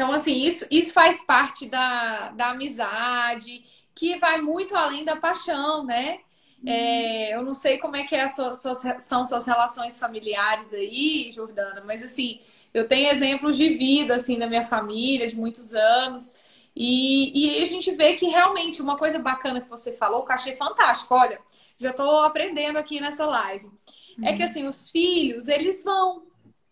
Então, 0.00 0.14
assim, 0.14 0.40
isso, 0.40 0.66
isso 0.70 0.94
faz 0.94 1.22
parte 1.22 1.66
da, 1.66 2.30
da 2.30 2.48
amizade, 2.52 3.62
que 3.94 4.16
vai 4.16 4.40
muito 4.40 4.74
além 4.74 5.04
da 5.04 5.16
paixão, 5.16 5.84
né? 5.84 6.20
É, 6.64 7.34
eu 7.34 7.42
não 7.42 7.52
sei 7.52 7.76
como 7.76 7.96
é 7.96 8.04
que 8.04 8.14
é 8.14 8.26
sua, 8.26 8.54
suas, 8.54 8.80
são 9.02 9.26
suas 9.26 9.46
relações 9.46 9.98
familiares 9.98 10.72
aí, 10.72 11.30
Jordana, 11.30 11.82
mas 11.84 12.02
assim, 12.02 12.40
eu 12.72 12.88
tenho 12.88 13.10
exemplos 13.10 13.58
de 13.58 13.68
vida, 13.68 14.14
assim, 14.14 14.38
na 14.38 14.46
minha 14.46 14.64
família, 14.64 15.26
de 15.26 15.36
muitos 15.36 15.74
anos. 15.74 16.34
E, 16.74 17.58
e 17.58 17.62
a 17.62 17.66
gente 17.66 17.90
vê 17.90 18.14
que 18.14 18.24
realmente 18.24 18.80
uma 18.80 18.96
coisa 18.96 19.18
bacana 19.18 19.60
que 19.60 19.68
você 19.68 19.92
falou, 19.92 20.24
que 20.24 20.32
eu 20.32 20.34
achei 20.34 20.56
fantástico, 20.56 21.14
olha, 21.14 21.38
já 21.78 21.90
estou 21.90 22.22
aprendendo 22.22 22.78
aqui 22.78 23.00
nessa 23.00 23.26
live. 23.26 23.66
Uhum. 23.66 24.24
É 24.24 24.34
que 24.34 24.42
assim, 24.42 24.66
os 24.66 24.88
filhos, 24.88 25.46
eles 25.46 25.84
vão, 25.84 26.22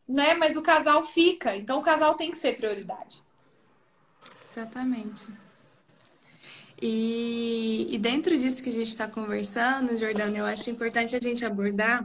né? 0.08 0.34
Mas 0.34 0.56
o 0.56 0.62
casal 0.62 1.02
fica. 1.02 1.56
Então 1.56 1.78
o 1.78 1.82
casal 1.82 2.14
tem 2.14 2.30
que 2.30 2.38
ser 2.38 2.56
prioridade. 2.56 3.22
Exatamente. 4.50 5.28
E, 6.80 7.88
e 7.90 7.98
dentro 7.98 8.38
disso 8.38 8.62
que 8.62 8.68
a 8.68 8.72
gente 8.72 8.88
está 8.88 9.08
conversando, 9.08 9.96
Jordana, 9.96 10.38
eu 10.38 10.46
acho 10.46 10.70
importante 10.70 11.14
a 11.16 11.20
gente 11.20 11.44
abordar 11.44 12.00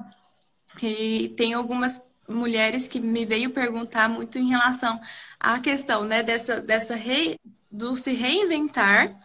que 0.77 1.33
tem 1.37 1.53
algumas 1.53 2.01
mulheres 2.27 2.87
que 2.87 2.99
me 2.99 3.25
veio 3.25 3.51
perguntar 3.51 4.09
muito 4.09 4.39
em 4.39 4.49
relação 4.49 4.99
à 5.39 5.59
questão, 5.59 6.03
né, 6.05 6.23
dessa, 6.23 6.59
dessa 6.59 6.95
re, 6.95 7.39
do 7.71 7.95
se 7.95 8.13
reinventar. 8.13 9.15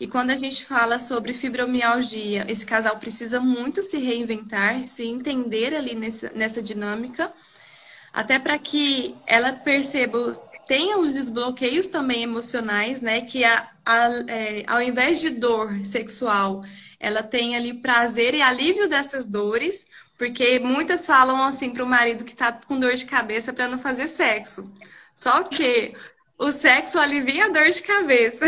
E 0.00 0.06
quando 0.06 0.30
a 0.30 0.36
gente 0.36 0.64
fala 0.64 0.98
sobre 0.98 1.34
fibromialgia, 1.34 2.44
esse 2.48 2.66
casal 2.66 2.96
precisa 2.98 3.40
muito 3.40 3.82
se 3.82 3.98
reinventar, 3.98 4.82
se 4.84 5.06
entender 5.06 5.74
ali 5.74 5.94
nessa, 5.94 6.30
nessa 6.34 6.62
dinâmica, 6.62 7.32
até 8.16 8.38
para 8.38 8.58
que 8.58 9.14
ela 9.26 9.52
perceba 9.52 10.32
tem 10.66 10.96
os 10.96 11.12
desbloqueios 11.12 11.86
também 11.86 12.22
emocionais, 12.22 13.02
né? 13.02 13.20
Que 13.20 13.44
a, 13.44 13.68
a, 13.84 14.08
é, 14.26 14.64
ao 14.66 14.80
invés 14.80 15.20
de 15.20 15.30
dor 15.30 15.84
sexual, 15.84 16.62
ela 16.98 17.22
tem 17.22 17.54
ali 17.54 17.74
prazer 17.74 18.34
e 18.34 18.40
alívio 18.40 18.88
dessas 18.88 19.26
dores, 19.26 19.86
porque 20.16 20.58
muitas 20.58 21.06
falam 21.06 21.44
assim 21.44 21.70
para 21.70 21.84
o 21.84 21.86
marido 21.86 22.24
que 22.24 22.32
está 22.32 22.50
com 22.52 22.80
dor 22.80 22.94
de 22.94 23.04
cabeça 23.04 23.52
para 23.52 23.68
não 23.68 23.78
fazer 23.78 24.08
sexo. 24.08 24.72
Só 25.14 25.42
que 25.42 25.94
o 26.38 26.50
sexo 26.50 26.98
alivia 26.98 27.44
a 27.44 27.48
dor 27.50 27.68
de 27.68 27.82
cabeça, 27.82 28.46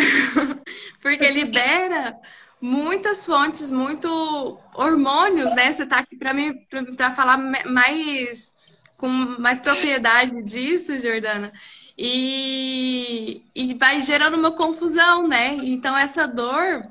porque 1.02 1.30
libera 1.30 2.16
muitas 2.58 3.26
fontes, 3.26 3.70
muito 3.70 4.58
hormônios, 4.74 5.54
né? 5.54 5.70
Você 5.72 5.82
está 5.82 5.98
aqui 5.98 6.16
para 6.16 6.32
mim 6.32 6.54
para 6.96 7.14
falar 7.14 7.36
mais 7.66 8.56
com 8.98 9.08
mais 9.08 9.60
propriedade 9.60 10.42
disso, 10.42 11.00
Jordana 11.00 11.52
e, 11.98 13.42
e 13.52 13.74
vai 13.74 14.00
gerando 14.00 14.36
uma 14.36 14.52
confusão, 14.52 15.26
né? 15.26 15.54
Então 15.54 15.96
essa 15.96 16.28
dor, 16.28 16.86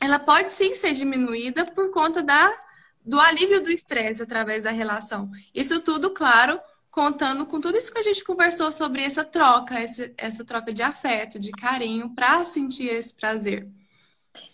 ela 0.00 0.20
pode 0.20 0.52
sim 0.52 0.74
ser 0.76 0.92
diminuída 0.92 1.64
por 1.64 1.90
conta 1.90 2.22
da, 2.22 2.56
do 3.04 3.18
alívio 3.18 3.60
do 3.60 3.70
estresse 3.70 4.22
através 4.22 4.62
da 4.62 4.70
relação. 4.70 5.28
Isso 5.52 5.80
tudo, 5.80 6.10
claro, 6.10 6.60
contando 6.92 7.44
com 7.44 7.60
tudo 7.60 7.76
isso 7.76 7.92
que 7.92 7.98
a 7.98 8.04
gente 8.04 8.24
conversou 8.24 8.70
sobre 8.70 9.02
essa 9.02 9.24
troca, 9.24 9.74
essa, 10.16 10.44
troca 10.44 10.72
de 10.72 10.82
afeto, 10.82 11.40
de 11.40 11.50
carinho, 11.50 12.10
para 12.10 12.44
sentir 12.44 12.86
esse 12.88 13.14
prazer. 13.14 13.66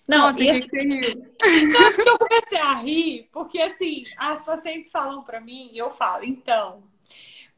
Não, 0.09 0.30
Conta, 0.30 0.42
esse... 0.42 0.62
que 0.62 0.78
que 0.78 2.09
eu 2.09 2.18
comecei 2.18 2.59
a 2.59 2.74
rir, 2.74 3.28
porque 3.30 3.61
assim, 3.61 4.04
as 4.16 4.42
pacientes 4.42 4.90
falam 4.90 5.22
para 5.22 5.38
mim 5.38 5.68
e 5.70 5.76
eu 5.76 5.90
falo, 5.90 6.24
então, 6.24 6.82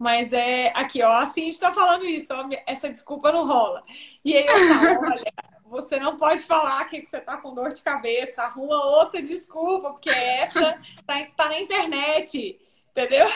mas 0.00 0.32
é 0.32 0.72
aqui, 0.74 1.02
ó, 1.02 1.12
assim 1.12 1.46
está 1.46 1.74
falando 1.74 2.06
isso, 2.06 2.32
ó, 2.32 2.48
essa 2.66 2.88
desculpa 2.88 3.30
não 3.30 3.46
rola. 3.46 3.84
E 4.24 4.34
aí 4.34 4.46
eu 4.46 4.56
falo, 4.56 5.12
olha, 5.12 5.32
você 5.66 6.00
não 6.00 6.16
pode 6.16 6.40
falar 6.40 6.82
que 6.86 7.04
você 7.04 7.20
tá 7.20 7.36
com 7.36 7.52
dor 7.52 7.68
de 7.68 7.82
cabeça, 7.82 8.40
arruma 8.40 8.82
outra 8.82 9.20
desculpa, 9.20 9.90
porque 9.90 10.08
essa 10.08 10.80
tá, 11.06 11.22
tá 11.36 11.48
na 11.50 11.60
internet, 11.60 12.58
entendeu? 12.90 13.26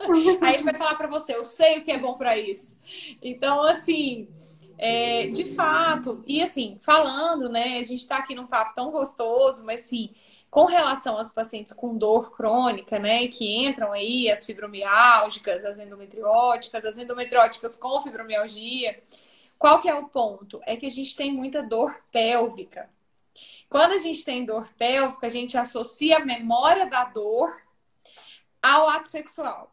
Aí 0.40 0.54
ele 0.54 0.62
vai 0.62 0.74
falar 0.74 0.94
para 0.94 1.06
você, 1.06 1.34
eu 1.34 1.44
sei 1.44 1.78
o 1.78 1.84
que 1.84 1.90
é 1.90 1.98
bom 1.98 2.14
para 2.14 2.38
isso. 2.38 2.80
Então, 3.20 3.62
assim, 3.62 4.26
é, 4.78 5.26
de 5.26 5.54
fato, 5.54 6.24
e 6.26 6.42
assim, 6.42 6.78
falando, 6.80 7.50
né, 7.50 7.78
a 7.78 7.82
gente 7.82 8.08
tá 8.08 8.16
aqui 8.16 8.34
num 8.34 8.46
papo 8.46 8.74
tão 8.74 8.90
gostoso, 8.90 9.66
mas 9.66 9.82
assim, 9.82 10.14
com 10.50 10.64
relação 10.64 11.18
aos 11.18 11.32
pacientes 11.32 11.74
com 11.74 11.96
dor 11.96 12.34
crônica, 12.34 12.98
né, 12.98 13.28
que 13.28 13.66
entram 13.66 13.92
aí 13.92 14.30
as 14.30 14.46
fibromiálgicas, 14.46 15.64
as 15.64 15.78
endometrióticas, 15.78 16.84
as 16.84 16.98
endometrióticas 16.98 17.76
com 17.76 18.00
fibromialgia, 18.00 19.00
qual 19.58 19.80
que 19.80 19.88
é 19.88 19.94
o 19.94 20.08
ponto? 20.08 20.60
É 20.64 20.76
que 20.76 20.86
a 20.86 20.90
gente 20.90 21.16
tem 21.16 21.32
muita 21.32 21.62
dor 21.62 21.98
pélvica. 22.12 22.90
Quando 23.68 23.92
a 23.92 23.98
gente 23.98 24.24
tem 24.24 24.44
dor 24.44 24.68
pélvica, 24.78 25.26
a 25.26 25.30
gente 25.30 25.56
associa 25.56 26.18
a 26.18 26.24
memória 26.24 26.86
da 26.86 27.04
dor 27.04 27.56
ao 28.62 28.88
ato 28.88 29.08
sexual. 29.08 29.72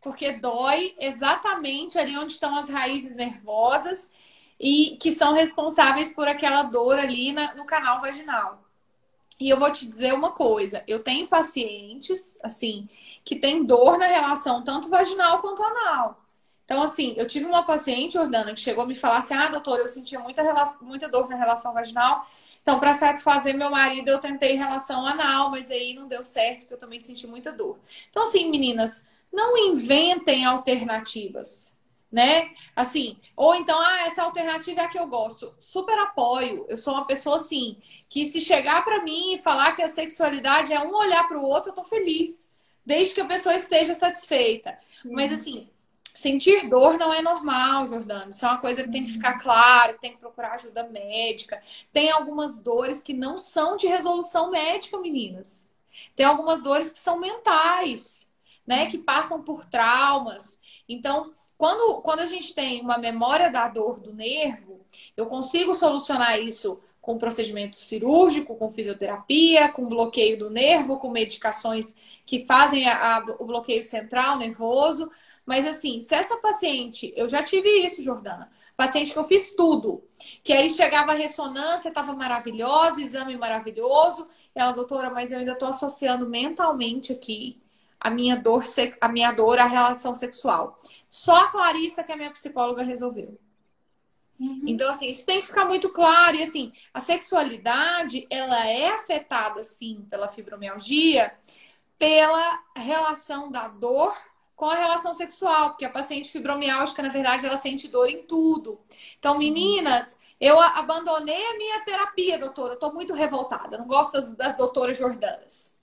Porque 0.00 0.32
dói 0.32 0.94
exatamente 0.98 1.98
ali 1.98 2.18
onde 2.18 2.32
estão 2.32 2.56
as 2.56 2.68
raízes 2.68 3.16
nervosas 3.16 4.10
e 4.58 4.96
que 5.00 5.10
são 5.10 5.32
responsáveis 5.32 6.12
por 6.12 6.28
aquela 6.28 6.62
dor 6.62 6.98
ali 6.98 7.32
na, 7.32 7.54
no 7.54 7.64
canal 7.64 8.00
vaginal. 8.00 8.63
E 9.40 9.48
eu 9.50 9.58
vou 9.58 9.70
te 9.72 9.86
dizer 9.86 10.14
uma 10.14 10.32
coisa, 10.32 10.82
eu 10.86 11.02
tenho 11.02 11.26
pacientes, 11.26 12.38
assim, 12.42 12.88
que 13.24 13.36
tem 13.36 13.64
dor 13.64 13.98
na 13.98 14.06
relação 14.06 14.62
tanto 14.62 14.88
vaginal 14.88 15.40
quanto 15.40 15.62
anal. 15.62 16.24
Então, 16.64 16.82
assim, 16.82 17.14
eu 17.16 17.26
tive 17.26 17.44
uma 17.46 17.62
paciente, 17.64 18.14
Jordana, 18.14 18.54
que 18.54 18.60
chegou 18.60 18.84
a 18.84 18.86
me 18.86 18.94
falar 18.94 19.18
assim: 19.18 19.34
ah, 19.34 19.48
doutora, 19.48 19.82
eu 19.82 19.88
sentia 19.88 20.18
muita, 20.20 20.42
muita 20.80 21.08
dor 21.08 21.28
na 21.28 21.36
relação 21.36 21.74
vaginal. 21.74 22.26
Então, 22.62 22.80
para 22.80 22.94
satisfazer 22.94 23.54
meu 23.54 23.70
marido, 23.70 24.08
eu 24.08 24.20
tentei 24.20 24.54
relação 24.54 25.06
anal, 25.06 25.50
mas 25.50 25.70
aí 25.70 25.94
não 25.94 26.08
deu 26.08 26.24
certo, 26.24 26.60
porque 26.60 26.74
eu 26.74 26.78
também 26.78 26.98
senti 27.00 27.26
muita 27.26 27.52
dor. 27.52 27.78
Então, 28.08 28.22
assim, 28.22 28.50
meninas, 28.50 29.06
não 29.30 29.56
inventem 29.58 30.46
alternativas 30.46 31.73
né? 32.14 32.52
Assim, 32.76 33.18
ou 33.36 33.56
então, 33.56 33.76
ah, 33.76 34.02
essa 34.06 34.22
alternativa 34.22 34.82
é 34.82 34.84
a 34.84 34.88
que 34.88 34.96
eu 34.96 35.08
gosto. 35.08 35.52
Super 35.58 35.98
apoio. 35.98 36.64
Eu 36.68 36.76
sou 36.76 36.94
uma 36.94 37.08
pessoa 37.08 37.34
assim, 37.34 37.76
que 38.08 38.24
se 38.24 38.40
chegar 38.40 38.84
para 38.84 39.02
mim 39.02 39.34
e 39.34 39.38
falar 39.38 39.72
que 39.72 39.82
a 39.82 39.88
sexualidade 39.88 40.72
é 40.72 40.80
um 40.80 40.94
olhar 40.94 41.26
para 41.26 41.36
o 41.36 41.44
outro, 41.44 41.70
eu 41.70 41.74
tô 41.74 41.82
feliz, 41.82 42.48
desde 42.86 43.14
que 43.14 43.20
a 43.20 43.24
pessoa 43.24 43.56
esteja 43.56 43.94
satisfeita. 43.94 44.78
Mas 45.04 45.32
assim, 45.32 45.68
sentir 46.14 46.68
dor 46.68 46.96
não 46.96 47.12
é 47.12 47.20
normal, 47.20 47.88
Jordana. 47.88 48.30
Isso 48.30 48.46
é 48.46 48.48
uma 48.48 48.58
coisa 48.58 48.84
que 48.84 48.92
tem 48.92 49.02
que 49.02 49.14
ficar 49.14 49.32
uhum. 49.32 49.40
claro, 49.40 49.98
tem 50.00 50.12
que 50.12 50.18
procurar 50.18 50.52
ajuda 50.52 50.88
médica. 50.88 51.60
Tem 51.92 52.12
algumas 52.12 52.60
dores 52.60 53.02
que 53.02 53.12
não 53.12 53.36
são 53.38 53.76
de 53.76 53.88
resolução 53.88 54.52
médica, 54.52 54.98
meninas. 54.98 55.66
Tem 56.14 56.24
algumas 56.24 56.62
dores 56.62 56.92
que 56.92 56.98
são 57.00 57.18
mentais, 57.18 58.32
né? 58.64 58.88
Que 58.88 58.98
passam 58.98 59.42
por 59.42 59.64
traumas. 59.64 60.60
Então, 60.88 61.34
quando, 61.56 62.00
quando 62.02 62.20
a 62.20 62.26
gente 62.26 62.54
tem 62.54 62.80
uma 62.80 62.98
memória 62.98 63.50
da 63.50 63.68
dor 63.68 64.00
do 64.00 64.12
nervo, 64.12 64.80
eu 65.16 65.26
consigo 65.26 65.74
solucionar 65.74 66.38
isso 66.40 66.80
com 67.00 67.18
procedimento 67.18 67.76
cirúrgico, 67.76 68.56
com 68.56 68.68
fisioterapia, 68.68 69.68
com 69.68 69.86
bloqueio 69.86 70.38
do 70.38 70.50
nervo, 70.50 70.98
com 70.98 71.10
medicações 71.10 71.94
que 72.24 72.46
fazem 72.46 72.88
a, 72.88 73.18
a, 73.18 73.36
o 73.38 73.44
bloqueio 73.44 73.84
central 73.84 74.38
nervoso. 74.38 75.10
Mas 75.44 75.66
assim, 75.66 76.00
se 76.00 76.14
essa 76.14 76.38
paciente, 76.38 77.12
eu 77.14 77.28
já 77.28 77.42
tive 77.42 77.68
isso, 77.84 78.02
Jordana, 78.02 78.50
paciente 78.76 79.12
que 79.12 79.18
eu 79.18 79.24
fiz 79.24 79.54
tudo, 79.54 80.02
que 80.42 80.52
aí 80.52 80.70
chegava 80.70 81.12
a 81.12 81.14
ressonância, 81.14 81.88
estava 81.88 82.14
maravilhosa, 82.14 83.02
exame 83.02 83.36
maravilhoso, 83.36 84.26
ela, 84.54 84.72
doutora, 84.72 85.10
mas 85.10 85.30
eu 85.30 85.40
ainda 85.40 85.52
estou 85.52 85.68
associando 85.68 86.26
mentalmente 86.26 87.12
aqui 87.12 87.62
a 88.04 88.10
minha 88.10 88.36
dor, 88.36 88.62
a 89.00 89.08
minha 89.08 89.32
dor 89.32 89.58
à 89.58 89.64
relação 89.64 90.14
sexual. 90.14 90.78
Só 91.08 91.44
a 91.44 91.48
Clarissa, 91.48 92.04
que 92.04 92.12
é 92.12 92.14
a 92.14 92.18
minha 92.18 92.30
psicóloga, 92.30 92.82
resolveu. 92.82 93.40
Uhum. 94.38 94.60
Então, 94.66 94.90
assim, 94.90 95.08
isso 95.08 95.24
tem 95.24 95.40
que 95.40 95.46
ficar 95.46 95.64
muito 95.64 95.88
claro. 95.88 96.36
E, 96.36 96.42
assim, 96.42 96.70
a 96.92 97.00
sexualidade, 97.00 98.26
ela 98.28 98.68
é 98.68 98.90
afetada, 98.90 99.62
sim, 99.62 100.06
pela 100.10 100.28
fibromialgia, 100.28 101.34
pela 101.98 102.60
relação 102.76 103.50
da 103.50 103.68
dor 103.68 104.14
com 104.54 104.66
a 104.66 104.74
relação 104.74 105.14
sexual. 105.14 105.70
Porque 105.70 105.86
a 105.86 105.90
paciente 105.90 106.30
fibromialgica, 106.30 107.02
na 107.02 107.08
verdade, 107.08 107.46
ela 107.46 107.56
sente 107.56 107.88
dor 107.88 108.06
em 108.06 108.24
tudo. 108.26 108.78
Então, 109.18 109.34
meninas, 109.36 110.18
eu 110.38 110.60
abandonei 110.60 111.42
a 111.42 111.56
minha 111.56 111.80
terapia, 111.86 112.38
doutora. 112.38 112.74
Eu 112.74 112.78
tô 112.78 112.92
muito 112.92 113.14
revoltada. 113.14 113.78
Não 113.78 113.86
gosto 113.86 114.20
das 114.36 114.54
doutoras 114.58 114.98
jordanas. 114.98 115.74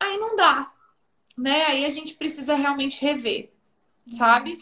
Aí 0.00 0.16
não 0.16 0.34
dá 0.34 0.72
né? 1.36 1.66
Aí 1.66 1.84
a 1.84 1.90
gente 1.90 2.14
precisa 2.14 2.54
realmente 2.54 3.00
rever, 3.04 3.50
sabe? 4.16 4.56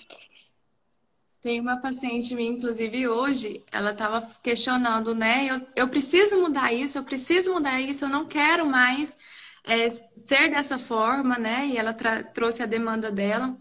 Tem 1.40 1.60
uma 1.60 1.78
paciente 1.78 2.34
minha, 2.34 2.50
inclusive 2.50 3.06
hoje, 3.06 3.62
ela 3.70 3.90
estava 3.90 4.20
questionando, 4.42 5.14
né? 5.14 5.46
Eu, 5.46 5.66
eu 5.76 5.88
preciso 5.88 6.40
mudar 6.40 6.72
isso, 6.72 6.98
eu 6.98 7.04
preciso 7.04 7.52
mudar 7.52 7.80
isso, 7.80 8.06
eu 8.06 8.08
não 8.08 8.26
quero 8.26 8.66
mais 8.66 9.16
é, 9.62 9.90
ser 9.90 10.50
dessa 10.50 10.78
forma, 10.78 11.38
né? 11.38 11.66
E 11.66 11.76
ela 11.76 11.92
trouxe 11.92 12.62
a 12.62 12.66
demanda 12.66 13.10
dela. 13.10 13.56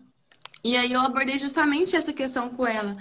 E 0.63 0.77
aí 0.77 0.93
eu 0.93 1.01
abordei 1.01 1.37
justamente 1.37 1.95
essa 1.95 2.13
questão 2.13 2.49
com 2.49 2.65
ela. 2.65 2.95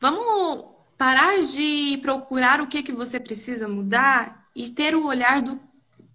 Vamos 0.00 0.72
parar 0.96 1.38
de 1.42 1.98
procurar 2.02 2.60
o 2.60 2.66
que 2.66 2.82
que 2.82 2.92
você 2.92 3.20
precisa 3.20 3.68
mudar 3.68 4.48
e 4.54 4.70
ter 4.70 4.94
o 4.94 5.06
olhar 5.06 5.42
do 5.42 5.60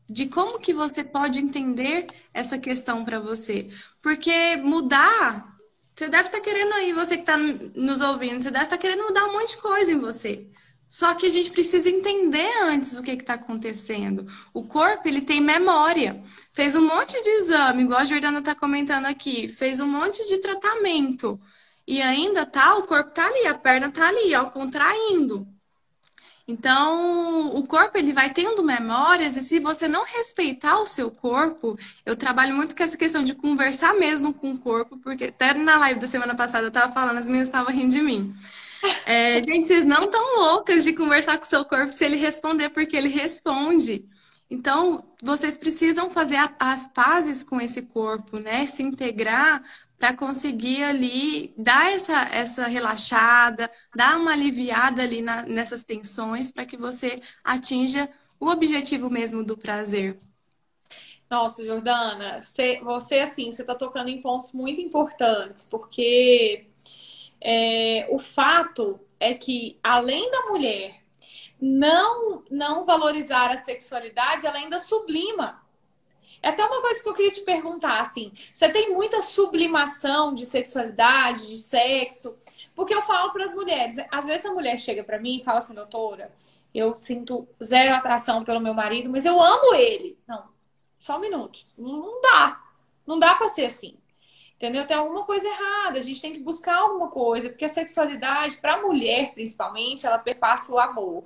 de 0.10 0.28
como 0.28 0.60
que 0.60 0.74
você 0.74 1.04
pode 1.04 1.40
entender 1.40 2.08
essa 2.34 2.58
questão 2.58 3.06
para 3.06 3.20
você. 3.20 3.68
Porque 4.02 4.58
mudar, 4.58 5.56
você 5.96 6.10
deve 6.10 6.28
estar 6.28 6.38
tá 6.38 6.44
querendo 6.44 6.74
aí, 6.74 6.94
você 6.94 7.16
que 7.16 7.24
está 7.24 7.38
nos 7.38 8.02
ouvindo, 8.02 8.42
você 8.42 8.50
deve 8.50 8.66
estar 8.66 8.78
tá 8.78 8.82
querendo 8.82 9.04
mudar 9.04 9.26
um 9.26 9.34
monte 9.34 9.56
de 9.56 9.62
coisa 9.62 9.92
em 9.92 10.00
você. 10.00 10.50
Só 10.90 11.14
que 11.14 11.28
a 11.28 11.30
gente 11.30 11.52
precisa 11.52 11.88
entender 11.88 12.52
antes 12.64 12.98
o 12.98 13.04
que 13.04 13.12
está 13.12 13.36
acontecendo. 13.36 14.26
O 14.52 14.64
corpo, 14.64 15.08
ele 15.08 15.22
tem 15.22 15.40
memória. 15.40 16.24
Fez 16.52 16.76
um 16.76 16.82
monte 16.88 17.22
de 17.22 17.30
exame, 17.30 17.84
igual 17.84 18.00
a 18.00 18.06
Jordana 18.06 18.40
está 18.40 18.56
comentando 18.56 19.06
aqui, 19.06 19.48
fez 19.48 19.80
um 19.80 19.88
monte 19.88 20.28
de 20.28 20.40
tratamento. 20.40 21.40
E 21.86 22.02
ainda 22.02 22.46
tá, 22.46 22.76
o 22.76 22.84
corpo 22.84 23.12
tá 23.12 23.26
ali, 23.28 23.46
a 23.46 23.56
perna 23.56 23.92
tá 23.92 24.08
ali, 24.08 24.34
ó, 24.36 24.46
contraindo. 24.46 25.48
Então, 26.50 27.56
o 27.56 27.62
corpo 27.62 27.96
ele 27.96 28.12
vai 28.12 28.34
tendo 28.34 28.64
memórias 28.64 29.38
e 29.38 29.42
se 29.42 29.60
você 29.60 29.88
não 29.88 30.04
respeitar 30.04 30.80
o 30.80 30.88
seu 30.88 31.12
corpo, 31.12 31.78
eu 32.04 32.16
trabalho 32.16 32.56
muito 32.56 32.76
com 32.76 32.82
essa 32.82 32.98
questão 32.98 33.24
de 33.24 33.36
conversar 33.36 33.94
mesmo 33.94 34.34
com 34.34 34.54
o 34.54 34.58
corpo, 34.58 34.98
porque 34.98 35.26
até 35.26 35.54
na 35.54 35.78
live 35.78 36.00
da 36.00 36.08
semana 36.08 36.34
passada 36.34 36.66
eu 36.66 36.72
tava 36.72 36.92
falando, 36.92 37.20
as 37.20 37.28
meninas 37.28 37.50
estavam 37.50 37.72
rindo 37.72 37.94
de 37.94 38.02
mim. 38.02 38.34
É, 39.06 39.44
gente, 39.44 39.68
vocês 39.68 39.86
não 39.86 40.10
tão 40.10 40.40
loucas 40.40 40.84
de 40.84 40.92
conversar 40.94 41.38
com 41.38 41.44
o 41.44 41.48
seu 41.48 41.64
corpo 41.64 41.94
se 41.94 42.04
ele 42.04 42.16
responder, 42.16 42.70
porque 42.70 42.98
ele 42.98 43.10
responde. 43.10 44.04
Então, 44.50 45.04
vocês 45.22 45.56
precisam 45.56 46.10
fazer 46.10 46.40
as 46.60 46.88
pazes 46.88 47.44
com 47.44 47.62
esse 47.62 47.84
corpo, 47.84 48.40
né? 48.40 48.66
Se 48.66 48.82
integrar 48.82 49.62
para 50.00 50.16
conseguir 50.16 50.82
ali 50.82 51.54
dar 51.58 51.92
essa, 51.92 52.30
essa 52.32 52.68
relaxada, 52.68 53.70
dar 53.94 54.18
uma 54.18 54.32
aliviada 54.32 55.04
ali 55.04 55.22
na, 55.22 55.44
nessas 55.44 55.84
tensões 55.84 56.52
para 56.52 56.66
que 56.66 56.78
você 56.78 57.20
atinja 57.44 58.10
o 58.40 58.48
objetivo 58.48 59.10
mesmo 59.10 59.44
do 59.44 59.58
prazer. 59.58 60.18
Nossa, 61.30 61.64
Jordana, 61.64 62.40
você, 62.40 62.80
você 62.82 63.20
assim, 63.20 63.52
você 63.52 63.62
está 63.62 63.76
tocando 63.76 64.10
em 64.10 64.22
pontos 64.22 64.54
muito 64.54 64.80
importantes, 64.80 65.66
porque 65.70 66.66
é, 67.42 68.08
o 68.10 68.18
fato 68.18 69.00
é 69.20 69.34
que, 69.34 69.78
além 69.84 70.32
da 70.32 70.44
mulher 70.44 71.04
não, 71.62 72.42
não 72.50 72.86
valorizar 72.86 73.52
a 73.52 73.58
sexualidade, 73.58 74.48
ela 74.48 74.58
ainda 74.58 74.80
sublima 74.80 75.62
é 76.42 76.50
até 76.50 76.66
uma 76.66 76.82
coisa 76.82 77.02
que 77.02 77.10
eu 77.10 77.14
queria 77.14 77.32
te 77.32 77.42
perguntar, 77.42 78.02
assim, 78.02 78.32
você 78.54 78.70
tem 78.70 78.92
muita 78.92 79.22
sublimação 79.22 80.34
de 80.34 80.46
sexualidade, 80.46 81.50
de 81.50 81.58
sexo? 81.58 82.38
Porque 82.76 82.94
eu 82.94 83.02
falo 83.02 83.32
para 83.32 83.44
as 83.44 83.54
mulheres, 83.54 83.96
às 84.12 84.26
vezes 84.26 84.46
a 84.46 84.54
mulher 84.54 84.80
chega 84.80 85.04
para 85.04 85.20
mim 85.20 85.38
e 85.38 85.44
fala 85.44 85.58
assim, 85.58 85.74
doutora, 85.74 86.32
eu 86.74 86.98
sinto 86.98 87.48
zero 87.62 87.96
atração 87.96 88.44
pelo 88.44 88.60
meu 88.60 88.74
marido, 88.74 89.10
mas 89.10 89.26
eu 89.26 89.42
amo 89.42 89.74
ele. 89.74 90.18
Não, 90.28 90.48
só 90.98 91.18
um 91.18 91.22
minuto. 91.22 91.60
Não 91.78 92.22
dá. 92.22 92.64
Não 93.06 93.18
dá 93.18 93.36
para 93.36 93.50
ser 93.50 93.66
assim. 93.66 93.98
Entendeu? 94.56 94.86
Tem 94.86 94.98
alguma 94.98 95.24
coisa 95.24 95.48
errada. 95.48 96.00
A 96.00 96.02
gente 96.02 96.22
tem 96.22 96.34
que 96.34 96.40
buscar 96.40 96.76
alguma 96.78 97.10
coisa, 97.10 97.50
porque 97.50 97.66
a 97.66 97.70
sexualidade, 97.70 98.58
para 98.58 98.76
a 98.76 98.82
mulher 98.82 99.34
principalmente, 99.34 100.06
ela 100.06 100.20
perpassa 100.20 100.72
o 100.72 100.80
amor. 100.80 101.24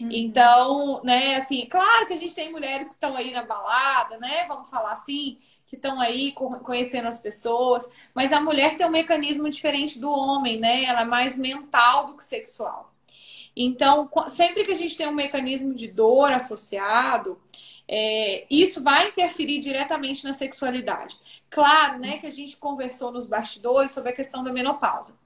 Uhum. 0.00 0.08
Então, 0.10 1.00
né, 1.04 1.36
assim, 1.36 1.66
claro 1.66 2.06
que 2.06 2.12
a 2.12 2.16
gente 2.16 2.34
tem 2.34 2.50
mulheres 2.50 2.88
que 2.88 2.94
estão 2.94 3.16
aí 3.16 3.30
na 3.30 3.42
balada, 3.42 4.18
né? 4.18 4.44
Vamos 4.48 4.68
falar 4.68 4.92
assim, 4.92 5.38
que 5.66 5.76
estão 5.76 6.00
aí 6.00 6.32
conhecendo 6.32 7.08
as 7.08 7.20
pessoas, 7.20 7.88
mas 8.14 8.32
a 8.32 8.40
mulher 8.40 8.76
tem 8.76 8.86
um 8.86 8.90
mecanismo 8.90 9.48
diferente 9.48 9.98
do 9.98 10.10
homem, 10.10 10.58
né? 10.58 10.84
Ela 10.84 11.02
é 11.02 11.04
mais 11.04 11.38
mental 11.38 12.06
do 12.08 12.16
que 12.16 12.24
sexual. 12.24 12.92
Então, 13.56 14.10
sempre 14.28 14.64
que 14.64 14.72
a 14.72 14.76
gente 14.76 14.96
tem 14.96 15.06
um 15.06 15.14
mecanismo 15.14 15.74
de 15.74 15.88
dor 15.88 16.32
associado, 16.32 17.40
é, 17.86 18.46
isso 18.50 18.82
vai 18.82 19.08
interferir 19.08 19.60
diretamente 19.60 20.24
na 20.24 20.32
sexualidade. 20.32 21.16
Claro, 21.50 22.00
né, 22.00 22.18
que 22.18 22.26
a 22.26 22.30
gente 22.30 22.56
conversou 22.56 23.12
nos 23.12 23.26
bastidores 23.26 23.92
sobre 23.92 24.10
a 24.10 24.14
questão 24.14 24.42
da 24.42 24.52
menopausa. 24.52 25.18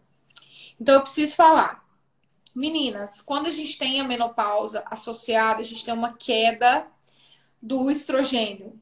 Então, 0.78 0.96
eu 0.96 1.00
preciso 1.00 1.34
falar. 1.34 1.87
Meninas, 2.58 3.20
quando 3.20 3.46
a 3.46 3.50
gente 3.50 3.78
tem 3.78 4.00
a 4.00 4.04
menopausa 4.04 4.82
associada, 4.90 5.60
a 5.60 5.64
gente 5.64 5.84
tem 5.84 5.94
uma 5.94 6.14
queda 6.14 6.88
do 7.62 7.88
estrogênio. 7.88 8.76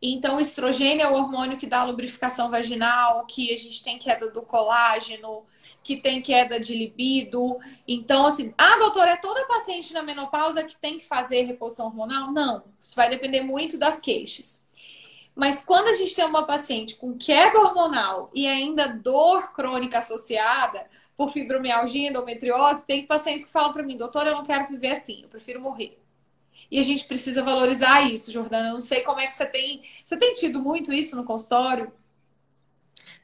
Então, 0.00 0.36
o 0.36 0.40
estrogênio 0.40 1.02
é 1.02 1.10
o 1.10 1.14
hormônio 1.14 1.56
que 1.56 1.66
dá 1.66 1.82
lubrificação 1.82 2.50
vaginal, 2.50 3.24
que 3.24 3.50
a 3.50 3.56
gente 3.56 3.82
tem 3.82 3.98
queda 3.98 4.30
do 4.30 4.42
colágeno, 4.42 5.46
que 5.82 5.96
tem 5.96 6.20
queda 6.20 6.60
de 6.60 6.74
libido. 6.74 7.58
Então, 7.86 8.26
assim, 8.26 8.52
ah, 8.58 8.76
doutora, 8.78 9.12
é 9.12 9.16
toda 9.16 9.46
paciente 9.46 9.94
na 9.94 10.02
menopausa 10.02 10.62
que 10.62 10.76
tem 10.76 10.98
que 10.98 11.06
fazer 11.06 11.42
reposição 11.44 11.86
hormonal? 11.86 12.30
Não, 12.30 12.62
isso 12.82 12.94
vai 12.94 13.08
depender 13.08 13.40
muito 13.40 13.78
das 13.78 14.00
queixas. 14.00 14.62
Mas 15.34 15.64
quando 15.64 15.88
a 15.88 15.94
gente 15.94 16.14
tem 16.14 16.26
uma 16.26 16.44
paciente 16.44 16.96
com 16.96 17.16
queda 17.16 17.58
hormonal 17.58 18.30
e 18.34 18.46
ainda 18.46 18.86
dor 18.86 19.54
crônica 19.54 19.96
associada, 19.96 20.86
por 21.18 21.30
fibromialgia, 21.30 22.10
endometriose, 22.10 22.84
tem 22.86 23.04
pacientes 23.04 23.46
que 23.46 23.50
falam 23.50 23.72
para 23.72 23.82
mim, 23.82 23.96
doutora, 23.96 24.30
eu 24.30 24.36
não 24.36 24.44
quero 24.44 24.68
viver 24.68 24.92
assim, 24.92 25.22
eu 25.24 25.28
prefiro 25.28 25.60
morrer. 25.60 25.98
E 26.70 26.78
a 26.78 26.82
gente 26.82 27.04
precisa 27.06 27.42
valorizar 27.42 28.02
isso, 28.02 28.30
Jordana. 28.30 28.68
Eu 28.68 28.74
não 28.74 28.80
sei 28.80 29.00
como 29.00 29.18
é 29.18 29.26
que 29.26 29.34
você 29.34 29.46
tem. 29.46 29.82
Você 30.04 30.16
tem 30.16 30.34
tido 30.34 30.60
muito 30.60 30.92
isso 30.92 31.16
no 31.16 31.24
consultório? 31.24 31.90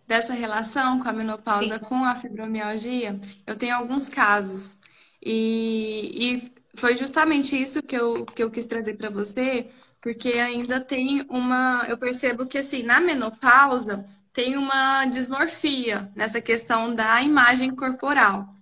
Dessa 0.08 0.34
relação 0.34 0.98
com 0.98 1.08
a 1.08 1.12
menopausa 1.12 1.78
Sim. 1.78 1.84
com 1.84 2.04
a 2.04 2.16
fibromialgia, 2.16 3.18
eu 3.46 3.54
tenho 3.54 3.76
alguns 3.76 4.08
casos. 4.08 4.76
E, 5.22 6.34
e 6.34 6.52
foi 6.74 6.96
justamente 6.96 7.60
isso 7.60 7.82
que 7.82 7.96
eu, 7.96 8.26
que 8.26 8.42
eu 8.42 8.50
quis 8.50 8.66
trazer 8.66 8.94
para 8.94 9.10
você, 9.10 9.68
porque 10.00 10.32
ainda 10.32 10.80
tem 10.80 11.24
uma. 11.28 11.84
Eu 11.88 11.96
percebo 11.96 12.46
que, 12.46 12.58
assim, 12.58 12.82
na 12.82 13.00
menopausa, 13.00 14.04
tem 14.34 14.56
uma 14.58 15.06
dismorfia 15.06 16.10
nessa 16.14 16.40
questão 16.40 16.92
da 16.92 17.22
imagem 17.22 17.74
corporal. 17.74 18.52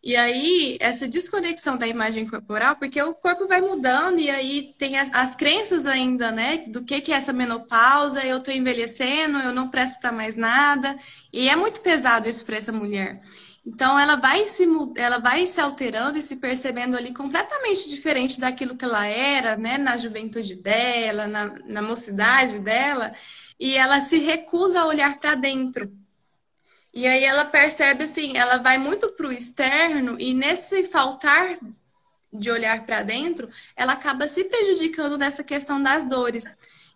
E 0.00 0.14
aí, 0.16 0.78
essa 0.80 1.08
desconexão 1.08 1.76
da 1.76 1.86
imagem 1.86 2.24
corporal, 2.24 2.76
porque 2.76 3.02
o 3.02 3.14
corpo 3.14 3.48
vai 3.48 3.60
mudando 3.60 4.20
e 4.20 4.30
aí 4.30 4.72
tem 4.78 4.96
as, 4.96 5.12
as 5.12 5.34
crenças 5.34 5.86
ainda, 5.86 6.30
né? 6.30 6.58
Do 6.68 6.84
que, 6.84 7.00
que 7.00 7.12
é 7.12 7.16
essa 7.16 7.32
menopausa, 7.32 8.24
eu 8.24 8.40
tô 8.40 8.52
envelhecendo, 8.52 9.38
eu 9.38 9.52
não 9.52 9.68
presto 9.68 10.00
para 10.00 10.12
mais 10.12 10.36
nada. 10.36 10.96
E 11.32 11.48
é 11.48 11.56
muito 11.56 11.80
pesado 11.80 12.28
isso 12.28 12.46
para 12.46 12.56
essa 12.56 12.72
mulher. 12.72 13.20
Então, 13.66 13.98
ela 13.98 14.14
vai, 14.14 14.46
se, 14.46 14.66
ela 14.96 15.18
vai 15.18 15.46
se 15.46 15.60
alterando 15.60 16.16
e 16.16 16.22
se 16.22 16.36
percebendo 16.36 16.96
ali 16.96 17.12
completamente 17.12 17.88
diferente 17.88 18.40
daquilo 18.40 18.76
que 18.76 18.84
ela 18.84 19.04
era, 19.04 19.56
né? 19.56 19.76
Na 19.78 19.96
juventude 19.96 20.54
dela, 20.54 21.26
na, 21.26 21.54
na 21.66 21.82
mocidade 21.82 22.60
dela 22.60 23.12
e 23.58 23.76
ela 23.76 24.00
se 24.00 24.18
recusa 24.18 24.80
a 24.80 24.86
olhar 24.86 25.18
para 25.18 25.34
dentro. 25.34 25.92
E 26.94 27.06
aí 27.06 27.24
ela 27.24 27.44
percebe 27.44 28.04
assim, 28.04 28.36
ela 28.36 28.58
vai 28.58 28.78
muito 28.78 29.10
para 29.12 29.28
o 29.28 29.32
externo 29.32 30.16
e 30.18 30.32
nesse 30.32 30.84
faltar 30.84 31.58
de 32.32 32.50
olhar 32.50 32.84
para 32.84 33.02
dentro, 33.02 33.48
ela 33.74 33.94
acaba 33.94 34.28
se 34.28 34.44
prejudicando 34.44 35.16
nessa 35.16 35.42
questão 35.42 35.80
das 35.80 36.04
dores. 36.04 36.44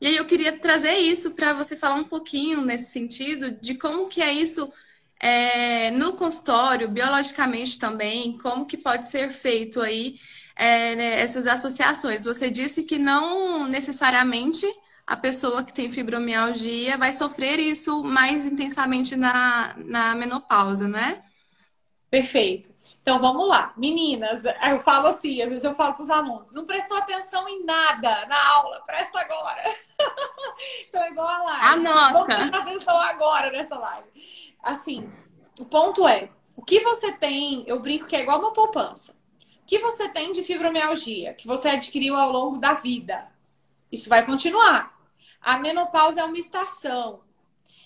E 0.01 0.07
aí 0.07 0.17
eu 0.17 0.27
queria 0.27 0.53
trazer 0.59 0.97
isso 0.97 1.33
para 1.35 1.53
você 1.53 1.77
falar 1.77 1.95
um 1.95 2.05
pouquinho 2.05 2.61
nesse 2.61 2.91
sentido 2.91 3.53
de 3.53 3.75
como 3.77 4.09
que 4.09 4.21
é 4.21 4.33
isso 4.33 4.71
é, 5.19 5.91
no 5.93 6.15
consultório, 6.15 6.89
biologicamente 6.89 7.79
também, 7.79 8.37
como 8.39 8.67
que 8.67 8.77
pode 8.77 9.07
ser 9.07 9.33
feito 9.33 9.81
aí 9.81 10.17
é, 10.57 10.97
né, 10.97 11.21
essas 11.21 11.47
associações. 11.47 12.25
Você 12.25 12.51
disse 12.51 12.83
que 12.83 12.99
não 12.99 13.67
necessariamente 13.69 14.67
a 15.13 15.17
pessoa 15.17 15.63
que 15.63 15.75
tem 15.75 15.93
fibromialgia 15.93 16.97
vai 16.97 17.13
sofrer 17.13 17.59
isso 17.59 18.03
mais 18.03 18.47
intensamente 18.47 19.15
na, 19.15 19.75
na 19.77 20.15
menopausa, 20.15 20.89
né? 20.89 21.23
Perfeito. 22.11 22.75
Então 23.03 23.19
vamos 23.19 23.47
lá, 23.47 23.75
meninas. 23.77 24.43
Eu 24.71 24.81
falo 24.81 25.09
assim, 25.09 25.43
às 25.43 25.51
vezes 25.51 25.65
eu 25.65 25.75
falo 25.75 25.93
para 25.93 26.03
os 26.03 26.09
alunos, 26.09 26.55
não 26.55 26.65
prestou 26.65 26.97
atenção 26.97 27.47
em 27.47 27.63
nada 27.63 28.25
na 28.25 28.43
aula, 28.55 28.81
presta 28.87 29.21
agora. 29.21 29.63
então 30.89 31.03
é 31.03 31.11
igual 31.11 31.29
a 31.29 31.43
live. 31.43 31.67
Anota. 31.67 32.13
Vamos 32.13 32.35
prestar 32.35 32.59
atenção 32.61 32.97
agora 32.99 33.51
nessa 33.51 33.79
live. 33.79 34.09
Assim, 34.63 35.13
o 35.61 35.67
ponto 35.67 36.09
é, 36.09 36.31
o 36.57 36.63
que 36.63 36.81
você 36.81 37.13
tem, 37.13 37.65
eu 37.67 37.81
brinco 37.81 38.07
que 38.07 38.17
é 38.17 38.23
igual 38.23 38.39
uma 38.39 38.55
poupança. 38.55 39.13
O 39.13 39.67
que 39.67 39.79
você 39.79 40.09
tem 40.09 40.33
de 40.33 40.43
fibromialgia, 40.43 41.35
que 41.35 41.47
você 41.47 41.69
adquiriu 41.69 42.17
ao 42.17 42.33
longo 42.33 42.57
da 42.57 42.73
vida? 42.73 43.31
Isso 43.93 44.09
vai 44.09 44.25
continuar. 44.25 44.92
A 45.43 45.59
menopausa 45.59 46.21
é 46.21 46.25
uma 46.25 46.39
estação. 46.39 47.21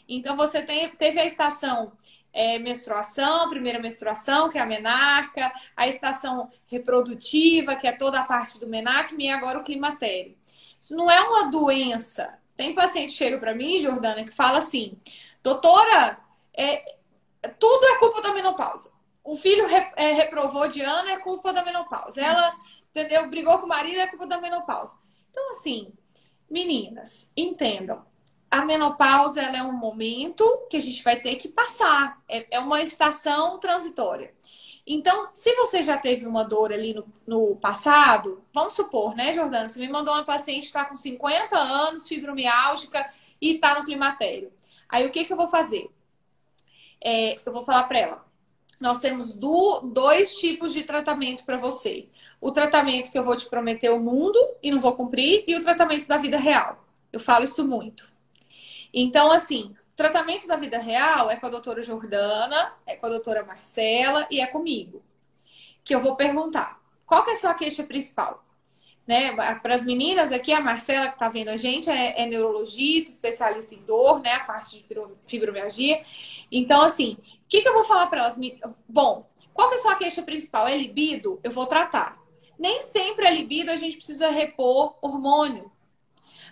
Então, 0.09 0.37
você 0.37 0.63
tem, 0.63 0.89
teve 0.91 1.19
a 1.19 1.25
estação 1.25 1.93
é, 2.37 2.59
menstruação, 2.59 3.49
primeira 3.49 3.79
menstruação, 3.79 4.51
que 4.51 4.59
é 4.59 4.61
a 4.61 4.67
menarca, 4.67 5.51
a 5.75 5.89
estação 5.89 6.51
reprodutiva, 6.67 7.75
que 7.75 7.89
é 7.89 7.93
toda 7.93 8.21
a 8.21 8.25
parte 8.25 8.61
do 8.61 8.67
menacme, 8.67 9.25
e 9.25 9.31
agora 9.31 9.59
o 9.59 9.65
climatério. 9.65 10.37
Isso 10.79 10.95
não 10.95 11.11
é 11.11 11.19
uma 11.21 11.51
doença. 11.51 12.39
Tem 12.55 12.75
paciente 12.75 13.13
chega 13.13 13.39
para 13.39 13.55
mim, 13.55 13.81
Jordana, 13.81 14.23
que 14.23 14.33
fala 14.33 14.59
assim: 14.59 14.99
doutora, 15.43 16.19
é, 16.55 16.97
tudo 17.59 17.87
é 17.87 17.99
culpa 17.99 18.21
da 18.21 18.35
menopausa. 18.35 18.93
O 19.25 19.35
filho 19.35 19.67
re, 19.67 19.91
é, 19.97 20.13
reprovou 20.13 20.69
de 20.69 20.83
ano, 20.83 21.09
é 21.09 21.17
culpa 21.17 21.55
da 21.55 21.65
menopausa. 21.65 22.21
Ela, 22.21 22.55
entendeu? 22.91 23.29
Brigou 23.31 23.59
com 23.59 23.65
o 23.65 23.69
marido, 23.69 23.99
é 23.99 24.07
culpa 24.07 24.27
da 24.27 24.41
menopausa. 24.41 24.99
Então, 25.31 25.51
assim, 25.51 25.91
meninas, 26.51 27.31
entendam. 27.37 28.05
A 28.51 28.65
menopausa 28.65 29.43
é 29.43 29.63
um 29.63 29.73
momento 29.73 30.67
que 30.71 30.77
a 30.77 30.81
gente 30.81 31.03
vai 31.03 31.21
ter 31.21 31.37
que 31.37 31.49
passar. 31.49 32.23
É, 32.29 32.57
é 32.57 32.61
uma 32.61 32.81
estação 32.81 33.59
transitória. 33.59 34.33
Então, 34.87 35.29
se 35.33 35.53
você 35.57 35.83
já 35.83 35.99
teve 35.99 36.27
uma 36.27 36.45
dor 36.45 36.73
ali 36.73 36.95
no, 36.95 37.05
no 37.27 37.57
passado, 37.57 38.45
vamos 38.55 38.75
supor, 38.75 39.17
né, 39.17 39.33
Jordana? 39.33 39.69
Você 39.69 39.81
me 39.81 39.89
mandou 39.89 40.15
uma 40.15 40.25
paciente 40.25 40.61
que 40.61 40.67
está 40.67 40.85
com 40.85 40.97
50 40.97 41.57
anos, 41.57 42.07
fibromiálgica 42.07 43.11
e 43.41 43.55
está 43.55 43.77
no 43.79 43.85
climatério. 43.85 44.53
Aí, 44.89 45.05
o 45.05 45.11
que, 45.11 45.25
que 45.25 45.33
eu 45.33 45.37
vou 45.37 45.49
fazer? 45.49 45.91
É, 47.03 47.37
eu 47.45 47.53
vou 47.53 47.65
falar 47.65 47.85
para 47.85 47.99
ela. 47.99 48.25
Nós 48.81 49.01
temos 49.01 49.33
do, 49.33 49.81
dois 49.81 50.37
tipos 50.37 50.73
de 50.73 50.83
tratamento 50.83 51.45
para 51.45 51.57
você. 51.57 52.09
O 52.41 52.53
tratamento 52.53 53.11
que 53.11 53.19
eu 53.19 53.25
vou 53.25 53.37
te 53.37 53.49
prometer 53.49 53.91
o 53.91 54.01
mundo 54.01 54.39
e 54.63 54.71
não 54.71 54.79
vou 54.79 54.95
cumprir, 54.95 55.45
e 55.47 55.57
o 55.57 55.63
tratamento 55.63 56.07
da 56.07 56.19
vida 56.19 56.37
real. 56.37 56.85
Eu 57.13 57.21
falo 57.21 57.45
isso 57.45 57.67
muito. 57.67 58.09
Então, 58.93 59.31
assim, 59.31 59.75
tratamento 59.97 60.47
da 60.47 60.57
vida 60.57 60.79
real 60.79 61.31
é 61.31 61.37
com 61.37 61.47
a 61.47 61.51
doutora 61.51 61.83
Jordana, 61.83 62.75
é 62.87 62.95
com 62.95 63.07
a 63.07 63.09
doutora 63.09 63.43
Marcela 63.43 64.27
e 64.31 64.41
é 64.41 64.47
comigo. 64.47 65.03
Que 65.83 65.95
eu 65.95 66.01
vou 66.01 66.15
perguntar: 66.15 66.79
qual 67.07 67.25
que 67.25 67.31
é 67.31 67.33
a 67.33 67.37
sua 67.37 67.55
queixa 67.55 67.83
principal? 67.83 68.45
Né? 69.07 69.33
Para 69.63 69.75
as 69.75 69.85
meninas 69.85 70.33
aqui, 70.33 70.53
a 70.53 70.61
Marcela 70.61 71.07
que 71.07 71.15
está 71.15 71.29
vendo 71.29 71.49
a 71.49 71.57
gente 71.57 71.89
é, 71.89 72.23
é, 72.23 72.27
neurologista, 72.27 73.13
especialista 73.13 73.75
em 73.75 73.83
dor, 73.83 74.21
né? 74.21 74.33
A 74.33 74.41
parte 74.41 74.79
de 74.79 74.85
fibromialgia. 75.27 76.05
Então, 76.51 76.83
assim, 76.83 77.17
o 77.47 77.49
que, 77.49 77.63
que 77.63 77.69
eu 77.69 77.75
vou 77.75 77.85
falar 77.85 78.09
para 78.09 78.21
elas? 78.21 78.39
Bom, 78.89 79.31
qual 79.55 79.69
que 79.69 79.77
é 79.77 79.79
a 79.79 79.83
sua 79.83 79.95
queixa 79.95 80.23
principal? 80.23 80.69
É 80.69 80.77
libido? 80.77 81.41
Eu 81.43 81.51
vou 81.51 81.67
tratar. 81.67 82.19
Nem 82.59 82.81
sempre 82.81 83.27
é 83.27 83.35
libido, 83.35 83.71
a 83.71 83.77
gente 83.77 83.97
precisa 83.97 84.29
repor 84.29 84.99
hormônio. 85.01 85.71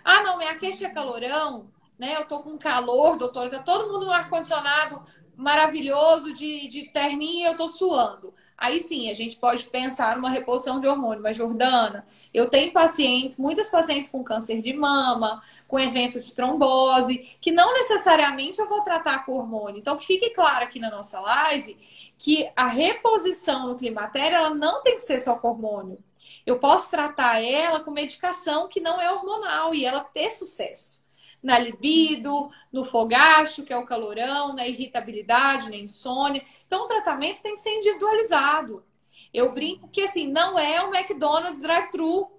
Ah, 0.03 0.23
não, 0.23 0.37
minha 0.37 0.55
queixa 0.55 0.87
é 0.87 0.89
calorão 0.89 1.69
né? 1.97 2.15
Eu 2.15 2.25
tô 2.25 2.39
com 2.39 2.57
calor, 2.57 3.17
doutora, 3.17 3.49
tá 3.49 3.59
todo 3.59 3.91
mundo 3.91 4.05
no 4.05 4.11
ar-condicionado 4.11 5.01
maravilhoso 5.35 6.33
de, 6.33 6.67
de 6.67 6.83
terninho 6.89 7.47
e 7.47 7.51
eu 7.51 7.57
tô 7.57 7.67
suando. 7.67 8.33
Aí 8.57 8.79
sim, 8.79 9.09
a 9.09 9.13
gente 9.13 9.37
pode 9.37 9.65
pensar 9.65 10.15
numa 10.15 10.29
reposição 10.29 10.79
de 10.79 10.87
hormônio. 10.87 11.21
Mas, 11.21 11.37
Jordana, 11.37 12.07
eu 12.33 12.49
tenho 12.49 12.71
pacientes, 12.71 13.37
muitas 13.37 13.69
pacientes 13.69 14.09
com 14.09 14.23
câncer 14.23 14.61
de 14.61 14.73
mama, 14.73 15.43
com 15.67 15.79
evento 15.79 16.19
de 16.19 16.33
trombose, 16.33 17.37
que 17.41 17.51
não 17.51 17.73
necessariamente 17.73 18.59
eu 18.59 18.67
vou 18.67 18.81
tratar 18.81 19.25
com 19.25 19.33
hormônio. 19.33 19.79
Então, 19.79 19.97
que 19.97 20.05
fique 20.05 20.29
claro 20.31 20.63
aqui 20.63 20.79
na 20.79 20.89
nossa 20.89 21.19
live 21.19 21.77
que 22.17 22.49
a 22.55 22.67
reposição 22.67 23.67
no 23.67 23.75
climatério, 23.75 24.37
ela 24.37 24.49
não 24.49 24.81
tem 24.81 24.95
que 24.95 25.01
ser 25.01 25.19
só 25.19 25.35
com 25.35 25.49
hormônio. 25.49 25.99
Eu 26.45 26.59
posso 26.59 26.89
tratar 26.89 27.43
ela 27.43 27.81
com 27.81 27.91
medicação 27.91 28.67
que 28.69 28.79
não 28.79 29.01
é 29.01 29.11
hormonal 29.11 29.73
e 29.75 29.83
ela 29.85 30.03
ter 30.03 30.29
sucesso 30.29 31.04
na 31.45 31.59
libido, 31.59 32.49
no 32.71 32.83
fogacho, 32.83 33.63
que 33.63 33.71
é 33.71 33.77
o 33.77 33.85
calorão, 33.85 34.53
na 34.53 34.67
irritabilidade, 34.67 35.69
na 35.69 35.75
insônia. 35.75 36.43
Então, 36.65 36.85
o 36.85 36.87
tratamento 36.87 37.39
tem 37.39 37.53
que 37.53 37.61
ser 37.61 37.77
individualizado. 37.77 38.83
Eu 39.31 39.53
brinco 39.53 39.87
que, 39.89 40.01
assim, 40.01 40.27
não 40.27 40.57
é 40.57 40.81
o 40.81 40.93
McDonald's 40.93 41.61
drive-thru. 41.61 42.31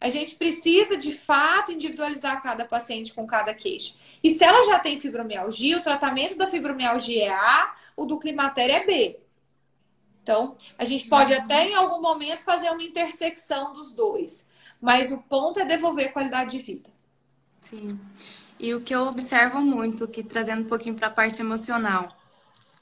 A 0.00 0.08
gente 0.08 0.34
precisa, 0.34 0.96
de 0.96 1.12
fato, 1.12 1.70
individualizar 1.70 2.42
cada 2.42 2.64
paciente 2.64 3.14
com 3.14 3.24
cada 3.28 3.54
queixa. 3.54 3.94
E 4.24 4.32
se 4.32 4.42
ela 4.42 4.64
já 4.64 4.80
tem 4.80 4.98
fibromialgia, 4.98 5.78
o 5.78 5.82
tratamento 5.82 6.36
da 6.36 6.48
fibromialgia 6.48 7.26
é 7.26 7.30
A, 7.30 7.76
o 7.96 8.04
do 8.06 8.18
climatério 8.18 8.74
é 8.74 8.84
B. 8.84 9.20
Então, 10.20 10.56
a 10.76 10.84
gente 10.84 11.08
pode 11.08 11.32
uhum. 11.32 11.40
até, 11.40 11.68
em 11.68 11.74
algum 11.74 12.02
momento, 12.02 12.42
fazer 12.42 12.70
uma 12.70 12.82
intersecção 12.82 13.72
dos 13.72 13.94
dois. 13.94 14.48
Mas 14.80 15.12
o 15.12 15.18
ponto 15.18 15.60
é 15.60 15.64
devolver 15.64 16.12
qualidade 16.12 16.50
de 16.50 16.58
vida. 16.58 16.90
Sim. 17.60 17.98
E 18.58 18.74
o 18.74 18.80
que 18.80 18.94
eu 18.94 19.06
observo 19.06 19.60
muito, 19.60 20.08
que 20.08 20.22
trazendo 20.22 20.62
um 20.62 20.68
pouquinho 20.68 20.94
para 20.94 21.08
a 21.08 21.10
parte 21.10 21.40
emocional, 21.40 22.08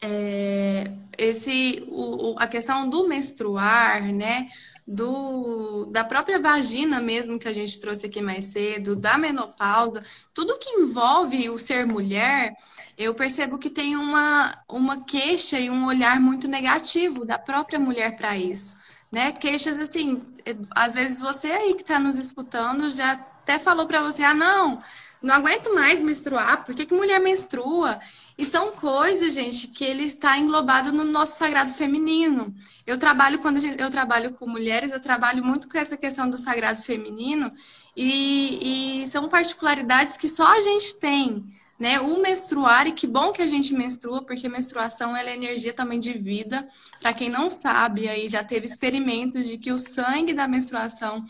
é 0.03 0.91
esse, 1.19 1.85
o, 1.89 2.37
a 2.39 2.47
questão 2.47 2.89
do 2.89 3.09
menstruar, 3.09 4.13
né? 4.13 4.49
Do, 4.87 5.87
da 5.87 6.05
própria 6.05 6.39
vagina 6.39 7.01
mesmo 7.01 7.39
que 7.39 7.49
a 7.49 7.53
gente 7.53 7.81
trouxe 7.81 8.07
aqui 8.07 8.23
mais 8.23 8.45
cedo, 8.47 8.95
da 8.95 9.19
menopausa, 9.19 10.05
tudo 10.33 10.59
que 10.59 10.71
envolve 10.71 11.51
o 11.51 11.59
ser 11.59 11.87
mulher, 11.87 12.55
eu 12.97 13.15
percebo 13.15 13.59
que 13.59 13.69
tem 13.69 13.97
uma, 13.97 14.57
uma 14.69 15.05
queixa 15.05 15.59
e 15.59 15.69
um 15.71 15.87
olhar 15.87 16.21
muito 16.21 16.47
negativo 16.47 17.25
da 17.25 17.39
própria 17.39 17.81
mulher 17.81 18.17
para 18.17 18.37
isso. 18.37 18.77
Né? 19.11 19.33
Queixas 19.33 19.79
assim, 19.79 20.23
às 20.71 20.95
vezes 20.95 21.21
você 21.21 21.49
aí 21.51 21.75
que 21.75 21.83
está 21.83 21.99
nos 21.99 22.19
escutando 22.19 22.89
já 22.91 23.13
até 23.13 23.59
falou 23.59 23.87
para 23.87 24.03
você, 24.03 24.23
ah, 24.25 24.35
não, 24.35 24.81
não 25.27 25.35
aguento 25.35 25.75
mais 25.75 26.01
menstruar, 26.01 26.65
por 26.65 26.75
que, 26.75 26.87
que 26.87 26.95
mulher 26.95 27.21
menstrua? 27.21 27.99
E 28.39 28.45
são 28.45 28.71
coisas, 28.73 29.35
gente, 29.35 29.69
que 29.69 29.85
ele 29.85 30.05
está 30.05 30.39
englobado 30.39 30.93
no 30.93 31.05
nosso 31.05 31.37
sagrado 31.37 31.73
feminino. 31.73 32.55
Eu 32.87 32.97
trabalho, 32.97 33.41
quando 33.41 33.59
gente, 33.59 33.81
eu 33.81 33.91
trabalho 33.91 34.35
com 34.35 34.47
mulheres, 34.47 34.93
eu 34.93 35.01
trabalho 35.01 35.45
muito 35.45 35.69
com 35.69 35.79
essa 35.79 35.97
questão 35.97 36.31
do 36.31 36.39
sagrado 36.39 36.81
feminino, 36.81 37.51
e, 37.97 39.03
e 39.03 39.07
são 39.09 39.29
particularidades 39.29 40.17
que 40.17 40.29
só 40.29 40.47
a 40.47 40.61
gente 40.61 40.95
tem. 40.97 41.45
Né, 41.79 42.01
o 42.01 42.23
menstruar, 42.23 42.87
e 42.87 42.93
que 42.93 43.07
bom 43.07 43.33
que 43.33 43.43
a 43.43 43.47
gente 43.47 43.75
menstrua, 43.75 44.23
porque 44.23 44.49
menstruação 44.49 45.15
é 45.15 45.35
energia 45.35 45.75
também 45.75 46.01
de 46.01 46.15
vida. 46.15 46.67
Para 47.03 47.13
quem 47.13 47.29
não 47.29 47.51
sabe, 47.51 48.09
aí 48.09 48.31
já 48.31 48.43
teve 48.43 48.65
experimentos 48.65 49.47
de 49.47 49.59
que 49.59 49.71
o 49.71 49.79
sangue 49.79 50.33
da 50.33 50.49
menstruação 50.49 51.27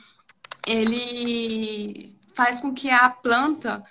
ele 0.65 2.16
faz 2.37 2.61
com 2.61 2.73
que 2.73 2.91
a 2.91 3.09
planta 3.09 3.83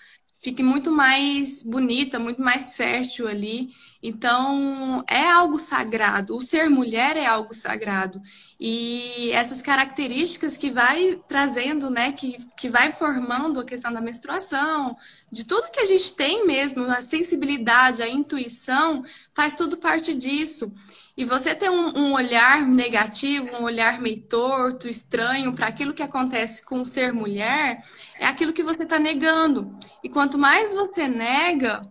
fique 0.45 0.61
muito 0.61 0.91
mais 0.91 1.63
bonita, 1.63 2.19
muito 2.19 2.39
mais 2.39 2.77
fértil 2.77 3.27
ali. 3.27 3.71
Então, 4.03 5.03
é 5.09 5.27
algo 5.31 5.57
sagrado. 5.57 6.35
O 6.35 6.41
ser 6.41 6.69
mulher 6.69 7.17
é 7.17 7.25
algo 7.25 7.51
sagrado. 7.51 8.21
E 8.59 9.31
essas 9.31 9.63
características 9.63 10.55
que 10.55 10.69
vai 10.69 11.19
trazendo, 11.27 11.89
né, 11.89 12.11
que, 12.11 12.37
que 12.55 12.69
vai 12.69 12.91
formando 12.91 13.59
a 13.59 13.65
questão 13.65 13.91
da 13.91 13.99
menstruação, 13.99 14.95
de 15.31 15.45
tudo 15.45 15.71
que 15.71 15.79
a 15.79 15.85
gente 15.85 16.15
tem 16.15 16.45
mesmo, 16.45 16.83
a 16.83 17.01
sensibilidade, 17.01 18.03
a 18.03 18.07
intuição, 18.07 19.03
faz 19.33 19.55
tudo 19.55 19.77
parte 19.77 20.13
disso. 20.13 20.71
E 21.17 21.23
você 21.23 21.55
ter 21.55 21.69
um, 21.69 21.97
um, 21.97 22.13
olhar 22.13 22.61
negativo, 22.67 23.55
um 23.55 23.63
olhar 23.63 24.01
meio 24.01 24.21
torto, 24.23 24.89
estranho 24.89 25.53
para 25.53 25.67
aquilo 25.67 25.93
que 25.93 26.03
acontece 26.03 26.65
com 26.65 26.83
ser 26.83 27.13
mulher, 27.13 27.81
é 28.19 28.25
aquilo 28.25 28.51
que 28.51 28.63
você 28.63 28.83
está 28.83 28.99
negando. 28.99 29.77
E 30.03 30.09
quanto 30.09 30.37
mais 30.37 30.73
você 30.73 31.07
nega, 31.07 31.81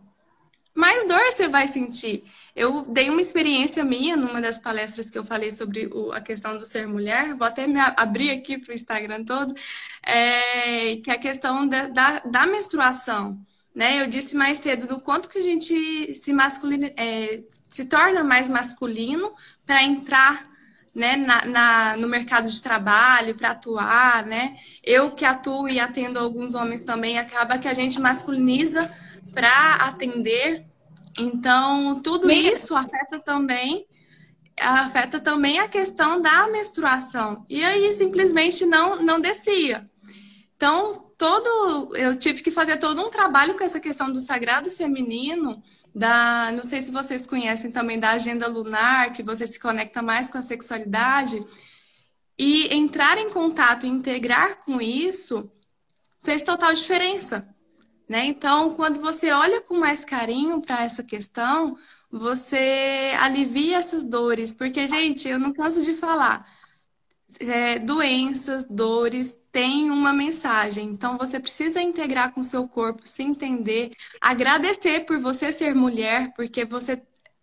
mais 0.75 1.07
dor 1.07 1.21
você 1.21 1.49
vai 1.49 1.69
sentir. 1.69 2.25
Eu 2.55 2.83
dei 2.83 3.09
uma 3.09 3.21
experiência 3.21 3.85
minha 3.85 4.17
numa 4.17 4.41
das 4.41 4.59
palestras 4.59 5.09
que 5.09 5.17
eu 5.17 5.25
falei 5.25 5.51
sobre 5.51 5.87
o, 5.87 6.13
a 6.13 6.21
questão 6.21 6.59
do 6.59 6.67
ser 6.67 6.87
mulher, 6.87 7.35
vou 7.37 7.47
até 7.47 7.67
me 7.67 7.81
abrir 7.81 8.31
aqui 8.31 8.59
para 8.59 8.73
o 8.73 8.75
Instagram 8.75 9.25
todo, 9.25 9.55
é, 10.03 10.97
que 10.97 11.11
é 11.11 11.15
a 11.15 11.19
questão 11.19 11.67
da, 11.67 11.87
da, 11.87 12.19
da 12.21 12.47
menstruação. 12.47 13.39
Né? 13.75 14.01
Eu 14.01 14.07
disse 14.07 14.37
mais 14.37 14.59
cedo 14.59 14.87
do 14.87 15.01
quanto 15.01 15.29
que 15.29 15.39
a 15.39 15.43
gente 15.43 16.15
se 16.15 16.33
masculina, 16.33 16.93
é, 16.97 17.43
se 17.67 17.87
torna 17.87 18.23
mais 18.23 18.49
masculino 18.49 19.33
para 19.67 19.83
entrar 19.83 20.45
né, 20.95 21.17
na, 21.17 21.45
na, 21.45 21.97
no 21.97 22.07
mercado 22.07 22.49
de 22.49 22.63
trabalho, 22.63 23.35
para 23.35 23.51
atuar, 23.51 24.25
né? 24.25 24.55
Eu 24.83 25.11
que 25.11 25.25
atuo 25.25 25.69
e 25.69 25.81
atendo 25.81 26.21
alguns 26.21 26.55
homens 26.55 26.85
também, 26.85 27.19
acaba 27.19 27.59
que 27.59 27.67
a 27.67 27.75
gente 27.75 28.01
masculiniza 28.01 28.95
para 29.33 29.75
atender. 29.81 30.65
Então, 31.19 32.01
tudo 32.01 32.31
isso 32.31 32.77
afeta 32.77 33.19
também 33.19 33.87
afeta 34.61 35.19
também 35.19 35.59
a 35.59 35.67
questão 35.67 36.21
da 36.23 36.47
menstruação. 36.47 37.45
E 37.49 37.65
aí 37.65 37.93
simplesmente 37.93 38.65
não 38.65 39.03
não 39.03 39.21
descia. 39.21 39.91
Então, 40.57 41.04
todo 41.17 41.95
eu 41.97 42.17
tive 42.17 42.43
que 42.43 42.51
fazer 42.51 42.79
todo 42.79 43.01
um 43.01 43.11
trabalho 43.11 43.57
com 43.57 43.65
essa 43.65 43.81
questão 43.81 44.11
do 44.11 44.21
sagrado 44.21 44.71
feminino, 44.71 45.63
da, 45.95 46.51
não 46.53 46.63
sei 46.63 46.81
se 46.81 46.91
vocês 46.91 47.27
conhecem 47.27 47.71
também 47.71 47.99
da 47.99 48.11
agenda 48.11 48.47
lunar, 48.47 49.13
que 49.13 49.23
você 49.23 49.47
se 49.47 49.61
conecta 49.61 50.03
mais 50.03 50.29
com 50.29 50.39
a 50.39 50.43
sexualidade, 50.43 51.45
e 52.39 52.75
entrar 52.75 53.17
em 53.19 53.31
contato 53.31 53.87
e 53.87 53.89
integrar 53.89 54.65
com 54.65 54.81
isso 54.81 55.51
fez 56.23 56.43
total 56.43 56.75
diferença. 56.75 57.49
Né? 58.09 58.27
Então, 58.27 58.75
quando 58.75 59.01
você 59.01 59.31
olha 59.31 59.61
com 59.61 59.79
mais 59.79 60.05
carinho 60.05 60.61
para 60.61 60.83
essa 60.83 61.03
questão, 61.03 61.77
você 62.11 63.15
alivia 63.19 63.79
essas 63.79 64.05
dores, 64.05 64.53
porque, 64.53 64.87
gente, 64.87 65.29
eu 65.29 65.39
não 65.39 65.53
canso 65.53 65.83
de 65.83 65.95
falar 65.95 66.45
é, 67.41 67.79
doenças, 67.79 68.65
dores 68.67 69.39
têm 69.53 69.91
uma 69.91 70.13
mensagem. 70.13 70.87
Então 70.87 71.19
você 71.19 71.39
precisa 71.41 71.81
integrar 71.81 72.33
com 72.33 72.41
o 72.41 72.45
seu 72.45 72.69
corpo, 72.69 73.07
se 73.07 73.23
entender, 73.23 73.91
agradecer 74.21 75.01
por 75.07 75.19
você 75.19 75.53
ser 75.53 75.75
mulher, 75.75 76.33
porque 76.35 76.65
você 76.65 77.01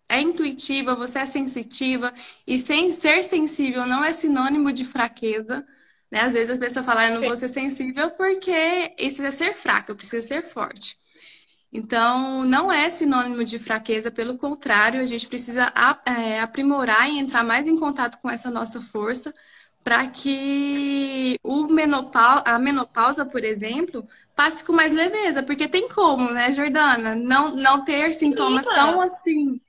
é 0.08 0.20
intuitiva, 0.20 0.94
você 0.94 1.20
é 1.20 1.26
sensitiva, 1.26 2.12
e 2.46 2.58
sem 2.58 2.92
ser 2.92 3.24
sensível 3.24 3.86
não 3.86 4.04
é 4.04 4.12
sinônimo 4.12 4.72
de 4.72 4.84
fraqueza. 4.84 5.66
Né? 6.10 6.20
Às 6.20 6.34
vezes 6.34 6.56
a 6.56 6.60
pessoa 6.60 6.84
fala, 6.84 7.02
ah, 7.02 7.08
eu 7.08 7.20
não 7.20 7.26
vou 7.26 7.36
ser 7.36 7.48
sensível 7.48 8.10
porque 8.10 8.94
isso 8.98 9.22
é 9.22 9.30
ser 9.30 9.54
fraca, 9.56 9.92
eu 9.92 9.96
preciso 9.96 10.26
ser 10.26 10.42
forte. 10.42 10.96
Então, 11.72 12.44
não 12.44 12.70
é 12.70 12.90
sinônimo 12.90 13.42
de 13.44 13.58
fraqueza, 13.58 14.10
pelo 14.10 14.36
contrário, 14.36 15.00
a 15.00 15.06
gente 15.06 15.26
precisa 15.26 15.72
é, 16.04 16.38
aprimorar 16.40 17.08
e 17.08 17.18
entrar 17.18 17.42
mais 17.42 17.66
em 17.66 17.78
contato 17.78 18.18
com 18.20 18.28
essa 18.28 18.50
nossa 18.50 18.82
força 18.82 19.32
para 19.82 20.08
que 20.08 21.36
o 21.42 21.66
menopau 21.66 22.42
a 22.44 22.58
menopausa, 22.58 23.26
por 23.26 23.44
exemplo, 23.44 24.06
passe 24.34 24.64
com 24.64 24.72
mais 24.72 24.92
leveza, 24.92 25.42
porque 25.42 25.68
tem 25.68 25.88
como, 25.88 26.30
né, 26.30 26.52
Jordana? 26.52 27.14
Não, 27.14 27.54
não 27.54 27.84
ter 27.84 28.12
sintomas 28.12 28.64
Sim, 28.64 28.74
tão 28.74 29.00
assim 29.00 29.60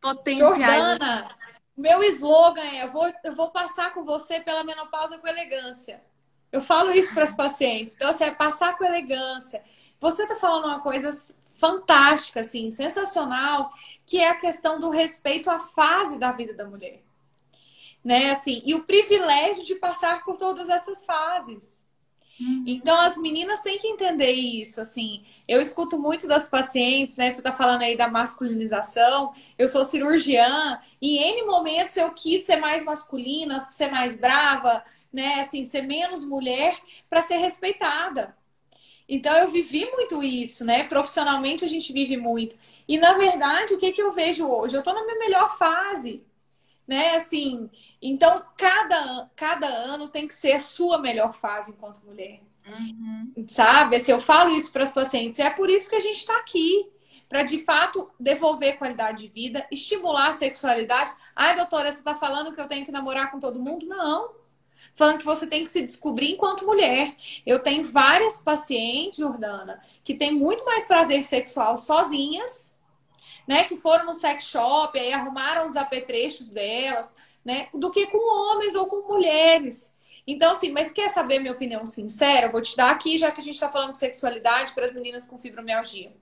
potenciais. 0.00 0.58
Jordana, 0.58 1.28
meu 1.76 2.02
slogan 2.04 2.62
é: 2.62 2.84
eu 2.84 2.92
vou, 2.92 3.12
eu 3.24 3.34
vou 3.34 3.50
passar 3.50 3.92
com 3.92 4.04
você 4.04 4.40
pela 4.40 4.64
menopausa 4.64 5.18
com 5.18 5.26
elegância. 5.26 6.02
Eu 6.52 6.62
falo 6.62 6.90
isso 6.92 7.12
para 7.12 7.24
as 7.24 7.36
pacientes. 7.36 7.94
Então, 7.94 8.08
assim, 8.08 8.24
é 8.24 8.30
passar 8.30 8.78
com 8.78 8.84
elegância. 8.84 9.62
Você 10.00 10.22
está 10.22 10.36
falando 10.36 10.66
uma 10.66 10.80
coisa 10.80 11.10
fantástica, 11.58 12.40
assim, 12.40 12.70
sensacional, 12.70 13.72
que 14.06 14.18
é 14.18 14.30
a 14.30 14.40
questão 14.40 14.78
do 14.78 14.90
respeito 14.90 15.50
à 15.50 15.58
fase 15.58 16.18
da 16.18 16.32
vida 16.32 16.54
da 16.54 16.64
mulher. 16.64 17.02
Né, 18.04 18.30
assim, 18.30 18.62
e 18.64 18.72
o 18.72 18.84
privilégio 18.84 19.64
de 19.64 19.74
passar 19.74 20.24
por 20.24 20.36
todas 20.36 20.68
essas 20.68 21.04
fases. 21.04 21.76
Uhum. 22.40 22.64
Então, 22.66 22.98
as 23.00 23.16
meninas 23.16 23.62
têm 23.62 23.78
que 23.78 23.88
entender 23.88 24.30
isso, 24.30 24.80
assim. 24.80 25.24
Eu 25.48 25.60
escuto 25.60 25.98
muito 25.98 26.28
das 26.28 26.48
pacientes, 26.48 27.16
né? 27.16 27.30
Você 27.30 27.38
está 27.38 27.52
falando 27.52 27.82
aí 27.82 27.96
da 27.96 28.08
masculinização. 28.08 29.32
Eu 29.58 29.68
sou 29.68 29.84
cirurgiã 29.84 30.78
e 31.00 31.18
em 31.18 31.40
N 31.40 31.46
momentos 31.46 31.96
eu 31.96 32.10
quis 32.12 32.44
ser 32.44 32.56
mais 32.56 32.84
masculina, 32.84 33.66
ser 33.70 33.90
mais 33.90 34.18
brava, 34.18 34.84
né? 35.12 35.40
Assim, 35.40 35.64
ser 35.64 35.82
menos 35.82 36.24
mulher 36.24 36.78
para 37.08 37.22
ser 37.22 37.36
respeitada. 37.38 38.36
Então 39.08 39.34
eu 39.36 39.48
vivi 39.48 39.88
muito 39.92 40.22
isso, 40.22 40.64
né? 40.64 40.84
Profissionalmente 40.84 41.64
a 41.64 41.68
gente 41.68 41.92
vive 41.92 42.16
muito. 42.16 42.56
E 42.88 42.98
na 42.98 43.12
verdade, 43.12 43.74
o 43.74 43.78
que, 43.78 43.92
que 43.92 44.02
eu 44.02 44.12
vejo 44.12 44.46
hoje? 44.46 44.74
Eu 44.74 44.80
estou 44.80 44.92
na 44.94 45.04
minha 45.04 45.18
melhor 45.18 45.56
fase. 45.56 46.22
Né, 46.86 47.16
assim, 47.16 47.68
então 48.00 48.44
cada, 48.56 49.28
cada 49.34 49.66
ano 49.66 50.08
tem 50.08 50.28
que 50.28 50.34
ser 50.36 50.52
a 50.52 50.60
sua 50.60 50.98
melhor 50.98 51.34
fase 51.34 51.72
enquanto 51.72 52.04
mulher. 52.04 52.40
Uhum. 52.64 53.46
Sabe? 53.48 53.96
Assim, 53.96 54.12
eu 54.12 54.20
falo 54.20 54.50
isso 54.50 54.70
para 54.72 54.84
as 54.84 54.92
pacientes. 54.92 55.40
É 55.40 55.50
por 55.50 55.68
isso 55.68 55.90
que 55.90 55.96
a 55.96 56.00
gente 56.00 56.18
está 56.18 56.36
aqui. 56.38 56.88
Para 57.28 57.42
de 57.42 57.64
fato 57.64 58.08
devolver 58.20 58.78
qualidade 58.78 59.22
de 59.22 59.28
vida, 59.28 59.66
estimular 59.68 60.28
a 60.28 60.32
sexualidade. 60.32 61.12
Ai, 61.34 61.56
doutora, 61.56 61.90
você 61.90 61.98
está 61.98 62.14
falando 62.14 62.54
que 62.54 62.60
eu 62.60 62.68
tenho 62.68 62.86
que 62.86 62.92
namorar 62.92 63.32
com 63.32 63.40
todo 63.40 63.60
mundo? 63.60 63.84
Não 63.84 64.46
falando 64.94 65.18
que 65.18 65.24
você 65.24 65.46
tem 65.46 65.62
que 65.62 65.70
se 65.70 65.82
descobrir 65.82 66.32
enquanto 66.32 66.66
mulher. 66.66 67.14
Eu 67.44 67.60
tenho 67.60 67.84
várias 67.84 68.42
pacientes, 68.42 69.18
Jordana, 69.18 69.80
que 70.04 70.14
têm 70.14 70.34
muito 70.34 70.64
mais 70.64 70.86
prazer 70.86 71.22
sexual 71.22 71.76
sozinhas, 71.76 72.75
né? 73.46 73.64
Que 73.64 73.76
foram 73.76 74.06
no 74.06 74.14
sex 74.14 74.44
shop, 74.44 74.98
aí 74.98 75.12
arrumaram 75.12 75.66
os 75.66 75.76
apetrechos 75.76 76.50
delas, 76.50 77.14
né? 77.44 77.68
Do 77.72 77.90
que 77.90 78.06
com 78.06 78.18
homens 78.18 78.74
ou 78.74 78.86
com 78.86 79.06
mulheres. 79.06 79.96
Então, 80.26 80.50
assim, 80.52 80.72
mas 80.72 80.90
quer 80.90 81.08
saber 81.08 81.38
minha 81.38 81.52
opinião 81.52 81.86
sincera? 81.86 82.46
Eu 82.46 82.52
vou 82.52 82.60
te 82.60 82.76
dar 82.76 82.90
aqui, 82.90 83.16
já 83.16 83.30
que 83.30 83.40
a 83.40 83.44
gente 83.44 83.54
está 83.54 83.70
falando 83.70 83.92
de 83.92 83.98
sexualidade 83.98 84.72
para 84.72 84.84
as 84.84 84.92
meninas 84.92 85.28
com 85.28 85.38
fibromialgia. 85.38 86.12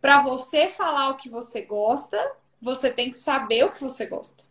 Para 0.00 0.20
você 0.20 0.68
falar 0.68 1.10
o 1.10 1.16
que 1.16 1.28
você 1.28 1.62
gosta, 1.62 2.18
você 2.60 2.90
tem 2.90 3.10
que 3.10 3.16
saber 3.16 3.64
o 3.64 3.70
que 3.70 3.80
você 3.80 4.06
gosta. 4.06 4.44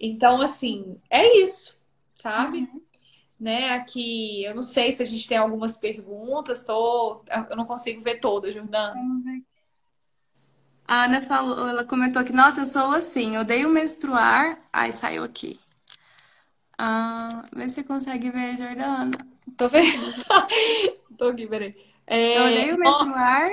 Então, 0.00 0.40
assim, 0.40 0.92
é 1.10 1.38
isso, 1.38 1.76
sabe? 2.14 2.58
Uhum. 2.58 2.82
Né, 3.38 3.70
aqui, 3.70 4.44
eu 4.44 4.54
não 4.54 4.62
sei 4.62 4.92
se 4.92 5.02
a 5.02 5.06
gente 5.06 5.28
tem 5.28 5.36
algumas 5.36 5.76
perguntas, 5.76 6.64
tô, 6.64 7.22
eu 7.50 7.56
não 7.56 7.66
consigo 7.66 8.00
ver 8.00 8.20
todas, 8.20 8.54
Jordana. 8.54 8.94
A 10.86 11.04
Ana 11.04 11.22
falou, 11.26 11.68
ela 11.68 11.84
comentou 11.84 12.24
que, 12.24 12.32
nossa, 12.32 12.60
eu 12.60 12.66
sou 12.66 12.92
assim, 12.92 13.34
eu 13.34 13.40
odeio 13.40 13.68
menstruar. 13.68 14.58
Ai, 14.72 14.92
saiu 14.92 15.24
aqui. 15.24 15.58
Ah, 16.78 17.44
vê 17.54 17.68
se 17.68 17.76
você 17.76 17.84
consegue 17.84 18.30
ver, 18.30 18.56
Jordana. 18.56 19.10
Tô 19.56 19.68
vendo. 19.68 20.12
Tô 21.16 21.28
aqui, 21.28 21.46
peraí. 21.46 21.74
É, 22.06 22.38
eu 22.38 22.44
odeio 22.44 22.78
menstruar. 22.78 23.50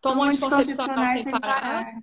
Tomo 0.00 0.22
anticoncepcional 0.22 1.06
sem 1.06 1.24
parar. 1.24 1.40
parar. 1.40 1.98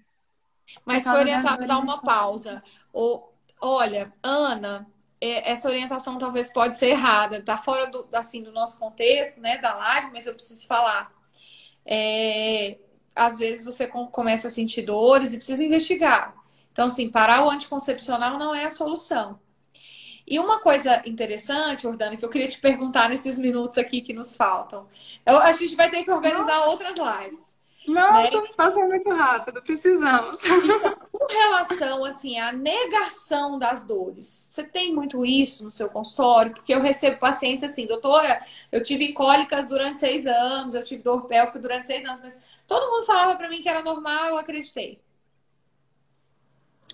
Mas 0.86 1.04
foi 1.04 1.20
orientado 1.20 1.64
a 1.64 1.68
dar 1.68 1.80
uma 1.80 2.02
pausa. 2.02 2.64
O, 2.94 3.28
olha, 3.60 4.14
Ana, 4.22 4.88
essa 5.20 5.70
orientação 5.70 6.18
talvez 6.18 6.52
pode 6.52 6.78
ser 6.78 6.88
errada, 6.88 7.42
tá 7.42 7.58
fora 7.58 7.90
do, 7.90 8.08
assim, 8.14 8.44
do 8.44 8.52
nosso 8.52 8.80
contexto, 8.80 9.40
né, 9.40 9.58
da 9.58 9.76
live, 9.76 10.12
mas 10.12 10.28
eu 10.28 10.34
preciso 10.34 10.68
falar. 10.68 11.12
É, 11.86 12.78
às 13.16 13.40
vezes 13.40 13.64
você 13.64 13.88
começa 13.88 14.48
a 14.48 14.52
sentir 14.52 14.82
dores 14.82 15.34
e 15.34 15.38
precisa 15.38 15.64
investigar. 15.64 16.36
Então, 16.72 16.88
assim, 16.88 17.10
parar 17.10 17.46
o 17.46 17.50
anticoncepcional 17.50 18.38
não 18.38 18.54
é 18.54 18.66
a 18.66 18.70
solução. 18.70 19.40
E 20.28 20.40
uma 20.40 20.60
coisa 20.60 21.02
interessante, 21.06 21.84
Jordana, 21.84 22.18
que 22.18 22.26
eu 22.26 22.30
queria 22.30 22.48
te 22.48 22.60
perguntar 22.60 23.10
nesses 23.10 23.38
minutos 23.38 23.78
aqui 23.78 24.02
que 24.02 24.12
nos 24.12 24.36
faltam. 24.36 24.88
Eu, 25.26 25.40
a 25.40 25.52
gente 25.52 25.76
vai 25.76 25.90
ter 25.90 26.04
que 26.04 26.12
organizar 26.12 26.62
não. 26.62 26.70
outras 26.70 26.96
lives. 26.96 27.55
Nossa, 27.88 28.42
né? 28.42 28.50
passa 28.56 28.80
muito 28.80 29.10
rápido, 29.10 29.62
precisamos. 29.62 30.42
com 31.12 31.26
relação 31.28 32.04
assim 32.06 32.40
à 32.40 32.52
negação 32.52 33.58
das 33.58 33.86
dores, 33.86 34.28
você 34.28 34.64
tem 34.64 34.94
muito 34.94 35.26
isso 35.26 35.64
no 35.64 35.72
seu 35.72 35.90
consultório? 35.90 36.54
Porque 36.54 36.74
eu 36.74 36.82
recebo 36.82 37.18
pacientes 37.18 37.64
assim, 37.64 37.86
doutora, 37.86 38.42
eu 38.72 38.84
tive 38.84 39.14
cólicas 39.14 39.68
durante 39.68 40.00
seis 40.00 40.26
anos, 40.26 40.76
eu 40.76 40.84
tive 40.84 41.04
dor 41.04 41.26
pélvica 41.26 41.60
durante 41.60 41.88
seis 41.88 42.06
anos, 42.06 42.22
mas 42.22 42.42
todo 42.68 42.92
mundo 42.92 43.06
falava 43.06 43.36
para 43.36 43.50
mim 43.50 43.62
que 43.62 43.70
era 43.70 43.82
normal, 43.82 44.30
eu 44.30 44.38
acreditei. 44.38 45.00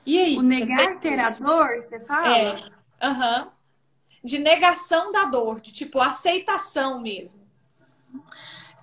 E 0.05 0.19
aí? 0.19 0.37
O 0.37 0.41
negar 0.41 0.99
ter 0.99 1.19
a 1.19 1.29
dor, 1.29 1.85
você 1.89 1.99
fala? 1.99 2.37
É. 2.37 3.07
Uhum. 3.07 3.49
De 4.23 4.39
negação 4.39 5.11
da 5.11 5.25
dor, 5.25 5.59
de 5.59 5.73
tipo 5.73 5.99
aceitação 5.99 6.99
mesmo. 7.01 7.41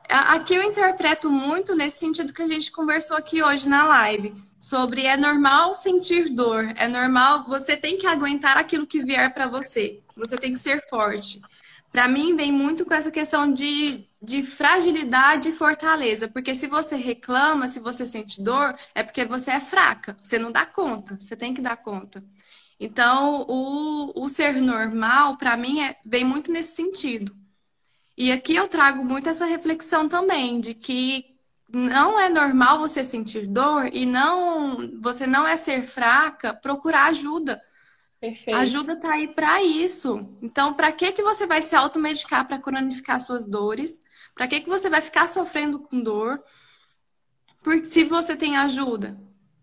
Aqui 0.08 0.54
eu 0.54 0.62
interpreto 0.62 1.30
muito 1.30 1.74
nesse 1.74 1.98
sentido 1.98 2.32
que 2.32 2.40
a 2.40 2.48
gente 2.48 2.72
conversou 2.72 3.14
aqui 3.14 3.42
hoje 3.42 3.68
na 3.68 3.84
live, 3.84 4.32
sobre 4.58 5.04
é 5.04 5.18
normal 5.18 5.76
sentir 5.76 6.30
dor, 6.30 6.72
é 6.76 6.88
normal, 6.88 7.44
você 7.44 7.76
tem 7.76 7.98
que 7.98 8.06
aguentar 8.06 8.56
aquilo 8.56 8.86
que 8.86 9.04
vier 9.04 9.32
para 9.34 9.46
você, 9.46 10.00
você 10.16 10.38
tem 10.38 10.52
que 10.52 10.58
ser 10.58 10.82
forte. 10.88 11.42
Para 11.92 12.08
mim, 12.08 12.34
vem 12.34 12.50
muito 12.50 12.86
com 12.86 12.94
essa 12.94 13.10
questão 13.10 13.52
de, 13.52 14.06
de 14.22 14.42
fragilidade 14.42 15.50
e 15.50 15.52
fortaleza, 15.52 16.26
porque 16.26 16.54
se 16.54 16.66
você 16.68 16.96
reclama, 16.96 17.68
se 17.68 17.78
você 17.78 18.06
sente 18.06 18.42
dor, 18.42 18.74
é 18.94 19.02
porque 19.02 19.26
você 19.26 19.50
é 19.50 19.60
fraca, 19.60 20.16
você 20.22 20.38
não 20.38 20.50
dá 20.50 20.64
conta, 20.64 21.18
você 21.20 21.36
tem 21.36 21.52
que 21.52 21.60
dar 21.60 21.76
conta. 21.76 22.24
Então, 22.80 23.44
o, 23.48 24.24
o 24.24 24.28
ser 24.28 24.54
normal, 24.54 25.36
para 25.36 25.56
mim, 25.56 25.80
é, 25.82 25.96
vem 26.04 26.24
muito 26.24 26.50
nesse 26.52 26.76
sentido. 26.76 27.37
E 28.20 28.32
aqui 28.32 28.56
eu 28.56 28.66
trago 28.66 29.04
muito 29.04 29.28
essa 29.28 29.46
reflexão 29.46 30.08
também, 30.08 30.60
de 30.60 30.74
que 30.74 31.36
não 31.72 32.18
é 32.18 32.28
normal 32.28 32.80
você 32.80 33.04
sentir 33.04 33.46
dor 33.46 33.88
e 33.92 34.04
não 34.04 35.00
você 35.00 35.24
não 35.24 35.46
é 35.46 35.56
ser 35.56 35.84
fraca, 35.84 36.52
procurar 36.52 37.06
ajuda. 37.10 37.62
Perfeito. 38.20 38.56
Ajuda 38.56 38.96
tá 39.00 39.12
aí 39.12 39.28
para 39.28 39.62
isso. 39.62 40.28
Então, 40.42 40.74
para 40.74 40.90
que 40.90 41.12
que 41.12 41.22
você 41.22 41.46
vai 41.46 41.62
se 41.62 41.76
automedicar 41.76 42.44
para 42.44 42.58
cronificar 42.58 43.20
suas 43.20 43.44
dores? 43.44 44.00
Para 44.34 44.48
que 44.48 44.62
que 44.62 44.68
você 44.68 44.90
vai 44.90 45.00
ficar 45.00 45.28
sofrendo 45.28 45.78
com 45.78 46.02
dor? 46.02 46.42
Porque 47.62 47.86
se 47.86 48.02
você 48.02 48.34
tem 48.34 48.56
ajuda, 48.56 49.16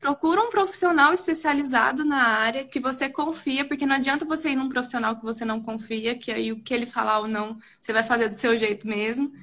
procura 0.05 0.39
um 0.39 0.51
profissional 0.51 1.11
especializado 1.11 2.05
na 2.05 2.37
área 2.37 2.63
que 2.63 2.79
você 2.79 3.09
confia, 3.09 3.65
porque 3.65 3.87
não 3.87 3.95
adianta 3.95 4.23
você 4.23 4.51
ir 4.51 4.55
num 4.55 4.69
profissional 4.69 5.15
que 5.15 5.23
você 5.23 5.43
não 5.43 5.59
confia, 5.59 6.15
que 6.15 6.31
aí 6.31 6.51
o 6.51 6.61
que 6.61 6.75
ele 6.75 6.85
falar 6.85 7.21
ou 7.21 7.27
não, 7.27 7.57
você 7.81 7.91
vai 7.91 8.03
fazer 8.03 8.29
do 8.29 8.35
seu 8.35 8.55
jeito 8.55 8.87
mesmo, 8.87 9.33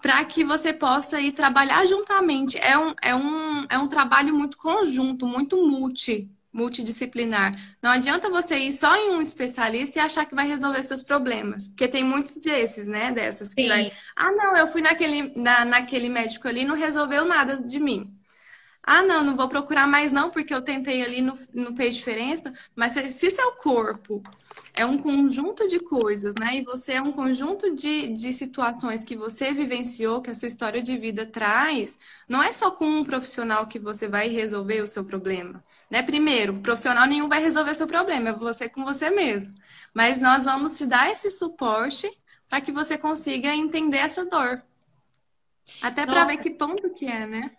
para 0.00 0.24
que 0.24 0.44
você 0.44 0.72
possa 0.72 1.20
ir 1.20 1.32
trabalhar 1.32 1.84
juntamente. 1.84 2.56
É 2.58 2.78
um, 2.78 2.94
é 3.02 3.12
um, 3.12 3.66
é 3.68 3.76
um 3.76 3.88
trabalho 3.88 4.32
muito 4.32 4.56
conjunto, 4.56 5.26
muito 5.26 5.56
multi, 5.66 6.30
multidisciplinar. 6.52 7.52
Não 7.82 7.90
adianta 7.90 8.30
você 8.30 8.56
ir 8.56 8.72
só 8.72 8.94
em 8.94 9.10
um 9.16 9.20
especialista 9.20 9.98
e 9.98 10.00
achar 10.00 10.26
que 10.26 10.34
vai 10.36 10.46
resolver 10.46 10.84
seus 10.84 11.02
problemas, 11.02 11.66
porque 11.66 11.88
tem 11.88 12.04
muitos 12.04 12.36
desses, 12.36 12.86
né, 12.86 13.10
dessas 13.10 13.52
que 13.52 13.66
vai, 13.66 13.90
ah, 14.14 14.30
não, 14.30 14.54
eu 14.54 14.68
fui 14.68 14.80
naquele, 14.80 15.34
na, 15.34 15.64
naquele 15.64 16.08
médico 16.08 16.46
ali 16.46 16.60
e 16.60 16.64
não 16.64 16.76
resolveu 16.76 17.24
nada 17.24 17.60
de 17.60 17.80
mim. 17.80 18.17
Ah, 18.90 19.02
não, 19.02 19.22
não 19.22 19.36
vou 19.36 19.48
procurar 19.50 19.86
mais 19.86 20.10
não, 20.10 20.30
porque 20.30 20.54
eu 20.54 20.62
tentei 20.62 21.02
ali 21.02 21.20
no, 21.20 21.38
no 21.52 21.76
fez 21.76 21.96
diferença, 21.96 22.54
mas 22.74 22.92
se, 22.92 23.06
se 23.10 23.30
seu 23.30 23.52
corpo 23.52 24.22
é 24.74 24.86
um 24.86 24.96
conjunto 24.96 25.68
de 25.68 25.78
coisas, 25.78 26.34
né? 26.34 26.56
E 26.56 26.64
você 26.64 26.94
é 26.94 27.02
um 27.02 27.12
conjunto 27.12 27.74
de, 27.74 28.08
de 28.08 28.32
situações 28.32 29.04
que 29.04 29.14
você 29.14 29.52
vivenciou, 29.52 30.22
que 30.22 30.30
a 30.30 30.34
sua 30.34 30.48
história 30.48 30.82
de 30.82 30.96
vida 30.96 31.26
traz, 31.26 31.98
não 32.26 32.42
é 32.42 32.50
só 32.50 32.70
com 32.70 32.86
um 32.86 33.04
profissional 33.04 33.66
que 33.66 33.78
você 33.78 34.08
vai 34.08 34.28
resolver 34.28 34.80
o 34.80 34.88
seu 34.88 35.04
problema. 35.04 35.62
Né? 35.90 36.02
Primeiro, 36.02 36.54
profissional 36.60 37.06
nenhum 37.06 37.28
vai 37.28 37.42
resolver 37.42 37.74
seu 37.74 37.86
problema, 37.86 38.30
é 38.30 38.32
você 38.32 38.70
com 38.70 38.86
você 38.86 39.10
mesmo. 39.10 39.54
Mas 39.92 40.18
nós 40.18 40.46
vamos 40.46 40.78
te 40.78 40.86
dar 40.86 41.10
esse 41.10 41.30
suporte 41.30 42.10
para 42.48 42.62
que 42.62 42.72
você 42.72 42.96
consiga 42.96 43.54
entender 43.54 43.98
essa 43.98 44.24
dor. 44.24 44.62
Até 45.82 46.06
para 46.06 46.24
ver 46.24 46.38
que 46.38 46.50
ponto 46.50 46.88
que 46.94 47.04
é, 47.04 47.26
né? 47.26 47.57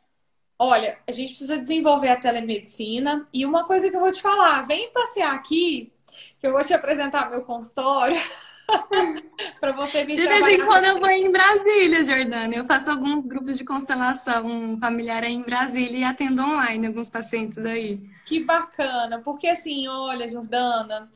Olha, 0.62 0.98
a 1.08 1.12
gente 1.14 1.30
precisa 1.30 1.58
desenvolver 1.58 2.10
a 2.10 2.20
telemedicina. 2.20 3.24
E 3.34 3.46
uma 3.46 3.66
coisa 3.66 3.90
que 3.90 3.96
eu 3.96 4.02
vou 4.02 4.12
te 4.12 4.22
falar, 4.22 4.68
vem 4.68 4.92
passear 4.92 5.34
aqui, 5.34 5.92
que 6.38 6.46
eu 6.46 6.52
vou 6.52 6.62
te 6.62 6.74
apresentar 6.74 7.30
meu 7.30 7.44
consultório. 7.44 8.20
para 9.60 9.72
você 9.72 10.06
vir 10.06 10.16
De 10.16 10.28
vez 10.28 10.42
em 10.42 10.66
quando 10.66 10.86
eu 10.86 11.00
vou 11.00 11.10
em 11.10 11.32
Brasília, 11.32 12.04
Jordana. 12.04 12.54
Eu 12.54 12.66
faço 12.66 12.92
alguns 12.92 13.26
grupos 13.26 13.58
de 13.58 13.64
constelação 13.64 14.78
familiar 14.80 15.24
aí 15.24 15.34
em 15.34 15.44
Brasília 15.44 16.00
e 16.00 16.04
atendo 16.04 16.44
online 16.44 16.88
alguns 16.88 17.10
pacientes 17.10 17.58
daí. 17.58 18.00
Que 18.26 18.44
bacana, 18.44 19.22
porque 19.24 19.48
assim, 19.48 19.88
olha, 19.88 20.30
Jordana, 20.30 21.10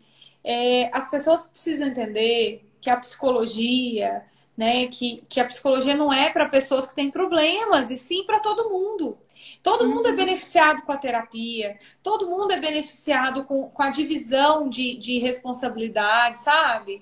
é, 0.43 0.89
as 0.93 1.09
pessoas 1.09 1.47
precisam 1.47 1.89
entender 1.89 2.65
que 2.81 2.89
a 2.89 2.97
psicologia, 2.97 4.23
né, 4.57 4.87
que, 4.87 5.23
que 5.29 5.39
a 5.39 5.45
psicologia 5.45 5.95
não 5.95 6.11
é 6.11 6.29
para 6.29 6.49
pessoas 6.49 6.87
que 6.87 6.95
têm 6.95 7.11
problemas, 7.11 7.91
e 7.91 7.97
sim 7.97 8.23
para 8.25 8.39
todo 8.39 8.69
mundo. 8.69 9.17
Todo 9.63 9.87
mundo 9.87 10.07
é 10.07 10.11
uhum. 10.11 10.17
beneficiado 10.17 10.83
com 10.83 10.91
a 10.91 10.97
terapia, 10.97 11.79
todo 12.03 12.29
mundo 12.29 12.51
é 12.51 12.59
beneficiado 12.59 13.45
com, 13.45 13.69
com 13.69 13.81
a 13.81 13.89
divisão 13.89 14.67
de, 14.67 14.95
de 14.97 15.19
responsabilidade, 15.19 16.39
sabe? 16.39 17.01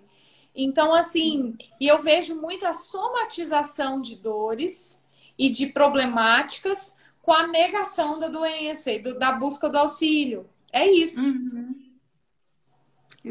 Então, 0.53 0.93
assim, 0.93 1.55
e 1.79 1.87
eu 1.87 1.97
vejo 1.97 2.39
muita 2.39 2.71
somatização 2.71 3.99
de 3.99 4.15
dores 4.15 5.01
e 5.37 5.49
de 5.49 5.67
problemáticas 5.67 6.95
com 7.23 7.33
a 7.33 7.47
negação 7.47 8.19
da 8.19 8.27
doença 8.27 8.91
e 8.91 8.99
do, 8.99 9.17
da 9.17 9.31
busca 9.31 9.67
do 9.67 9.79
auxílio. 9.79 10.47
É 10.71 10.85
isso. 10.85 11.19
Uhum. 11.19 11.91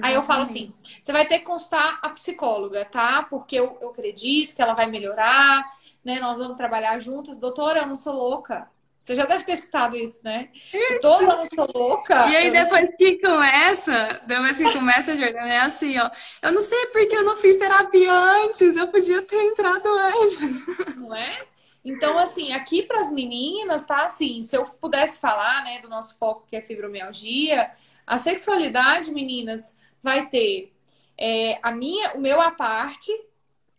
Aí 0.03 0.15
eu 0.15 0.23
falo 0.25 0.43
assim: 0.43 0.73
você 1.01 1.13
vai 1.13 1.27
ter 1.27 1.39
que 1.39 1.45
consultar 1.45 2.01
a 2.03 2.09
psicóloga, 2.11 2.85
tá? 2.85 3.23
Porque 3.23 3.57
eu, 3.57 3.79
eu 3.81 3.91
acredito 3.91 4.55
que 4.55 4.63
ela 4.63 4.75
vai 4.75 4.87
melhorar, 4.87 5.71
né? 6.05 6.19
Nós 6.19 6.39
vamos 6.39 6.57
trabalhar 6.57 6.99
juntas. 6.99 7.39
Doutora, 7.39 7.81
eu 7.81 7.87
não 7.87 7.97
sou 7.97 8.15
louca. 8.15 8.69
Você 9.01 9.17
já 9.17 9.25
deve 9.25 9.45
ter 9.45 9.57
citado 9.57 9.97
isso, 9.97 10.21
né? 10.23 10.51
Eu 10.73 11.11
sou 11.11 11.67
louca. 11.75 12.29
E 12.29 12.37
aí, 12.37 12.51
depois 12.51 12.91
que 12.97 13.19
começa, 13.19 14.21
depois 14.27 14.59
que 14.59 14.73
começa 14.73 15.13
a 15.13 15.17
jogar, 15.17 15.49
é 15.49 15.61
assim, 15.61 15.99
ó. 15.99 16.11
Eu 16.43 16.53
não 16.53 16.61
sei 16.61 16.87
porque 16.87 17.17
eu 17.17 17.25
não 17.25 17.37
fiz 17.37 17.57
terapia 17.57 18.13
antes, 18.13 18.77
eu 18.77 18.89
podia 18.89 19.23
ter 19.23 19.43
entrado 19.43 19.87
antes. 19.89 20.97
Não 20.97 21.17
é? 21.17 21.39
Então, 21.85 22.19
assim, 22.19 22.53
aqui 22.53 22.83
para 22.83 23.01
as 23.01 23.11
meninas, 23.11 23.85
tá 23.85 24.05
assim, 24.05 24.43
se 24.43 24.55
eu 24.55 24.65
pudesse 24.65 25.19
falar, 25.19 25.65
né, 25.65 25.81
do 25.81 25.89
nosso 25.89 26.19
foco 26.19 26.47
que 26.47 26.55
é 26.55 26.61
fibromialgia, 26.61 27.71
a 28.07 28.19
sexualidade, 28.19 29.11
meninas, 29.11 29.79
vai 30.03 30.29
ter 30.29 30.73
é, 31.17 31.59
a 31.63 31.73
minha, 31.73 32.13
o 32.13 32.21
meu 32.21 32.41
a 32.41 32.51
parte, 32.51 33.11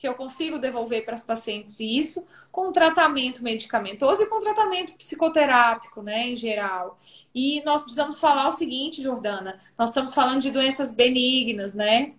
que 0.01 0.07
eu 0.07 0.15
consigo 0.15 0.57
devolver 0.57 1.05
para 1.05 1.13
as 1.13 1.23
pacientes 1.23 1.79
isso, 1.79 2.25
com 2.51 2.71
tratamento 2.71 3.43
medicamentoso 3.43 4.23
e 4.23 4.25
com 4.25 4.39
tratamento 4.39 4.93
psicoterápico, 4.95 6.01
né, 6.01 6.29
em 6.29 6.35
geral. 6.35 6.99
E 7.35 7.61
nós 7.63 7.83
precisamos 7.83 8.19
falar 8.19 8.47
o 8.47 8.51
seguinte, 8.51 8.99
Jordana, 8.99 9.61
nós 9.77 9.89
estamos 9.89 10.15
falando 10.15 10.41
de 10.41 10.49
doenças 10.49 10.91
benignas, 10.91 11.75
né? 11.75 12.15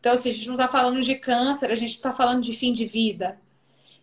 Então, 0.00 0.12
assim, 0.12 0.30
a 0.30 0.32
gente 0.32 0.48
não 0.48 0.56
está 0.56 0.66
falando 0.66 1.00
de 1.00 1.14
câncer, 1.14 1.70
a 1.70 1.76
gente 1.76 1.92
está 1.92 2.10
falando 2.10 2.42
de 2.42 2.52
fim 2.52 2.72
de 2.72 2.84
vida. 2.84 3.40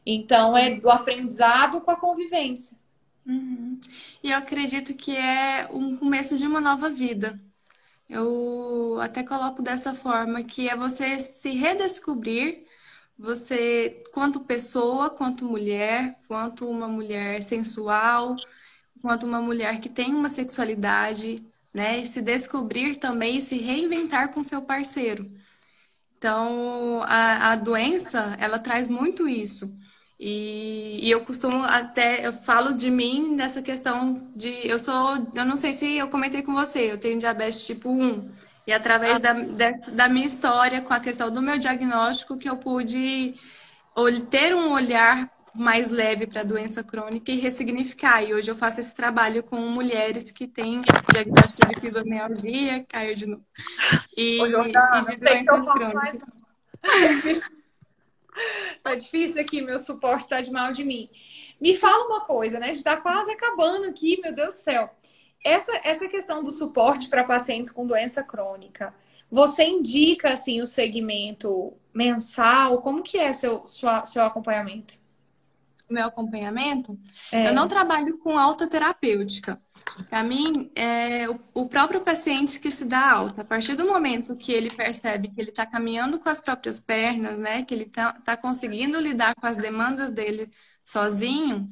Então, 0.06 0.58
é 0.58 0.76
do 0.76 0.90
aprendizado 0.90 1.82
com 1.82 1.92
a 1.92 1.98
convivência. 1.98 2.78
Uhum. 3.26 3.78
E 4.24 4.32
eu 4.32 4.38
acredito 4.38 4.94
que 4.94 5.14
é 5.14 5.68
um 5.74 5.98
começo 5.98 6.38
de 6.38 6.48
uma 6.48 6.62
nova 6.62 6.90
vida. 6.90 7.38
Eu 8.10 9.00
até 9.02 9.22
coloco 9.22 9.62
dessa 9.62 9.94
forma, 9.94 10.46
que 10.46 10.70
é 10.70 10.78
você 10.78 11.20
se 11.20 11.50
redescobrir 11.50 12.66
você, 13.18 14.04
quanto 14.14 14.42
pessoa, 14.42 15.10
quanto 15.10 15.46
mulher, 15.46 16.18
quanto 16.28 16.70
uma 16.70 16.88
mulher 16.88 17.42
sensual, 17.42 18.36
quanto 19.02 19.26
uma 19.26 19.42
mulher 19.42 19.80
que 19.80 19.90
tem 19.90 20.14
uma 20.14 20.30
sexualidade, 20.30 21.44
né? 21.74 22.00
E 22.00 22.06
se 22.06 22.22
descobrir 22.22 22.98
também 22.98 23.38
e 23.38 23.42
se 23.42 23.58
reinventar 23.58 24.34
com 24.34 24.44
seu 24.44 24.62
parceiro. 24.64 25.32
Então, 26.18 27.04
a, 27.04 27.52
a 27.52 27.56
doença, 27.56 28.36
ela 28.40 28.60
traz 28.60 28.88
muito 28.90 29.28
isso. 29.28 29.78
E, 30.20 31.00
e, 31.08 31.12
eu 31.12 31.24
costumo 31.24 31.64
até, 31.64 32.26
eu 32.26 32.34
falo 32.34 32.74
de 32.74 32.90
mim 32.90 33.36
nessa 33.36 33.62
questão 33.62 34.32
de, 34.36 34.50
eu 34.68 34.80
sou, 34.80 35.16
eu 35.36 35.46
não 35.46 35.56
sei 35.56 35.74
se 35.74 35.96
eu 35.96 36.08
comentei 36.10 36.42
com 36.42 36.54
você, 36.54 36.92
eu 36.92 36.98
tenho 36.98 37.20
diabetes 37.20 37.68
tipo 37.68 37.90
1. 37.90 38.32
E 38.68 38.74
através 38.74 39.22
da, 39.22 39.34
da 39.94 40.10
minha 40.10 40.28
história, 40.28 40.82
com 40.82 40.94
a 40.94 41.00
questão 41.00 41.32
do 41.32 41.42
meu 41.42 41.58
diagnóstico, 41.58 42.38
que 42.38 42.50
eu 42.50 42.58
pude 42.58 43.34
ter 44.30 44.54
um 44.54 44.74
olhar 44.74 45.32
mais 45.56 45.90
leve 45.90 46.28
para 46.28 46.42
a 46.42 46.44
doença 46.44 46.84
crônica 46.84 47.32
e 47.32 47.40
ressignificar. 47.40 48.22
E 48.22 48.34
hoje 48.34 48.52
eu 48.52 48.56
faço 48.56 48.82
esse 48.82 48.94
trabalho 48.94 49.42
com 49.42 49.56
mulheres 49.56 50.32
que 50.32 50.46
têm 50.48 50.82
diagnóstico 51.12 51.74
de 51.74 51.80
fibromialgia, 51.80 52.86
caiu 52.90 53.16
de 53.16 53.26
novo. 53.26 53.46
E, 54.16 54.42
Ô, 54.42 54.50
Jordana, 54.50 55.00
e 55.00 55.06
de 55.06 55.18
doença 55.18 55.74
crônica. 55.74 56.28
tá 58.84 58.96
difícil 58.96 59.42
aqui, 59.42 59.62
meu 59.62 59.80
suporte 59.80 60.28
tá 60.28 60.42
de 60.42 60.52
mal 60.52 60.74
de 60.74 60.84
mim. 60.84 61.10
Me 61.60 61.76
fala 61.76 62.06
uma 62.06 62.22
coisa, 62.26 62.60
né? 62.60 62.70
A 62.70 62.74
gente 62.74 62.84
tá 62.84 62.98
quase 62.98 63.32
acabando 63.32 63.86
aqui, 63.86 64.20
meu 64.22 64.34
Deus 64.34 64.56
do 64.56 64.60
céu. 64.60 64.94
Essa, 65.44 65.72
essa 65.84 66.08
questão 66.08 66.44
do 66.44 66.52
suporte 66.52 67.08
para 67.10 67.24
pacientes 67.24 67.72
com 67.72 67.86
doença 67.86 68.24
crônica, 68.24 68.94
você 69.30 69.66
indica 69.66 70.34
assim 70.34 70.62
o 70.62 70.68
segmento 70.68 71.74
mensal? 71.94 72.82
Como 72.82 73.04
que 73.04 73.18
é 73.18 73.34
seu, 73.34 73.66
sua, 73.68 74.06
seu 74.06 74.24
acompanhamento? 74.24 74.96
Meu 75.90 76.08
acompanhamento? 76.08 77.00
É. 77.32 77.48
Eu 77.48 77.54
não 77.54 77.68
trabalho 77.68 78.18
com 78.18 78.38
alta 78.38 78.68
terapêutica. 78.68 79.62
Para 80.10 80.22
mim, 80.22 80.70
é 80.76 81.28
o 81.54 81.68
próprio 81.68 82.02
paciente 82.02 82.60
que 82.60 82.70
se 82.70 82.86
dá 82.86 83.12
alta. 83.12 83.42
A 83.42 83.46
partir 83.46 83.76
do 83.76 83.86
momento 83.86 84.36
que 84.36 84.52
ele 84.52 84.70
percebe 84.70 85.30
que 85.30 85.40
ele 85.40 85.50
está 85.50 85.66
caminhando 85.66 86.20
com 86.20 86.28
as 86.28 86.42
próprias 86.42 86.80
pernas, 86.82 87.38
né, 87.38 87.64
que 87.64 87.74
ele 87.74 87.86
está 87.86 88.14
tá 88.14 88.36
conseguindo 88.36 89.00
lidar 89.00 89.34
com 89.36 89.48
as 89.48 89.56
demandas 89.56 90.10
dele 90.10 90.50
sozinho, 90.84 91.70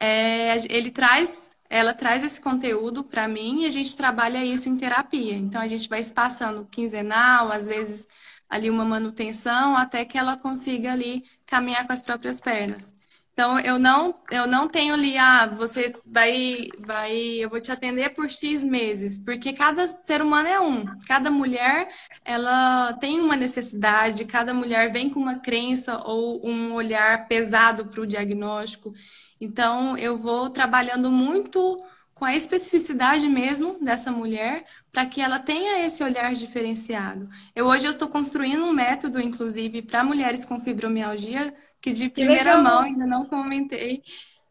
é, 0.00 0.56
ele 0.72 0.92
traz 0.92 1.55
ela 1.68 1.94
traz 1.94 2.22
esse 2.24 2.40
conteúdo 2.40 3.04
para 3.04 3.28
mim 3.28 3.62
e 3.62 3.66
a 3.66 3.70
gente 3.70 3.96
trabalha 3.96 4.44
isso 4.44 4.68
em 4.68 4.76
terapia. 4.76 5.34
Então 5.34 5.60
a 5.60 5.68
gente 5.68 5.88
vai 5.88 6.00
espaçando 6.00 6.66
quinzenal, 6.66 7.50
às 7.50 7.66
vezes 7.66 8.08
ali 8.48 8.70
uma 8.70 8.84
manutenção, 8.84 9.76
até 9.76 10.04
que 10.04 10.16
ela 10.18 10.36
consiga 10.36 10.92
ali 10.92 11.24
caminhar 11.46 11.86
com 11.86 11.92
as 11.92 12.02
próprias 12.02 12.40
pernas. 12.40 12.94
Então 13.32 13.60
eu 13.60 13.78
não 13.78 14.14
eu 14.30 14.46
não 14.46 14.66
tenho 14.66 14.94
ali 14.94 15.18
ah, 15.18 15.46
você 15.46 15.94
vai 16.06 16.68
vai 16.78 17.12
eu 17.14 17.50
vou 17.50 17.60
te 17.60 17.70
atender 17.70 18.14
por 18.14 18.30
X 18.30 18.64
meses, 18.64 19.18
porque 19.18 19.52
cada 19.52 19.86
ser 19.86 20.22
humano 20.22 20.48
é 20.48 20.58
um. 20.58 20.86
Cada 21.06 21.30
mulher 21.30 21.86
ela 22.24 22.94
tem 22.94 23.20
uma 23.20 23.36
necessidade, 23.36 24.24
cada 24.24 24.54
mulher 24.54 24.90
vem 24.90 25.10
com 25.10 25.20
uma 25.20 25.38
crença 25.38 26.00
ou 26.04 26.46
um 26.48 26.72
olhar 26.72 27.28
pesado 27.28 27.86
para 27.86 28.00
o 28.00 28.06
diagnóstico. 28.06 28.94
Então, 29.40 29.96
eu 29.98 30.16
vou 30.18 30.50
trabalhando 30.50 31.10
muito 31.10 31.78
com 32.14 32.24
a 32.24 32.34
especificidade 32.34 33.28
mesmo 33.28 33.78
dessa 33.84 34.10
mulher 34.10 34.64
para 34.90 35.04
que 35.06 35.20
ela 35.20 35.38
tenha 35.38 35.84
esse 35.84 36.02
olhar 36.02 36.32
diferenciado. 36.34 37.28
Eu 37.54 37.66
hoje 37.66 37.86
eu 37.86 37.92
estou 37.92 38.08
construindo 38.08 38.64
um 38.64 38.72
método, 38.72 39.20
inclusive, 39.20 39.82
para 39.82 40.02
mulheres 40.02 40.44
com 40.44 40.58
fibromialgia, 40.60 41.54
que 41.80 41.92
de 41.92 42.08
primeira 42.08 42.56
mão 42.56 42.80
ainda 42.80 43.06
não 43.06 43.22
comentei, 43.28 44.02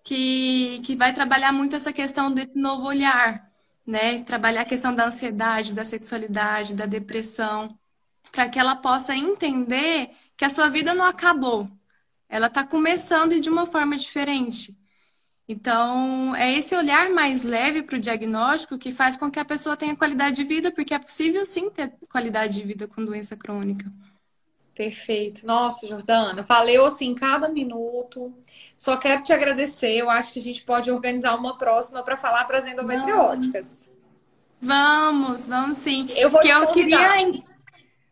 que, 0.03 0.79
que 0.85 0.95
vai 0.95 1.13
trabalhar 1.13 1.51
muito 1.51 1.75
essa 1.75 1.91
questão 1.93 2.31
de 2.33 2.47
novo 2.55 2.85
olhar, 2.87 3.51
né? 3.85 4.21
Trabalhar 4.23 4.61
a 4.61 4.65
questão 4.65 4.93
da 4.93 5.05
ansiedade, 5.07 5.73
da 5.73 5.83
sexualidade, 5.83 6.75
da 6.75 6.85
depressão, 6.85 7.77
para 8.31 8.49
que 8.49 8.59
ela 8.59 8.75
possa 8.75 9.15
entender 9.15 10.11
que 10.37 10.45
a 10.45 10.49
sua 10.49 10.69
vida 10.69 10.93
não 10.93 11.05
acabou, 11.05 11.69
ela 12.35 12.47
está 12.47 12.65
começando 12.65 13.39
de 13.39 13.49
uma 13.49 13.65
forma 13.65 13.95
diferente. 13.97 14.77
Então, 15.47 16.35
é 16.35 16.51
esse 16.57 16.75
olhar 16.75 17.09
mais 17.11 17.43
leve 17.43 17.83
para 17.83 17.97
o 17.97 18.01
diagnóstico 18.01 18.77
que 18.77 18.91
faz 18.91 19.15
com 19.15 19.31
que 19.31 19.39
a 19.39 19.45
pessoa 19.45 19.77
tenha 19.77 19.95
qualidade 19.95 20.35
de 20.35 20.43
vida, 20.43 20.71
porque 20.71 20.93
é 20.93 20.99
possível 20.99 21.45
sim 21.45 21.69
ter 21.69 21.93
qualidade 22.09 22.55
de 22.55 22.63
vida 22.63 22.87
com 22.87 23.05
doença 23.05 23.37
crônica. 23.37 23.85
Perfeito. 24.75 25.47
Nossa, 25.47 25.87
Jordana, 25.87 26.43
valeu 26.43 26.85
assim 26.85 27.15
cada 27.15 27.47
minuto. 27.47 28.33
Só 28.75 28.97
quero 28.97 29.23
te 29.23 29.31
agradecer. 29.31 29.93
Eu 29.93 30.09
acho 30.09 30.33
que 30.33 30.39
a 30.39 30.41
gente 30.41 30.63
pode 30.63 30.91
organizar 30.91 31.35
uma 31.35 31.57
próxima 31.57 32.03
para 32.03 32.17
falar 32.17 32.43
para 32.45 32.57
as 32.59 32.67
endometrióticas. 32.67 33.89
Vamos, 34.61 35.47
vamos 35.47 35.77
sim. 35.77 36.07
Eu 36.17 36.29
vou 36.29 36.41
que 36.41 36.47
te 36.47 36.53
eu 36.53 36.67
convidar. 36.67 37.15
queria. 37.15 37.54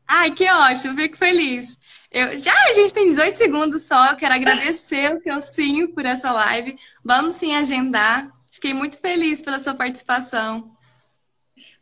Ai, 0.07 0.31
que 0.31 0.49
ótimo, 0.49 0.95
fico 0.95 1.17
feliz. 1.17 1.77
Eu, 2.11 2.37
já 2.37 2.53
a 2.69 2.73
gente 2.73 2.93
tem 2.93 3.07
18 3.07 3.37
segundos 3.37 3.83
só. 3.83 4.11
Eu 4.11 4.15
quero 4.17 4.33
agradecer 4.35 5.13
o 5.15 5.21
que 5.21 5.29
eu 5.31 5.41
sim 5.41 5.87
por 5.87 6.05
essa 6.05 6.31
live. 6.31 6.75
Vamos 7.03 7.35
sim 7.35 7.55
agendar. 7.55 8.31
Fiquei 8.51 8.73
muito 8.73 8.99
feliz 8.99 9.41
pela 9.41 9.59
sua 9.59 9.73
participação. 9.75 10.71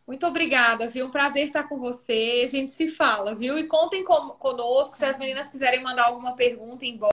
Muito 0.05 0.25
obrigada, 0.25 0.87
viu? 0.87 1.05
Um 1.07 1.11
prazer 1.11 1.47
estar 1.47 1.63
com 1.63 1.77
você. 1.79 2.41
A 2.43 2.47
gente 2.47 2.73
se 2.73 2.87
fala, 2.87 3.35
viu? 3.35 3.57
E 3.57 3.67
contem 3.67 4.03
com- 4.03 4.31
conosco 4.31 4.95
se 4.97 5.05
as 5.05 5.17
meninas 5.17 5.49
quiserem 5.49 5.81
mandar 5.81 6.05
alguma 6.05 6.35
pergunta, 6.35 6.85
embora. 6.85 7.09